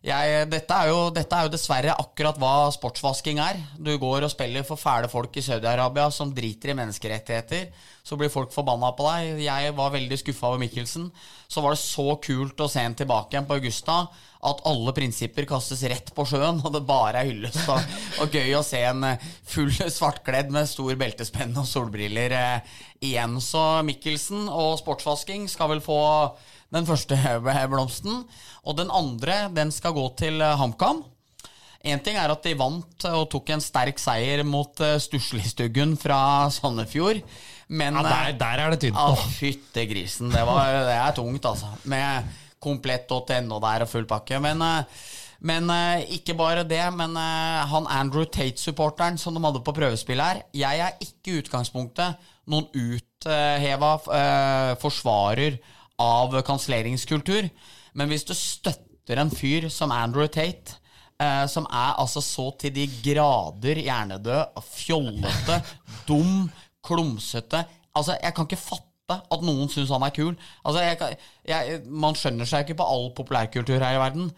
Jeg, 0.00 0.46
dette, 0.48 0.72
er 0.72 0.88
jo, 0.88 1.00
dette 1.12 1.36
er 1.36 1.44
jo 1.44 1.52
dessverre 1.52 1.92
akkurat 2.00 2.38
hva 2.40 2.70
sportsvasking 2.72 3.36
er. 3.44 3.58
Du 3.76 3.90
går 4.00 4.24
og 4.24 4.32
spiller 4.32 4.64
for 4.64 4.80
fæle 4.80 5.10
folk 5.12 5.34
i 5.36 5.42
Saudi-Arabia 5.44 6.06
som 6.14 6.30
driter 6.32 6.72
i 6.72 6.76
menneskerettigheter. 6.78 7.66
Så 8.00 8.16
blir 8.16 8.32
folk 8.32 8.48
forbanna 8.54 8.94
på 8.96 9.04
deg. 9.04 9.42
Jeg 9.44 9.74
var 9.76 9.92
veldig 9.92 10.16
skuffa 10.22 10.48
over 10.48 10.62
Mikkelsen. 10.62 11.10
Så 11.52 11.60
var 11.60 11.76
det 11.76 11.82
så 11.82 12.14
kult 12.24 12.64
å 12.64 12.68
se 12.72 12.80
en 12.80 12.96
tilbake 12.96 13.36
igjen 13.36 13.48
på 13.50 13.58
Augusta 13.60 14.06
at 14.40 14.62
alle 14.64 14.94
prinsipper 14.96 15.44
kastes 15.44 15.82
rett 15.92 16.14
på 16.16 16.24
sjøen, 16.24 16.62
og 16.64 16.72
det 16.72 16.80
bare 16.88 17.20
er 17.20 17.28
hyllest. 17.28 17.60
Og, 17.68 17.98
og 18.24 18.36
gøy 18.40 18.54
å 18.56 18.64
se 18.64 18.80
en 18.88 19.04
eh, 19.04 19.26
full 19.52 19.68
svartkledd 19.98 20.48
med 20.54 20.70
stor 20.70 20.96
beltespenn 20.96 21.52
og 21.60 21.68
solbriller 21.68 22.32
eh, 22.38 22.78
igjen. 23.04 23.36
Så 23.44 23.66
Mikkelsen 23.84 24.48
og 24.48 24.78
sportsvasking 24.80 25.44
skal 25.52 25.74
vel 25.74 25.84
få 25.84 26.00
den 26.74 26.86
første 26.88 27.18
blomsten. 27.72 28.24
Og 28.64 28.76
den 28.78 28.90
andre, 28.90 29.48
den 29.54 29.72
skal 29.74 29.96
gå 29.96 30.06
til 30.20 30.40
eh, 30.40 30.56
HamKam. 30.60 31.04
Én 31.80 32.02
ting 32.04 32.18
er 32.20 32.28
at 32.28 32.44
de 32.44 32.52
vant 32.60 33.06
og 33.08 33.30
tok 33.32 33.54
en 33.54 33.62
sterk 33.64 33.96
seier 33.96 34.42
mot 34.44 34.82
uh, 34.84 34.98
Stuslistuggen 35.00 35.94
fra 35.96 36.50
Sandefjord, 36.52 37.22
men 37.72 37.96
Ja, 37.96 38.02
der, 38.04 38.26
eh, 38.28 38.36
der 38.36 38.60
er 38.66 38.74
det 38.74 38.82
tynt 38.82 38.98
nå. 38.98 39.14
fytte 39.38 39.86
grisen. 39.88 40.28
Det, 40.28 40.42
var, 40.44 40.74
det 40.90 40.98
er 40.98 41.16
tungt, 41.16 41.46
altså. 41.48 41.70
Med 41.88 42.28
komplett.no 42.60 43.60
der 43.64 43.86
og 43.86 43.88
full 43.88 44.04
pakke. 44.10 44.36
Men, 44.44 44.60
eh, 44.60 45.00
men 45.40 45.72
eh, 45.72 46.04
ikke 46.18 46.36
bare 46.36 46.66
det. 46.68 46.82
Men 46.92 47.16
eh, 47.16 47.64
han 47.72 47.88
Andrew 47.88 48.28
Tate-supporteren 48.28 49.16
som 49.16 49.32
de 49.38 49.44
hadde 49.46 49.64
på 49.64 49.72
prøvespill 49.72 50.20
her 50.20 50.42
Jeg 50.52 50.84
er 50.84 51.00
ikke 51.00 51.32
i 51.32 51.40
utgangspunktet 51.40 52.28
noen 52.50 52.68
utheva 52.74 53.94
eh, 54.20 54.76
forsvarer 54.82 55.56
av 56.00 56.36
kanselleringskultur. 56.46 57.50
Men 57.94 58.10
hvis 58.10 58.26
du 58.28 58.34
støtter 58.36 59.20
en 59.20 59.32
fyr 59.32 59.68
som 59.72 59.92
Andrew 59.94 60.28
Tate 60.30 60.78
eh, 61.20 61.46
som 61.50 61.66
er 61.66 61.98
altså 62.00 62.22
så 62.24 62.50
til 62.60 62.74
de 62.74 62.86
grader 63.04 63.82
hjernedød, 63.82 64.62
fjollete, 64.70 65.60
dum, 66.08 66.48
klumsete 66.86 67.66
Altså, 67.90 68.14
jeg 68.22 68.34
kan 68.34 68.46
ikke 68.46 68.56
fatte 68.62 69.16
at 69.34 69.40
noen 69.42 69.66
syns 69.72 69.90
han 69.90 70.04
er 70.06 70.12
kul. 70.14 70.36
Altså, 70.62 70.84
jeg, 70.84 71.16
jeg, 71.50 71.80
Man 71.90 72.14
skjønner 72.14 72.46
seg 72.46 72.62
ikke 72.62 72.76
på 72.78 72.86
all 72.86 73.08
populærkultur 73.16 73.82
her 73.82 73.96
i 73.96 73.98
verden. 73.98 74.28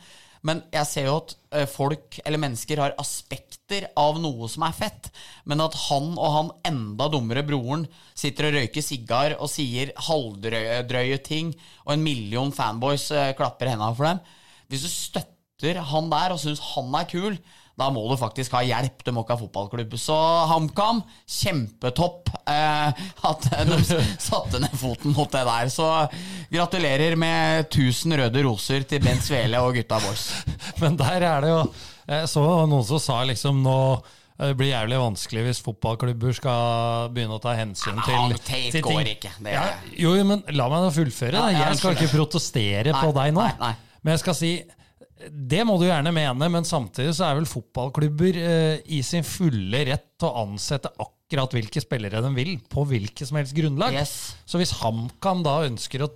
Men 0.46 0.64
jeg 0.74 0.88
ser 0.90 1.06
jo 1.06 1.18
at 1.20 1.34
eh, 1.54 1.68
folk, 1.70 2.18
eller 2.26 2.40
mennesker, 2.42 2.80
har 2.82 2.96
aspekter 3.00 3.86
av 3.98 4.18
noe 4.22 4.48
som 4.50 4.64
er 4.66 4.74
fett. 4.74 5.10
Men 5.46 5.62
at 5.62 5.76
han 5.84 6.12
og 6.16 6.34
han 6.36 6.50
enda 6.72 7.08
dummere 7.12 7.44
broren 7.46 7.86
sitter 8.18 8.50
og 8.50 8.58
røyker 8.58 8.84
sigar 8.84 9.36
og 9.38 9.50
sier 9.52 9.94
halvdrøye 10.08 11.20
ting, 11.22 11.54
og 11.86 11.94
en 11.94 12.06
million 12.06 12.50
fanboys 12.54 13.08
eh, 13.14 13.34
klapper 13.38 13.70
hendene 13.70 13.94
for 13.98 14.10
dem 14.10 14.22
Hvis 14.72 14.86
du 14.86 14.90
støtter 14.90 15.78
han 15.92 16.10
der 16.10 16.34
og 16.34 16.42
syns 16.42 16.62
han 16.72 16.90
er 16.98 17.06
kul, 17.10 17.38
da 17.78 17.88
må 17.90 18.02
du 18.10 18.16
faktisk 18.20 18.52
ha 18.52 18.60
hjelp. 18.66 19.00
Du 19.06 19.12
må 19.16 19.22
ikke 19.24 19.34
ha 19.36 19.40
fotballklubb. 19.40 19.94
Så 19.98 20.16
HamKam, 20.50 21.00
kjempetopp 21.24 22.28
eh, 22.44 23.04
at 23.30 23.46
de 23.68 23.78
satte 24.20 24.60
ned 24.62 24.74
foten 24.78 25.14
mot 25.16 25.30
det 25.32 25.44
der. 25.48 25.70
Så 25.72 25.86
gratulerer 26.52 27.16
med 27.20 27.66
1000 27.72 28.18
røde 28.20 28.42
roser 28.46 28.84
til 28.88 29.02
Bent 29.04 29.24
Svele 29.24 29.60
og 29.64 29.76
gutta 29.78 30.00
boys. 30.04 30.26
Men 30.82 30.98
der 31.00 31.24
er 31.28 31.44
det 31.46 31.52
jo 31.54 31.62
Jeg 32.12 32.28
så 32.28 32.42
noen 32.68 32.84
som 32.84 33.00
sa 33.00 33.20
liksom 33.28 33.62
nå 33.64 33.76
eh, 33.94 34.50
det 34.50 34.56
blir 34.58 34.72
jævlig 34.72 34.98
vanskelig 34.98 35.44
hvis 35.46 35.62
fotballklubber 35.64 36.36
skal 36.36 37.08
begynne 37.14 37.38
å 37.38 37.42
ta 37.42 37.52
hensyn 37.56 37.96
Ja, 38.02 38.04
til, 38.04 38.36
til, 38.42 38.68
Tate 38.74 38.84
går 38.84 39.10
ikke. 39.14 39.32
Det- 39.38 39.54
ja, 39.56 39.64
jo, 40.02 40.12
men 40.28 40.44
la 40.52 40.68
meg 40.72 40.84
da 40.88 40.92
fullføre. 40.98 41.40
Ja, 41.40 41.50
ja, 41.56 41.66
jeg 41.70 41.80
skal 41.80 41.96
ikke 41.96 42.12
protestere 42.18 42.94
på 43.00 43.12
deg 43.16 43.32
nå. 43.36 43.46
nei, 43.48 43.56
nei. 43.62 43.74
Men 44.02 44.16
jeg 44.16 44.24
skal 44.24 44.34
si 44.34 44.52
det 45.30 45.62
må 45.68 45.76
du 45.80 45.86
gjerne 45.86 46.12
mene, 46.14 46.48
men 46.52 46.66
samtidig 46.66 47.14
så 47.16 47.28
er 47.28 47.38
vel 47.38 47.48
fotballklubber 47.48 48.38
eh, 48.40 48.80
i 48.96 49.02
sin 49.06 49.26
fulle 49.26 49.84
rett 49.88 50.08
til 50.20 50.28
å 50.30 50.46
ansette 50.46 50.90
akkurat 51.02 51.54
hvilke 51.56 51.82
spillere 51.82 52.22
de 52.24 52.32
vil, 52.36 52.56
på 52.70 52.84
hvilket 52.88 53.28
som 53.28 53.38
helst 53.40 53.56
grunnlag. 53.56 53.94
Yes. 53.96 54.34
Så 54.48 54.60
hvis 54.60 54.74
HamKam 54.80 55.44
da 55.46 55.60
ønsker 55.68 56.06
å 56.06 56.10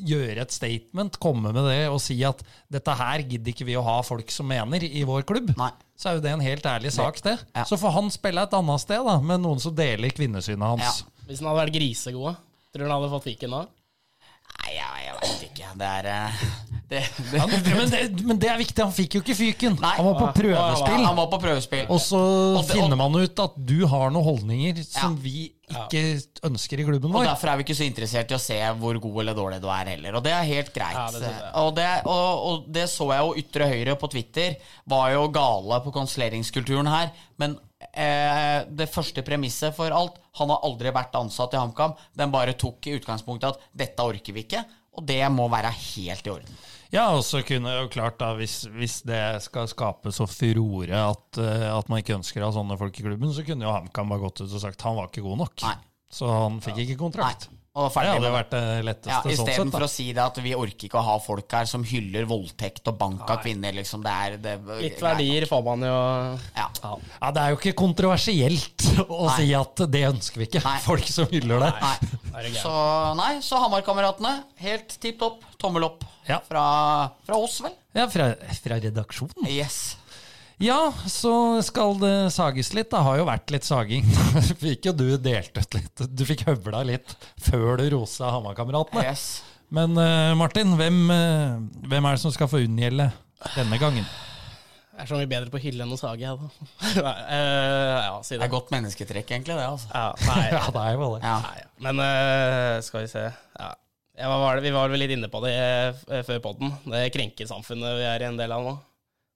gjøre 0.00 0.44
et 0.44 0.54
statement, 0.54 1.18
komme 1.20 1.52
med 1.54 1.66
det 1.68 1.80
og 1.90 1.98
si 2.02 2.16
at 2.26 2.42
dette 2.72 2.94
her 2.96 3.24
gidder 3.26 3.52
ikke 3.52 3.66
vi 3.68 3.76
å 3.78 3.84
ha 3.84 3.98
folk 4.06 4.30
som 4.32 4.48
mener 4.48 4.84
i 4.86 5.02
vår 5.06 5.26
klubb, 5.28 5.52
Nei. 5.58 5.72
så 5.98 6.10
er 6.10 6.18
jo 6.18 6.24
det 6.24 6.34
en 6.34 6.44
helt 6.44 6.68
ærlig 6.70 6.94
sak, 6.94 7.20
det. 7.26 7.36
Ja. 7.56 7.66
Så 7.68 7.78
får 7.80 7.96
han 7.98 8.12
spille 8.14 8.44
et 8.46 8.56
annet 8.56 8.84
sted, 8.84 9.02
da, 9.06 9.18
med 9.24 9.42
noen 9.44 9.60
som 9.62 9.74
deler 9.76 10.14
kvinnesynet 10.14 10.66
hans. 10.66 11.02
Ja. 11.02 11.26
Hvis 11.26 11.42
han 11.42 11.50
hadde 11.50 11.64
vært 11.64 11.76
grisegode, 11.76 12.34
tror 12.70 12.84
du 12.84 12.88
han 12.88 12.96
hadde 12.96 13.12
fått 13.12 13.28
fiken 13.28 13.56
da? 13.58 13.66
Nei, 14.58 14.72
jeg, 14.76 15.06
jeg 15.06 15.14
veit 15.20 15.46
ikke. 15.50 15.70
Det 15.80 15.86
er 15.88 16.08
eh, 16.10 16.42
det, 16.90 17.00
det. 17.30 17.38
Han, 17.40 17.52
men, 17.78 17.90
det, 17.92 18.00
men 18.26 18.38
det 18.42 18.48
er 18.50 18.58
viktig, 18.60 18.82
han 18.82 18.92
fikk 18.94 19.14
jo 19.16 19.20
ikke 19.22 19.36
fyken. 19.38 19.76
Nei. 19.80 19.92
Han 20.00 20.08
var 20.10 20.18
på 20.18 20.28
prøvespill. 20.40 21.04
Han 21.06 21.16
var 21.20 21.28
på 21.30 21.38
prøvespill. 21.44 21.84
Og 21.94 22.00
så 22.02 22.18
Og 22.58 22.60
det- 22.64 22.74
finner 22.74 22.98
man 22.98 23.14
ut 23.14 23.42
at 23.46 23.56
du 23.70 23.78
har 23.86 24.10
noen 24.10 24.26
holdninger 24.26 24.82
som 24.84 25.14
Ja. 25.14 25.22
vi 25.22 25.52
ikke 25.70 26.02
ønsker 26.50 26.82
i 26.82 26.84
klubben 26.88 27.12
vår. 27.14 27.22
Og 27.22 27.28
derfor 27.30 27.52
er 27.52 27.60
vi 27.60 27.62
ikke 27.68 27.78
så 27.78 27.86
interessert 27.86 28.32
i 28.34 28.34
å 28.34 28.42
se 28.42 28.58
hvor 28.80 28.98
god 29.00 29.20
eller 29.22 29.38
dårlig 29.38 29.60
du 29.62 29.68
er 29.70 29.92
heller. 29.94 30.18
Og 30.18 30.24
det 30.26 30.32
er 30.34 30.42
helt 30.50 30.74
greit. 30.74 30.98
Ja, 30.98 31.52
og, 31.62 31.74
det, 31.78 31.88
og, 32.10 32.44
og 32.50 32.64
det 32.74 32.88
så 32.90 33.06
jeg 33.14 33.22
jo 33.22 33.34
ytre 33.44 33.70
høyre 33.70 33.94
på 34.02 34.10
Twitter, 34.10 34.56
var 34.90 35.12
jo 35.14 35.28
gale 35.30 35.78
på 35.86 35.94
kanselleringskulturen 35.94 36.90
her. 36.90 37.12
Men 37.38 37.54
eh, 37.92 38.66
det 38.68 38.88
første 38.92 39.24
premisset 39.26 39.74
for 39.76 39.92
alt 39.94 40.18
Han 40.40 40.52
har 40.52 40.64
aldri 40.66 40.92
vært 40.94 41.16
ansatt 41.18 41.54
i 41.54 41.60
HamKam. 41.60 41.96
Den 42.16 42.32
bare 42.34 42.56
tok 42.58 42.86
i 42.86 42.96
utgangspunktet 42.98 43.56
at 43.56 43.70
dette 43.84 44.06
orker 44.06 44.36
vi 44.36 44.44
ikke. 44.46 44.64
Og 44.98 45.06
det 45.06 45.22
må 45.32 45.46
være 45.50 45.70
helt 45.70 46.26
i 46.26 46.32
orden. 46.32 46.60
Ja, 46.90 47.04
og 47.14 47.22
så 47.22 47.44
kunne 47.46 47.70
jo 47.76 47.90
klart 47.92 48.18
da, 48.18 48.32
hvis, 48.34 48.64
hvis 48.74 48.96
det 49.06 49.22
skal 49.44 49.68
skape 49.70 50.10
så 50.14 50.26
furore 50.26 50.98
at, 50.98 51.38
eh, 51.38 51.68
at 51.70 51.90
man 51.90 52.02
ikke 52.02 52.16
ønsker 52.18 52.42
å 52.42 52.48
ha 52.50 52.56
sånne 52.56 52.78
folk 52.80 52.98
i 52.98 53.06
klubben, 53.06 53.30
så 53.34 53.46
kunne 53.46 53.68
jo 53.68 53.74
HamKam 53.76 54.10
bare 54.10 54.24
gått 54.24 54.42
ut 54.42 54.50
og 54.50 54.62
sagt 54.62 54.82
han 54.86 54.98
var 54.98 55.10
ikke 55.10 55.24
god 55.26 55.44
nok. 55.44 55.64
Nei. 55.68 55.76
Så 56.10 56.26
han 56.26 56.58
fikk 56.64 56.82
ikke 56.82 56.98
kontrakt. 57.04 57.46
Nei. 57.46 57.59
Og 57.78 57.84
Det 57.86 57.92
ferdig 57.94 58.10
hadde 58.10 58.22
med 58.24 58.32
vært 58.34 58.48
det 58.50 58.62
letteste 58.82 59.10
Ja, 59.12 59.18
sånn 59.22 59.30
sett. 59.30 59.48
Istedenfor 59.54 59.84
å 59.86 59.88
si 59.92 60.06
det 60.16 60.22
at 60.24 60.38
vi 60.42 60.54
orker 60.58 60.88
ikke 60.88 60.98
å 60.98 61.04
ha 61.06 61.12
folk 61.22 61.52
her 61.54 61.68
som 61.70 61.84
hyller 61.86 62.24
voldtekt 62.26 62.88
og 62.90 62.96
bank 62.98 63.28
av 63.30 63.38
kvinner. 63.44 63.76
Liksom. 63.76 64.02
Det 64.02 64.14
er, 64.24 64.34
det, 64.42 64.54
Litt 64.80 64.98
verdier 65.04 65.46
får 65.46 65.62
man 65.68 65.86
jo 65.86 65.92
Ja. 66.56 66.66
ja. 66.82 66.90
Ja, 67.20 67.30
Det 67.36 67.44
er 67.44 67.54
jo 67.54 67.60
ikke 67.60 67.74
kontroversielt 67.78 68.88
å 69.06 69.28
Nei. 69.28 69.36
si 69.38 69.54
at 69.54 69.84
det 69.86 70.02
ønsker 70.08 70.42
vi 70.42 70.48
ikke. 70.50 70.64
Nei. 70.66 70.76
Folk 70.88 71.06
som 71.14 71.30
hyller 71.30 71.62
det. 71.62 71.70
Nei. 71.78 71.94
Det? 72.50 72.56
Så 72.58 72.74
nei, 73.20 73.32
så 73.44 73.62
Hamar-kameratene, 73.62 74.34
helt 74.66 74.98
tipp 75.02 75.20
topp. 75.22 75.46
Tommel 75.60 75.86
opp 75.92 76.02
Ja. 76.26 76.40
fra, 76.46 76.64
fra 77.26 77.38
oss, 77.38 77.60
vel? 77.62 77.72
Ja, 77.94 78.06
fra, 78.10 78.32
fra 78.64 78.78
redaksjonen. 78.82 79.46
Yes. 79.50 79.96
Ja, 80.60 80.92
så 81.08 81.32
skal 81.64 81.94
det 82.02 82.14
sages 82.34 82.74
litt. 82.76 82.90
Det 82.92 83.00
har 83.00 83.16
jo 83.16 83.24
vært 83.24 83.48
litt 83.54 83.64
saging. 83.64 84.04
fikk 84.64 84.90
jo 84.90 84.92
du 84.92 85.06
delt 85.16 85.56
ut 85.56 85.76
litt. 85.78 86.02
Du 86.12 86.24
fikk 86.28 86.44
høvla 86.50 86.82
litt 86.84 87.14
før 87.40 87.80
du 87.80 87.86
rosa 87.94 88.28
Hamar-kameratene. 88.34 89.06
Yes. 89.08 89.40
Men 89.72 89.94
uh, 89.96 90.34
Martin, 90.36 90.74
hvem, 90.76 90.98
uh, 91.08 91.62
hvem 91.88 92.08
er 92.10 92.18
det 92.18 92.20
som 92.26 92.34
skal 92.34 92.50
få 92.52 92.60
unngjelde 92.66 93.06
denne 93.54 93.78
gangen? 93.80 94.04
Jeg 95.00 95.06
er 95.06 95.08
så 95.08 95.16
mye 95.16 95.30
bedre 95.30 95.48
på 95.48 95.56
å 95.56 95.62
hylle 95.64 95.86
enn 95.86 95.94
å 95.96 95.96
sage, 95.96 96.26
jeg, 96.26 96.36
da. 96.36 96.98
Nei, 97.06 97.12
eh, 97.32 97.92
ja, 98.04 98.16
si 98.20 98.34
Det 98.34 98.42
det. 98.42 98.48
er 98.50 98.52
godt 98.52 98.72
mennesketrekk, 98.74 99.30
egentlig, 99.32 99.54
det. 99.56 99.64
altså. 99.64 99.88
Ja, 99.94 100.10
nei, 100.28 100.42
Ja, 100.58 100.64
det 100.76 100.82
er 100.82 100.98
jo 100.98 101.06
det. 101.14 101.20
Ja. 101.24 101.36
nei, 101.46 101.62
men 101.86 102.02
eh, 102.04 102.74
skal 102.84 103.06
vi 103.06 103.08
se 103.14 103.22
ja. 103.30 103.70
Var, 104.20 104.60
vi 104.60 104.74
var 104.74 104.92
vel 104.92 105.00
litt 105.00 105.14
inne 105.14 105.30
på 105.32 105.40
det 105.46 105.54
før 106.28 106.42
podden. 106.44 106.74
Det 106.84 107.06
krenkesamfunnet 107.14 107.96
vi 107.96 108.04
er 108.10 108.20
i 108.20 108.28
en 108.28 108.36
del 108.36 108.52
av 108.52 108.66
nå. 108.66 108.74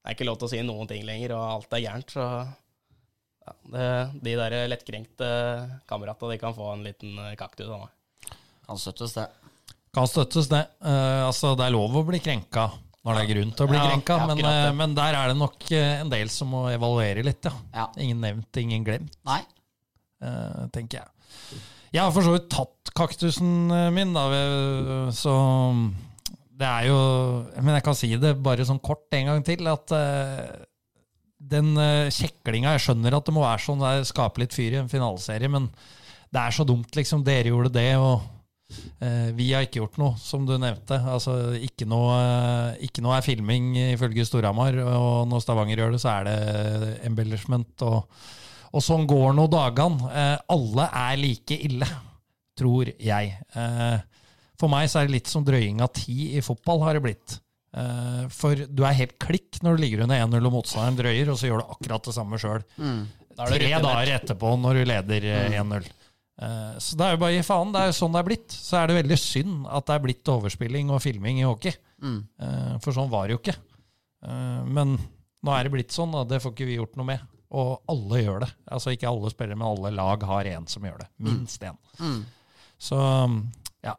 Det 0.04 0.12
er 0.12 0.16
ikke 0.18 0.26
lov 0.28 0.36
til 0.36 0.44
å 0.44 0.52
si 0.52 0.58
noen 0.60 0.88
ting 0.90 1.04
lenger, 1.08 1.32
og 1.32 1.42
alt 1.48 1.70
er 1.72 1.80
gærent. 1.80 2.10
Så 2.12 2.24
ja, 3.40 3.54
det, 3.72 3.86
de 4.26 4.34
der 4.36 4.56
lettkrenkte 4.68 5.28
kameratene 5.88 6.34
de 6.34 6.40
kan 6.42 6.52
få 6.52 6.74
en 6.74 6.82
liten 6.84 7.16
eh, 7.22 7.30
kaktus 7.40 7.70
av 7.70 7.86
meg. 7.86 8.34
Kan 8.68 8.82
støttes, 8.82 9.14
det. 9.16 9.24
Kan 9.96 10.10
støttes, 10.10 10.50
det. 10.52 10.60
Uh, 10.84 11.24
altså, 11.30 11.54
det 11.56 11.64
er 11.64 11.72
lov 11.72 11.96
å 11.96 12.04
bli 12.04 12.20
krenka 12.20 12.66
når 13.00 13.16
det 13.16 13.22
er 13.22 13.30
grunn 13.32 13.56
til 13.56 13.64
å 13.64 13.70
bli 13.72 13.80
Ja, 13.80 13.88
krenka, 13.88 14.20
ja, 14.20 14.28
men, 14.28 14.44
eh, 14.50 14.68
men 14.76 15.00
der 15.00 15.16
er 15.16 15.32
det 15.32 15.40
nok 15.40 15.66
en 15.80 16.12
del 16.12 16.32
som 16.32 16.52
må 16.52 16.66
evaluere 16.72 17.24
litt, 17.24 17.48
ja. 17.48 17.56
Ja. 17.72 17.88
Ingen 18.04 18.20
nevnt, 18.28 18.60
ingen 18.60 18.84
glemt, 18.84 19.16
Nei. 19.24 19.40
Uh, 20.20 20.68
tenker 20.72 21.00
jeg. 21.00 21.60
Jeg 21.96 22.02
har 22.04 22.12
for 22.12 22.28
så 22.28 22.36
vidt 22.36 22.52
tatt 22.52 22.92
kaktusen 22.92 23.72
min, 23.96 24.12
da, 24.12 24.28
så 25.16 25.32
det 26.64 26.70
er 26.70 26.88
jo 26.88 27.00
Men 27.60 27.76
jeg 27.76 27.84
kan 27.86 27.98
si 27.98 28.12
det 28.20 28.36
bare 28.44 28.66
sånn 28.66 28.82
kort 28.84 29.12
en 29.16 29.32
gang 29.32 29.44
til, 29.46 29.68
at 29.70 29.94
eh, 29.96 30.62
den 31.54 31.74
uh, 31.76 32.12
kjeklinga 32.12 32.76
Jeg 32.76 32.86
skjønner 32.86 33.18
at 33.18 33.26
det 33.28 33.34
må 33.36 33.44
være 33.44 33.64
sånn, 33.66 33.82
det 33.82 33.90
er 33.90 34.08
skape 34.08 34.40
litt 34.42 34.56
fyr 34.56 34.78
i 34.78 34.80
en 34.80 34.90
finaleserie, 34.90 35.50
men 35.52 35.68
det 36.34 36.40
er 36.42 36.54
så 36.56 36.64
dumt, 36.66 36.90
liksom. 36.96 37.22
Dere 37.22 37.52
gjorde 37.52 37.70
det, 37.76 37.92
og 37.94 38.24
eh, 38.98 39.28
vi 39.36 39.52
har 39.52 39.62
ikke 39.66 39.78
gjort 39.78 39.98
noe, 40.00 40.16
som 40.18 40.42
du 40.48 40.56
nevnte. 40.58 40.96
Altså, 40.98 41.36
ikke 41.62 41.86
noe, 41.86 42.16
eh, 42.18 42.86
ikke 42.88 43.04
noe 43.04 43.20
er 43.20 43.26
filming, 43.26 43.68
ifølge 43.92 44.26
Storhamar, 44.26 44.80
og 44.82 45.28
når 45.30 45.44
Stavanger 45.44 45.84
gjør 45.84 45.94
det, 45.94 46.00
så 46.02 46.16
er 46.16 46.26
det 46.26 46.96
embellishment. 47.06 47.86
Og, 47.86 48.26
og 48.74 48.82
sånn 48.82 49.06
går 49.06 49.36
nå 49.38 49.46
dagene. 49.52 50.10
Eh, 50.10 50.34
alle 50.56 50.88
er 51.04 51.22
like 51.22 51.60
ille, 51.68 51.90
tror 52.58 52.90
jeg. 52.98 53.30
Eh, 53.54 54.13
for 54.64 54.72
meg 54.72 54.88
så 54.90 55.00
er 55.02 55.08
det 55.10 55.18
litt 55.18 55.30
som 55.30 55.44
drøying 55.46 55.82
av 55.84 55.92
tid 55.96 56.38
i 56.40 56.44
fotball, 56.44 56.80
har 56.88 56.96
det 56.98 57.04
blitt. 57.04 57.38
Eh, 57.74 58.22
for 58.32 58.54
du 58.70 58.84
er 58.86 58.96
helt 59.00 59.16
klikk 59.22 59.58
når 59.64 59.76
du 59.76 59.82
ligger 59.84 60.04
under 60.06 60.22
1-0 60.24 60.48
og 60.48 60.54
motstanderen 60.56 60.98
drøyer, 61.00 61.30
og 61.32 61.38
så 61.40 61.50
gjør 61.50 61.62
du 61.64 61.72
akkurat 61.74 62.08
det 62.08 62.14
samme 62.16 62.40
sjøl. 62.40 62.64
Er 63.34 63.50
Tre 63.50 63.70
dager 63.82 64.12
etterpå, 64.14 64.52
når 64.62 64.78
du 64.78 64.84
leder 64.86 65.24
mm. 65.26 65.56
1-0. 65.74 65.88
Eh, 66.44 66.76
Så 66.82 66.96
det 66.98 67.06
er 67.08 67.16
jo 67.16 67.20
bare 67.24 67.34
gi 67.36 67.42
faen. 67.46 67.72
Det 67.74 67.80
er 67.82 67.90
jo 67.90 67.96
sånn 67.98 68.14
det 68.14 68.20
er 68.22 68.28
blitt. 68.30 68.54
Så 68.54 68.78
er 68.78 68.86
det 68.90 68.98
veldig 69.00 69.18
synd 69.18 69.66
at 69.70 69.86
det 69.90 69.96
er 69.96 70.04
blitt 70.06 70.30
overspilling 70.36 70.92
og 70.94 71.02
filming 71.02 71.42
i 71.42 71.46
hockey. 71.48 71.74
Eh, 72.04 72.72
For 72.84 72.94
sånn 72.96 73.10
var 73.12 73.26
det 73.26 73.34
jo 73.36 73.42
ikke. 73.42 73.56
Eh, 74.24 74.62
Men 74.78 74.96
nå 75.44 75.54
er 75.58 75.66
det 75.66 75.74
blitt 75.74 75.94
sånn, 75.94 76.14
og 76.14 76.30
det 76.30 76.40
får 76.44 76.54
ikke 76.54 76.70
vi 76.70 76.78
gjort 76.78 76.94
noe 77.00 77.10
med. 77.10 77.26
Og 77.54 77.74
alle 77.90 78.22
gjør 78.22 78.40
det. 78.46 78.52
Altså 78.74 78.94
ikke 78.94 79.10
alle 79.10 79.30
spillere, 79.34 79.58
men 79.58 79.66
alle 79.68 79.90
lag 79.94 80.22
har 80.30 80.48
en 80.54 80.70
som 80.70 80.86
gjør 80.86 81.02
det. 81.04 81.10
Minst 81.26 81.62
én. 81.66 81.76
Så 82.82 82.98
ja. 83.84 83.94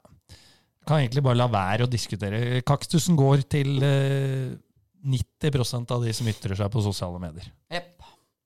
Kan 0.86 1.02
egentlig 1.02 1.24
bare 1.26 1.40
la 1.40 1.48
være 1.50 1.88
å 1.88 1.90
diskutere. 1.90 2.62
Kaktusen 2.68 3.18
går 3.18 3.44
til 3.50 3.82
eh, 3.86 4.54
90% 5.06 5.94
av 5.96 6.06
de 6.06 6.14
som 6.14 6.30
ytrer 6.30 6.58
seg 6.58 6.72
på 6.74 6.84
sosiale 6.86 7.22
medier. 7.22 7.50
Jepp. 7.74 7.92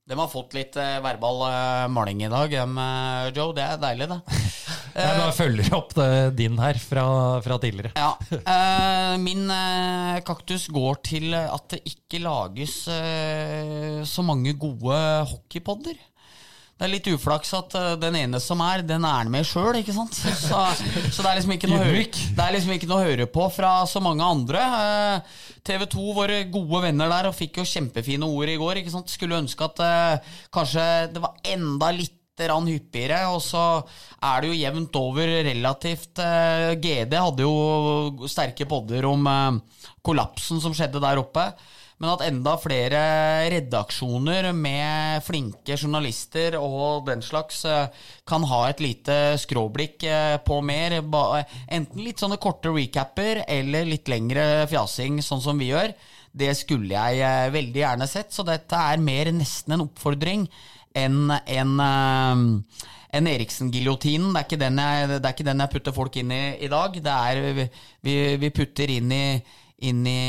De 0.09 0.17
har 0.17 0.29
fått 0.31 0.55
litt 0.57 0.73
eh, 0.81 0.95
verbal 1.05 1.43
eh, 1.45 1.83
maling 1.93 2.23
i 2.25 2.31
dag, 2.31 2.53
eh, 2.57 3.27
Joe. 3.35 3.51
Det 3.53 3.65
er 3.65 3.81
deilig, 3.83 4.07
det. 4.09 4.19
Jeg 4.99 5.19
bare 5.19 5.35
følger 5.37 5.75
opp 5.77 5.91
det, 5.95 6.07
din 6.39 6.55
her 6.59 6.79
fra, 6.81 7.03
fra 7.45 7.59
tidligere. 7.61 7.91
Ja. 7.93 8.15
eh, 8.39 9.13
min 9.21 9.45
eh, 9.53 10.17
kaktus 10.25 10.65
går 10.73 10.97
til 11.05 11.35
at 11.37 11.67
det 11.75 11.83
ikke 11.91 12.23
lages 12.23 12.81
eh, 12.89 14.01
så 14.09 14.25
mange 14.25 14.55
gode 14.59 14.97
hockeypodder. 15.29 15.99
Det 16.79 16.85
er 16.87 16.91
litt 16.93 17.07
uflaks 17.11 17.49
at 17.57 17.73
uh, 17.75 17.85
den 17.99 18.15
ene 18.15 18.39
som 18.39 18.61
er, 18.63 18.79
den 18.87 19.03
er 19.03 19.17
han 19.17 19.31
med 19.33 19.43
sjøl, 19.43 19.75
ikke 19.81 19.91
sant. 19.91 20.15
Så, 20.49 20.61
så 21.11 21.19
det, 21.19 21.27
er 21.27 21.35
liksom 21.35 21.51
ikke 21.57 21.67
noe 21.67 21.81
høre, 21.83 22.05
det 22.07 22.43
er 22.43 22.53
liksom 22.55 22.71
ikke 22.71 22.87
noe 22.87 23.01
å 23.01 23.07
høre 23.09 23.25
på 23.27 23.47
fra 23.51 23.73
så 23.89 23.99
mange 24.03 24.23
andre. 24.23 24.61
TV 25.67 25.83
2, 25.91 26.05
våre 26.15 26.37
gode 26.47 26.79
venner 26.85 27.11
der, 27.11 27.27
og 27.27 27.35
fikk 27.35 27.59
jo 27.59 27.65
kjempefine 27.67 28.29
ord 28.31 28.53
i 28.53 28.55
går. 28.61 28.79
ikke 28.79 28.93
sant? 28.93 29.11
Skulle 29.11 29.41
ønske 29.41 29.67
at 29.67 29.83
uh, 29.83 30.37
kanskje 30.55 30.85
det 31.11 31.23
var 31.25 31.35
enda 31.51 31.91
litt 31.97 32.15
rann 32.47 32.69
hyppigere, 32.71 33.25
og 33.33 33.41
så 33.43 33.81
er 34.23 34.39
det 34.39 34.53
jo 34.53 34.59
jevnt 34.61 34.95
over 34.95 35.33
relativt 35.49 36.21
GD 36.79 37.17
hadde 37.19 37.43
jo 37.43 38.29
sterke 38.31 38.63
podder 38.63 39.09
om 39.09 39.27
kollapsen 40.07 40.63
som 40.63 40.71
skjedde 40.71 41.03
der 41.03 41.19
oppe. 41.19 41.49
Men 41.99 42.13
at 42.13 42.21
enda 42.23 42.53
flere 42.55 42.99
redaksjoner 43.51 44.53
med 44.55 45.23
flinke 45.25 45.75
journalister 45.75 46.55
og 46.55 47.09
den 47.09 47.19
slags 47.23 47.65
eh, 47.67 47.89
kan 48.27 48.45
ha 48.47 48.61
et 48.69 48.79
lite 48.83 49.17
skråblikk 49.41 50.05
eh, 50.07 50.37
på 50.45 50.61
mer. 50.63 50.95
Enten 51.67 52.05
litt 52.05 52.23
sånne 52.23 52.39
korte 52.39 52.71
recapper 52.71 53.43
eller 53.43 53.89
litt 53.89 54.07
lengre 54.11 54.63
fjasing, 54.71 55.19
sånn 55.19 55.43
som 55.43 55.59
vi 55.59 55.73
gjør. 55.73 55.91
Det 56.31 56.53
skulle 56.55 56.95
jeg 56.95 57.19
eh, 57.19 57.51
veldig 57.57 57.83
gjerne 57.83 58.07
sett, 58.07 58.31
så 58.31 58.47
dette 58.47 58.79
er 58.79 59.03
mer 59.03 59.33
nesten 59.35 59.75
en 59.75 59.87
oppfordring 59.89 60.47
enn 60.95 61.35
en, 61.35 61.75
en 63.11 63.31
Eriksen-giljotinen. 63.35 64.31
Det, 64.39 64.55
er 64.71 65.17
det 65.17 65.19
er 65.19 65.35
ikke 65.35 65.51
den 65.51 65.67
jeg 65.67 65.75
putter 65.75 65.99
folk 65.99 66.15
inn 66.23 66.31
i 66.31 66.43
i 66.63 66.71
dag. 66.71 66.95
Det 66.95 67.21
er 67.27 67.63
Vi, 68.07 68.19
vi 68.39 68.55
putter 68.55 68.95
inn 68.95 69.11
i, 69.11 69.23
inn 69.91 70.05
i 70.07 70.19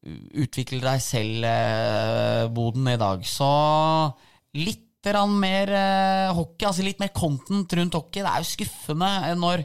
utvikle 0.00 0.80
deg 0.82 1.02
selv-boden 1.04 2.88
i 2.88 3.00
dag. 3.00 3.24
Så 3.28 3.50
litt 4.56 4.86
mer 5.00 5.70
eh, 5.72 6.30
hockey, 6.36 6.66
altså 6.68 6.84
litt 6.84 7.00
mer 7.00 7.12
content 7.16 7.72
rundt 7.72 7.94
hockey. 7.96 8.20
Det 8.20 8.28
er 8.28 8.42
jo 8.42 8.50
skuffende 8.50 9.10
når, 9.36 9.64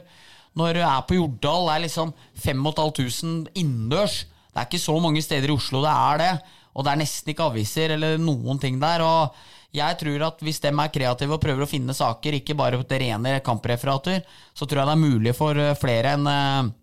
når 0.56 0.78
du 0.78 0.80
er 0.80 1.02
på 1.08 1.18
Jordal. 1.18 1.66
Det 1.68 1.74
er 1.74 1.84
liksom 1.84 2.12
5500 2.44 3.52
innendørs. 3.54 4.22
Det 4.24 4.62
er 4.62 4.68
ikke 4.70 4.80
så 4.80 4.96
mange 5.00 5.20
steder 5.20 5.52
i 5.52 5.56
Oslo 5.56 5.82
det 5.84 5.92
er 5.92 6.22
det. 6.22 6.32
Og 6.76 6.84
det 6.84 6.92
er 6.92 7.00
nesten 7.00 7.32
ikke 7.32 7.50
aviser 7.50 7.92
eller 7.96 8.16
noen 8.20 8.60
ting 8.60 8.80
der. 8.80 9.04
Og 9.04 9.36
jeg 9.76 9.98
tror 10.00 10.24
at 10.30 10.40
hvis 10.44 10.60
de 10.64 10.72
er 10.72 10.92
kreative 10.92 11.36
og 11.36 11.42
prøver 11.42 11.64
å 11.64 11.68
finne 11.68 11.96
saker, 11.96 12.38
ikke 12.38 12.56
bare 12.56 12.80
det 12.80 13.00
rene 13.02 13.38
kampreferater, 13.44 14.24
så 14.56 14.64
tror 14.64 14.82
jeg 14.82 14.88
det 14.88 14.96
er 14.96 15.04
mulig 15.04 15.36
for 15.36 15.60
eh, 15.60 15.76
flere 15.76 16.16
enn 16.16 16.28
eh, 16.32 16.74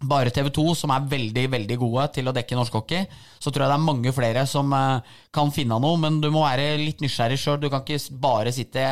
bare 0.00 0.32
TV 0.32 0.48
2, 0.56 0.64
som 0.78 0.92
er 0.94 1.08
veldig 1.10 1.44
veldig 1.52 1.76
gode 1.80 2.06
til 2.16 2.30
å 2.30 2.34
dekke 2.34 2.56
norsk 2.56 2.78
hockey, 2.78 3.04
så 3.36 3.52
tror 3.52 3.66
jeg 3.66 3.72
det 3.72 3.76
er 3.76 3.84
mange 3.84 4.12
flere 4.16 4.44
som 4.48 4.72
eh, 4.76 5.16
kan 5.34 5.52
finne 5.52 5.76
noe. 5.82 5.98
Men 6.00 6.20
du 6.22 6.30
må 6.32 6.44
være 6.46 6.72
litt 6.80 7.04
nysgjerrig 7.04 7.38
sjøl. 7.40 7.60
Du 7.60 7.68
kan 7.68 7.84
ikke 7.84 8.20
bare 8.22 8.54
sitte 8.56 8.84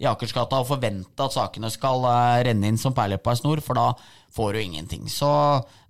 i 0.00 0.08
Akersgata 0.08 0.62
og 0.62 0.70
forvente 0.72 1.26
at 1.26 1.36
sakene 1.36 1.72
skal 1.72 2.08
eh, 2.08 2.44
renne 2.48 2.72
inn 2.72 2.80
som 2.80 2.96
perler 2.96 3.20
på 3.20 3.34
ei 3.34 3.40
snor, 3.42 3.64
for 3.64 3.80
da 3.80 3.90
får 4.34 4.54
du 4.54 4.62
ingenting. 4.62 5.10
Så 5.12 5.30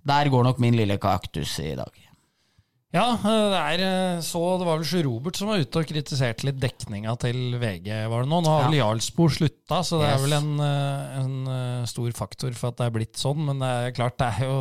der 0.05 0.31
går 0.31 0.49
nok 0.49 0.59
min 0.63 0.77
lille 0.77 0.99
kaktus 1.01 1.57
i 1.63 1.73
dag. 1.79 2.04
Ja, 2.95 3.09
eh, 3.19 3.45
det 3.51 3.59
er 3.59 3.81
eh, 3.83 4.23
så 4.23 4.41
Det 4.59 4.67
var 4.67 4.79
vel 4.79 4.87
Sjur 4.87 5.03
Robert 5.09 5.39
som 5.39 5.51
var 5.51 5.59
ute 5.59 5.81
og 5.81 5.89
kritiserte 5.89 6.47
litt 6.47 6.61
dekninga 6.61 7.15
til 7.19 7.57
VG, 7.59 7.89
var 8.11 8.23
det 8.23 8.31
nå? 8.31 8.39
Nå 8.45 8.53
har 8.53 8.69
vel 8.69 8.77
Jarlsbo 8.79 9.27
slutta, 9.35 9.81
så 9.83 9.99
det 9.99 10.11
er 10.13 10.21
vel 10.23 10.37
en, 10.37 10.53
eh, 10.63 11.17
en 11.23 11.89
stor 11.91 12.15
faktor 12.15 12.55
for 12.55 12.71
at 12.71 12.79
det 12.79 12.87
er 12.87 12.95
blitt 12.95 13.19
sånn. 13.19 13.41
Men 13.49 13.59
det 13.63 13.71
er 13.71 13.97
klart, 13.97 14.15
det 14.21 14.29
er 14.31 14.47
jo 14.47 14.59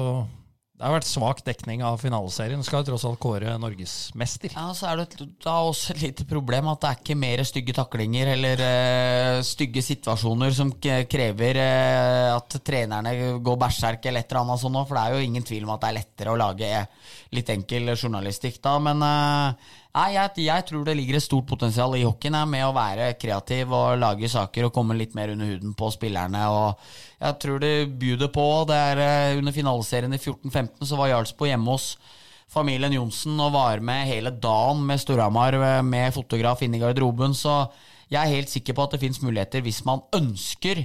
Det 0.75 0.83
har 0.83 0.91
vært 0.97 1.07
svak 1.07 1.41
dekning 1.47 1.85
av 1.87 2.01
finaleserien. 2.03 2.63
Skal 2.67 2.83
jo 2.83 2.89
tross 2.89 3.05
alt 3.07 3.21
kåre 3.23 3.53
norgesmester. 3.63 4.51
Ja, 4.57 4.73
så 4.75 4.89
er 4.91 5.05
det 5.05 5.29
da 5.45 5.53
også 5.69 5.95
et 5.95 6.03
lite 6.03 6.27
problem 6.27 6.67
at 6.73 6.81
det 6.83 6.89
er 6.89 6.99
ikke 6.99 7.17
mer 7.21 7.43
stygge 7.47 7.77
taklinger 7.77 8.33
eller 8.33 8.63
uh, 8.65 9.39
stygge 9.47 9.85
situasjoner 9.87 10.51
som 10.57 10.73
krever 10.75 11.61
uh, 11.63 12.35
at 12.35 12.59
trenerne 12.67 13.15
går 13.47 13.61
berserk 13.63 14.11
eller 14.11 14.25
et 14.25 14.35
eller 14.35 14.43
annet 14.43 14.65
sånt 14.65 14.81
for 14.83 14.99
det 14.99 15.05
er 15.05 15.15
jo 15.15 15.29
ingen 15.29 15.47
tvil 15.47 15.69
om 15.69 15.77
at 15.77 15.85
det 15.85 15.93
er 15.93 15.99
lettere 16.01 16.35
å 16.35 16.41
lage 16.43 16.73
eh, 16.81 16.91
litt 17.39 17.55
enkel 17.55 17.95
journalistikk 17.95 18.59
da, 18.65 18.75
men 18.83 19.03
eh, 19.07 19.73
nei, 19.95 20.09
jeg, 20.17 20.45
jeg 20.47 20.67
tror 20.69 20.85
det 20.87 20.97
ligger 20.99 21.19
et 21.19 21.25
stort 21.25 21.47
potensial 21.49 21.95
i 21.97 22.05
hockeyen 22.05 22.37
med 22.51 22.67
å 22.67 22.75
være 22.77 23.13
kreativ 23.21 23.73
og 23.75 24.01
lage 24.03 24.31
saker 24.31 24.69
og 24.69 24.75
komme 24.75 24.97
litt 24.99 25.15
mer 25.17 25.33
under 25.35 25.53
huden 25.53 25.77
på 25.79 25.91
spillerne, 25.95 26.43
og 26.51 26.85
jeg 27.21 27.39
tror 27.45 27.63
det 27.63 27.73
byr 28.01 28.27
på. 28.35 28.49
Det 28.69 28.83
er 28.91 29.03
eh, 29.05 29.39
under 29.39 29.55
finaleserien 29.57 30.15
i 30.15 30.21
14-15 30.21 30.91
så 30.91 31.01
var 31.01 31.13
Jarlsbo 31.13 31.49
hjemme 31.49 31.73
hos 31.73 31.95
familien 32.55 32.95
Johnsen 32.95 33.41
og 33.41 33.55
var 33.57 33.83
med 33.83 34.07
hele 34.11 34.35
dagen 34.35 34.85
med 34.87 35.01
Storhamar 35.03 35.57
eh, 35.59 35.81
med 35.87 36.15
fotograf 36.15 36.63
inne 36.63 36.79
i 36.79 36.85
garderoben. 36.85 37.35
Så 37.35 37.65
jeg 38.11 38.21
er 38.21 38.37
helt 38.37 38.53
sikker 38.53 38.77
på 38.77 38.87
at 38.87 38.97
det 38.97 39.03
fins 39.03 39.23
muligheter 39.25 39.65
hvis 39.65 39.85
man 39.89 40.05
ønsker 40.15 40.85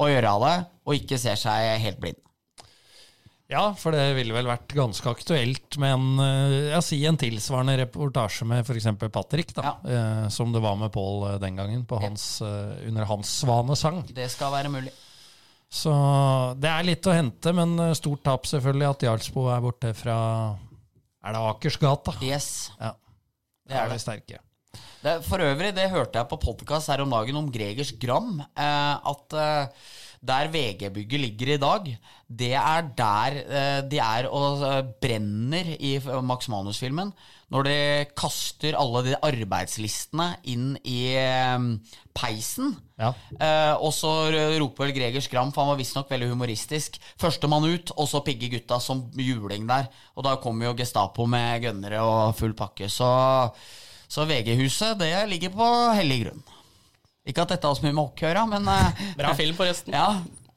å 0.00 0.10
gjøre 0.10 0.38
det, 0.42 0.54
og 0.84 0.98
ikke 0.98 1.20
ser 1.20 1.38
seg 1.38 1.74
helt 1.84 2.00
blind. 2.02 2.23
Ja, 3.52 3.74
for 3.76 3.92
det 3.92 4.04
ville 4.16 4.32
vel 4.32 4.48
vært 4.48 4.72
ganske 4.72 5.10
aktuelt 5.10 5.76
med 5.80 5.92
en, 5.92 6.20
eh, 6.24 6.54
ja, 6.72 6.80
si 6.82 7.02
en 7.04 7.18
tilsvarende 7.20 7.76
reportasje 7.82 8.46
med 8.48 8.64
f.eks. 8.64 8.86
Patrick, 9.12 9.52
da, 9.54 9.74
eh, 9.84 10.28
som 10.32 10.52
det 10.54 10.62
var 10.64 10.78
med 10.80 10.92
Pål 10.94 11.26
eh, 11.34 11.40
den 11.42 11.58
gangen, 11.60 11.82
på 11.84 12.00
hans, 12.00 12.40
eh, 12.40 12.88
under 12.88 13.04
hans 13.10 13.34
svanesang. 13.42 14.00
Det 14.16 14.30
skal 14.32 14.54
være 14.54 14.72
mulig. 14.72 14.94
Så 15.74 15.92
det 16.62 16.70
er 16.70 16.86
litt 16.86 17.06
å 17.10 17.12
hente, 17.12 17.52
men 17.52 17.76
eh, 17.82 17.94
stort 17.98 18.24
tap 18.24 18.48
selvfølgelig 18.48 18.88
at 18.88 19.06
Jarlsbo 19.08 19.48
er 19.52 19.62
borte 19.64 19.92
fra 19.98 20.16
Er 21.24 21.36
det 21.36 21.44
Akersgata? 21.50 22.16
Yes. 22.24 22.70
Ja. 22.80 22.94
Det 23.64 23.76
er 23.76 23.86
er 23.86 23.92
det. 23.92 24.00
sterke. 24.00 24.40
Det, 25.04 25.18
for 25.26 25.42
øvrig, 25.44 25.74
det 25.76 25.90
hørte 25.92 26.16
jeg 26.16 26.30
på 26.30 26.38
podkast 26.40 26.88
her 26.88 27.02
om 27.04 27.10
dagen 27.12 27.36
om 27.36 27.50
Gregers 27.52 27.90
Gram. 28.00 28.38
Eh, 28.40 29.10
at 29.10 29.34
eh, 29.36 29.90
der 30.24 30.48
VG-bygget 30.48 31.20
ligger 31.20 31.50
i 31.52 31.58
dag, 31.60 31.90
det 32.24 32.54
er 32.56 32.88
der 32.96 33.36
eh, 33.44 33.80
de 33.84 34.00
er 34.00 34.30
og 34.32 34.64
eh, 34.64 34.80
brenner 35.04 35.74
i 35.76 35.98
Max 36.24 36.48
Manus-filmen. 36.48 37.12
Når 37.52 37.68
de 37.68 37.76
kaster 38.16 38.80
alle 38.80 39.04
de 39.10 39.20
arbeidslistene 39.28 40.30
inn 40.48 40.72
i 40.88 41.12
eh, 41.20 41.68
peisen. 42.16 42.72
Ja. 42.96 43.12
Eh, 43.36 43.76
og 43.76 43.92
så 43.92 44.16
roper 44.56 44.86
vel 44.86 44.96
Greger 44.96 45.28
Skram, 45.28 45.52
for 45.52 45.66
han 45.66 45.74
var 45.74 45.84
visstnok 45.84 46.08
veldig 46.16 46.32
humoristisk. 46.32 46.96
Førstemann 47.20 47.68
ut, 47.68 47.92
og 47.92 48.08
så 48.08 48.24
pigge 48.24 48.54
gutta 48.56 48.80
som 48.80 49.04
juling 49.20 49.68
der. 49.68 49.92
Og 50.16 50.24
da 50.24 50.38
kommer 50.40 50.72
jo 50.72 50.78
Gestapo 50.80 51.28
med 51.28 51.60
gønnere 51.68 52.00
og 52.00 52.38
full 52.40 52.56
pakke. 52.56 52.88
Så, 52.88 53.12
så 54.08 54.26
VG-huset, 54.28 54.98
det 55.00 55.12
ligger 55.30 55.54
på 55.54 55.70
hellig 55.96 56.20
grunn. 56.24 56.44
Ikke 57.24 57.44
at 57.44 57.54
dette 57.54 57.68
har 57.68 57.76
så 57.78 57.84
mye 57.86 57.94
med 57.94 58.02
hockey 58.04 58.26
å 58.26 58.30
gjøre, 58.30 58.46
men 58.52 58.70
eh, 58.70 59.02
Bra 59.20 59.34
film, 59.38 59.56
forresten. 59.56 59.96
ja, 59.96 60.08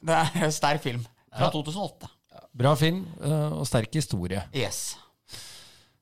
det 0.04 0.22
er 0.22 0.48
en 0.50 0.56
sterk 0.56 0.84
film. 0.84 1.04
Fra 1.38 1.52
2008. 1.54 2.10
Bra 2.58 2.72
film 2.80 3.04
eh, 3.22 3.52
og 3.54 3.68
sterk 3.70 3.94
historie. 4.00 4.42
Yes. 4.56 4.98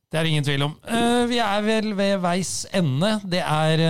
Det 0.10 0.22
er 0.22 0.30
ingen 0.30 0.46
tvil 0.48 0.64
om. 0.64 0.74
Eh, 0.88 1.26
vi 1.28 1.39
er 1.43 1.64
vel 1.66 1.89
ved 1.98 2.22
veis 2.24 2.52
ende. 2.78 3.10
Det 3.28 3.41
er 3.43 3.82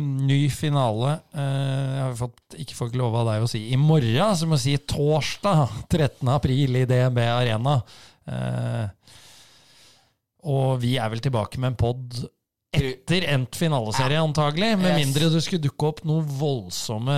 ny 0.00 0.40
finale. 0.50 1.12
Eh, 1.38 1.90
jeg 1.92 2.02
har 2.02 2.16
fått, 2.18 2.56
ikke 2.64 2.78
fått 2.80 2.96
lov 2.98 3.14
av 3.20 3.28
deg 3.30 3.44
å 3.44 3.50
si 3.52 3.60
i 3.70 3.78
morgen, 3.78 4.34
så 4.34 4.48
må 4.48 4.58
jeg 4.58 4.64
si 4.64 4.74
torsdag 4.90 5.62
13. 5.92 6.32
april 6.34 6.80
i 6.80 6.86
DNB 6.90 7.20
Arena. 7.28 7.76
Eh, 8.26 9.14
og 10.50 10.80
vi 10.82 10.96
er 10.98 11.12
vel 11.12 11.22
tilbake 11.22 11.60
med 11.62 11.72
en 11.72 11.78
pod 11.78 12.24
etter 12.72 13.26
endt 13.28 13.56
finaleserie, 13.58 14.20
antagelig. 14.20 14.70
Med 14.80 14.96
mindre 14.96 15.28
det 15.32 15.42
skulle 15.44 15.62
dukke 15.62 15.90
opp 15.90 16.00
noen 16.08 16.24
voldsomme 16.38 17.16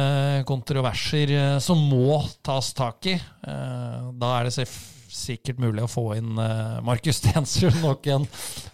kontroverser 0.48 1.32
eh, 1.36 1.54
som 1.62 1.78
må 1.90 2.18
tas 2.44 2.72
tak 2.76 3.06
i. 3.12 3.14
Eh, 3.14 4.10
da 4.18 4.32
er 4.40 4.50
det 4.50 4.66
sikkert 5.14 5.62
mulig 5.62 5.84
å 5.86 5.90
få 5.90 6.08
inn 6.18 6.34
eh, 6.42 6.80
Markus 6.84 7.20
Stensrud, 7.22 7.78
nok 7.84 8.10
en, 8.10 8.26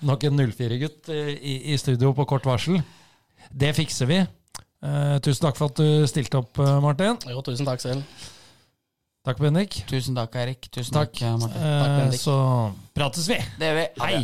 nok 0.08 0.24
en 0.30 0.40
04-gutt, 0.48 1.12
eh, 1.12 1.34
i, 1.36 1.56
i 1.74 1.78
studio 1.80 2.14
på 2.16 2.26
kort 2.32 2.48
varsel. 2.48 2.80
Det 3.50 3.74
fikser 3.76 4.08
vi. 4.08 4.20
Eh, 4.24 5.16
tusen 5.20 5.44
takk 5.46 5.60
for 5.60 5.68
at 5.72 5.80
du 5.84 6.08
stilte 6.08 6.40
opp, 6.40 6.60
Martin. 6.80 7.20
Jo, 7.28 7.44
tusen 7.44 7.68
takk 7.68 7.84
selv. 7.84 8.04
Takk, 9.20 9.36
Bendik. 9.36 9.82
Tusen 9.84 10.16
takk, 10.16 10.32
Erik. 10.40 10.64
Tusen 10.72 10.96
Takk. 10.96 11.12
takk, 11.12 11.42
Martin. 11.44 12.06
Eh, 12.08 12.16
så 12.16 12.36
prates 12.96 13.28
vi. 13.28 13.36
Det 13.60 13.68
gjør 13.68 13.82
vi. 13.82 13.88
Hei! 14.00 14.22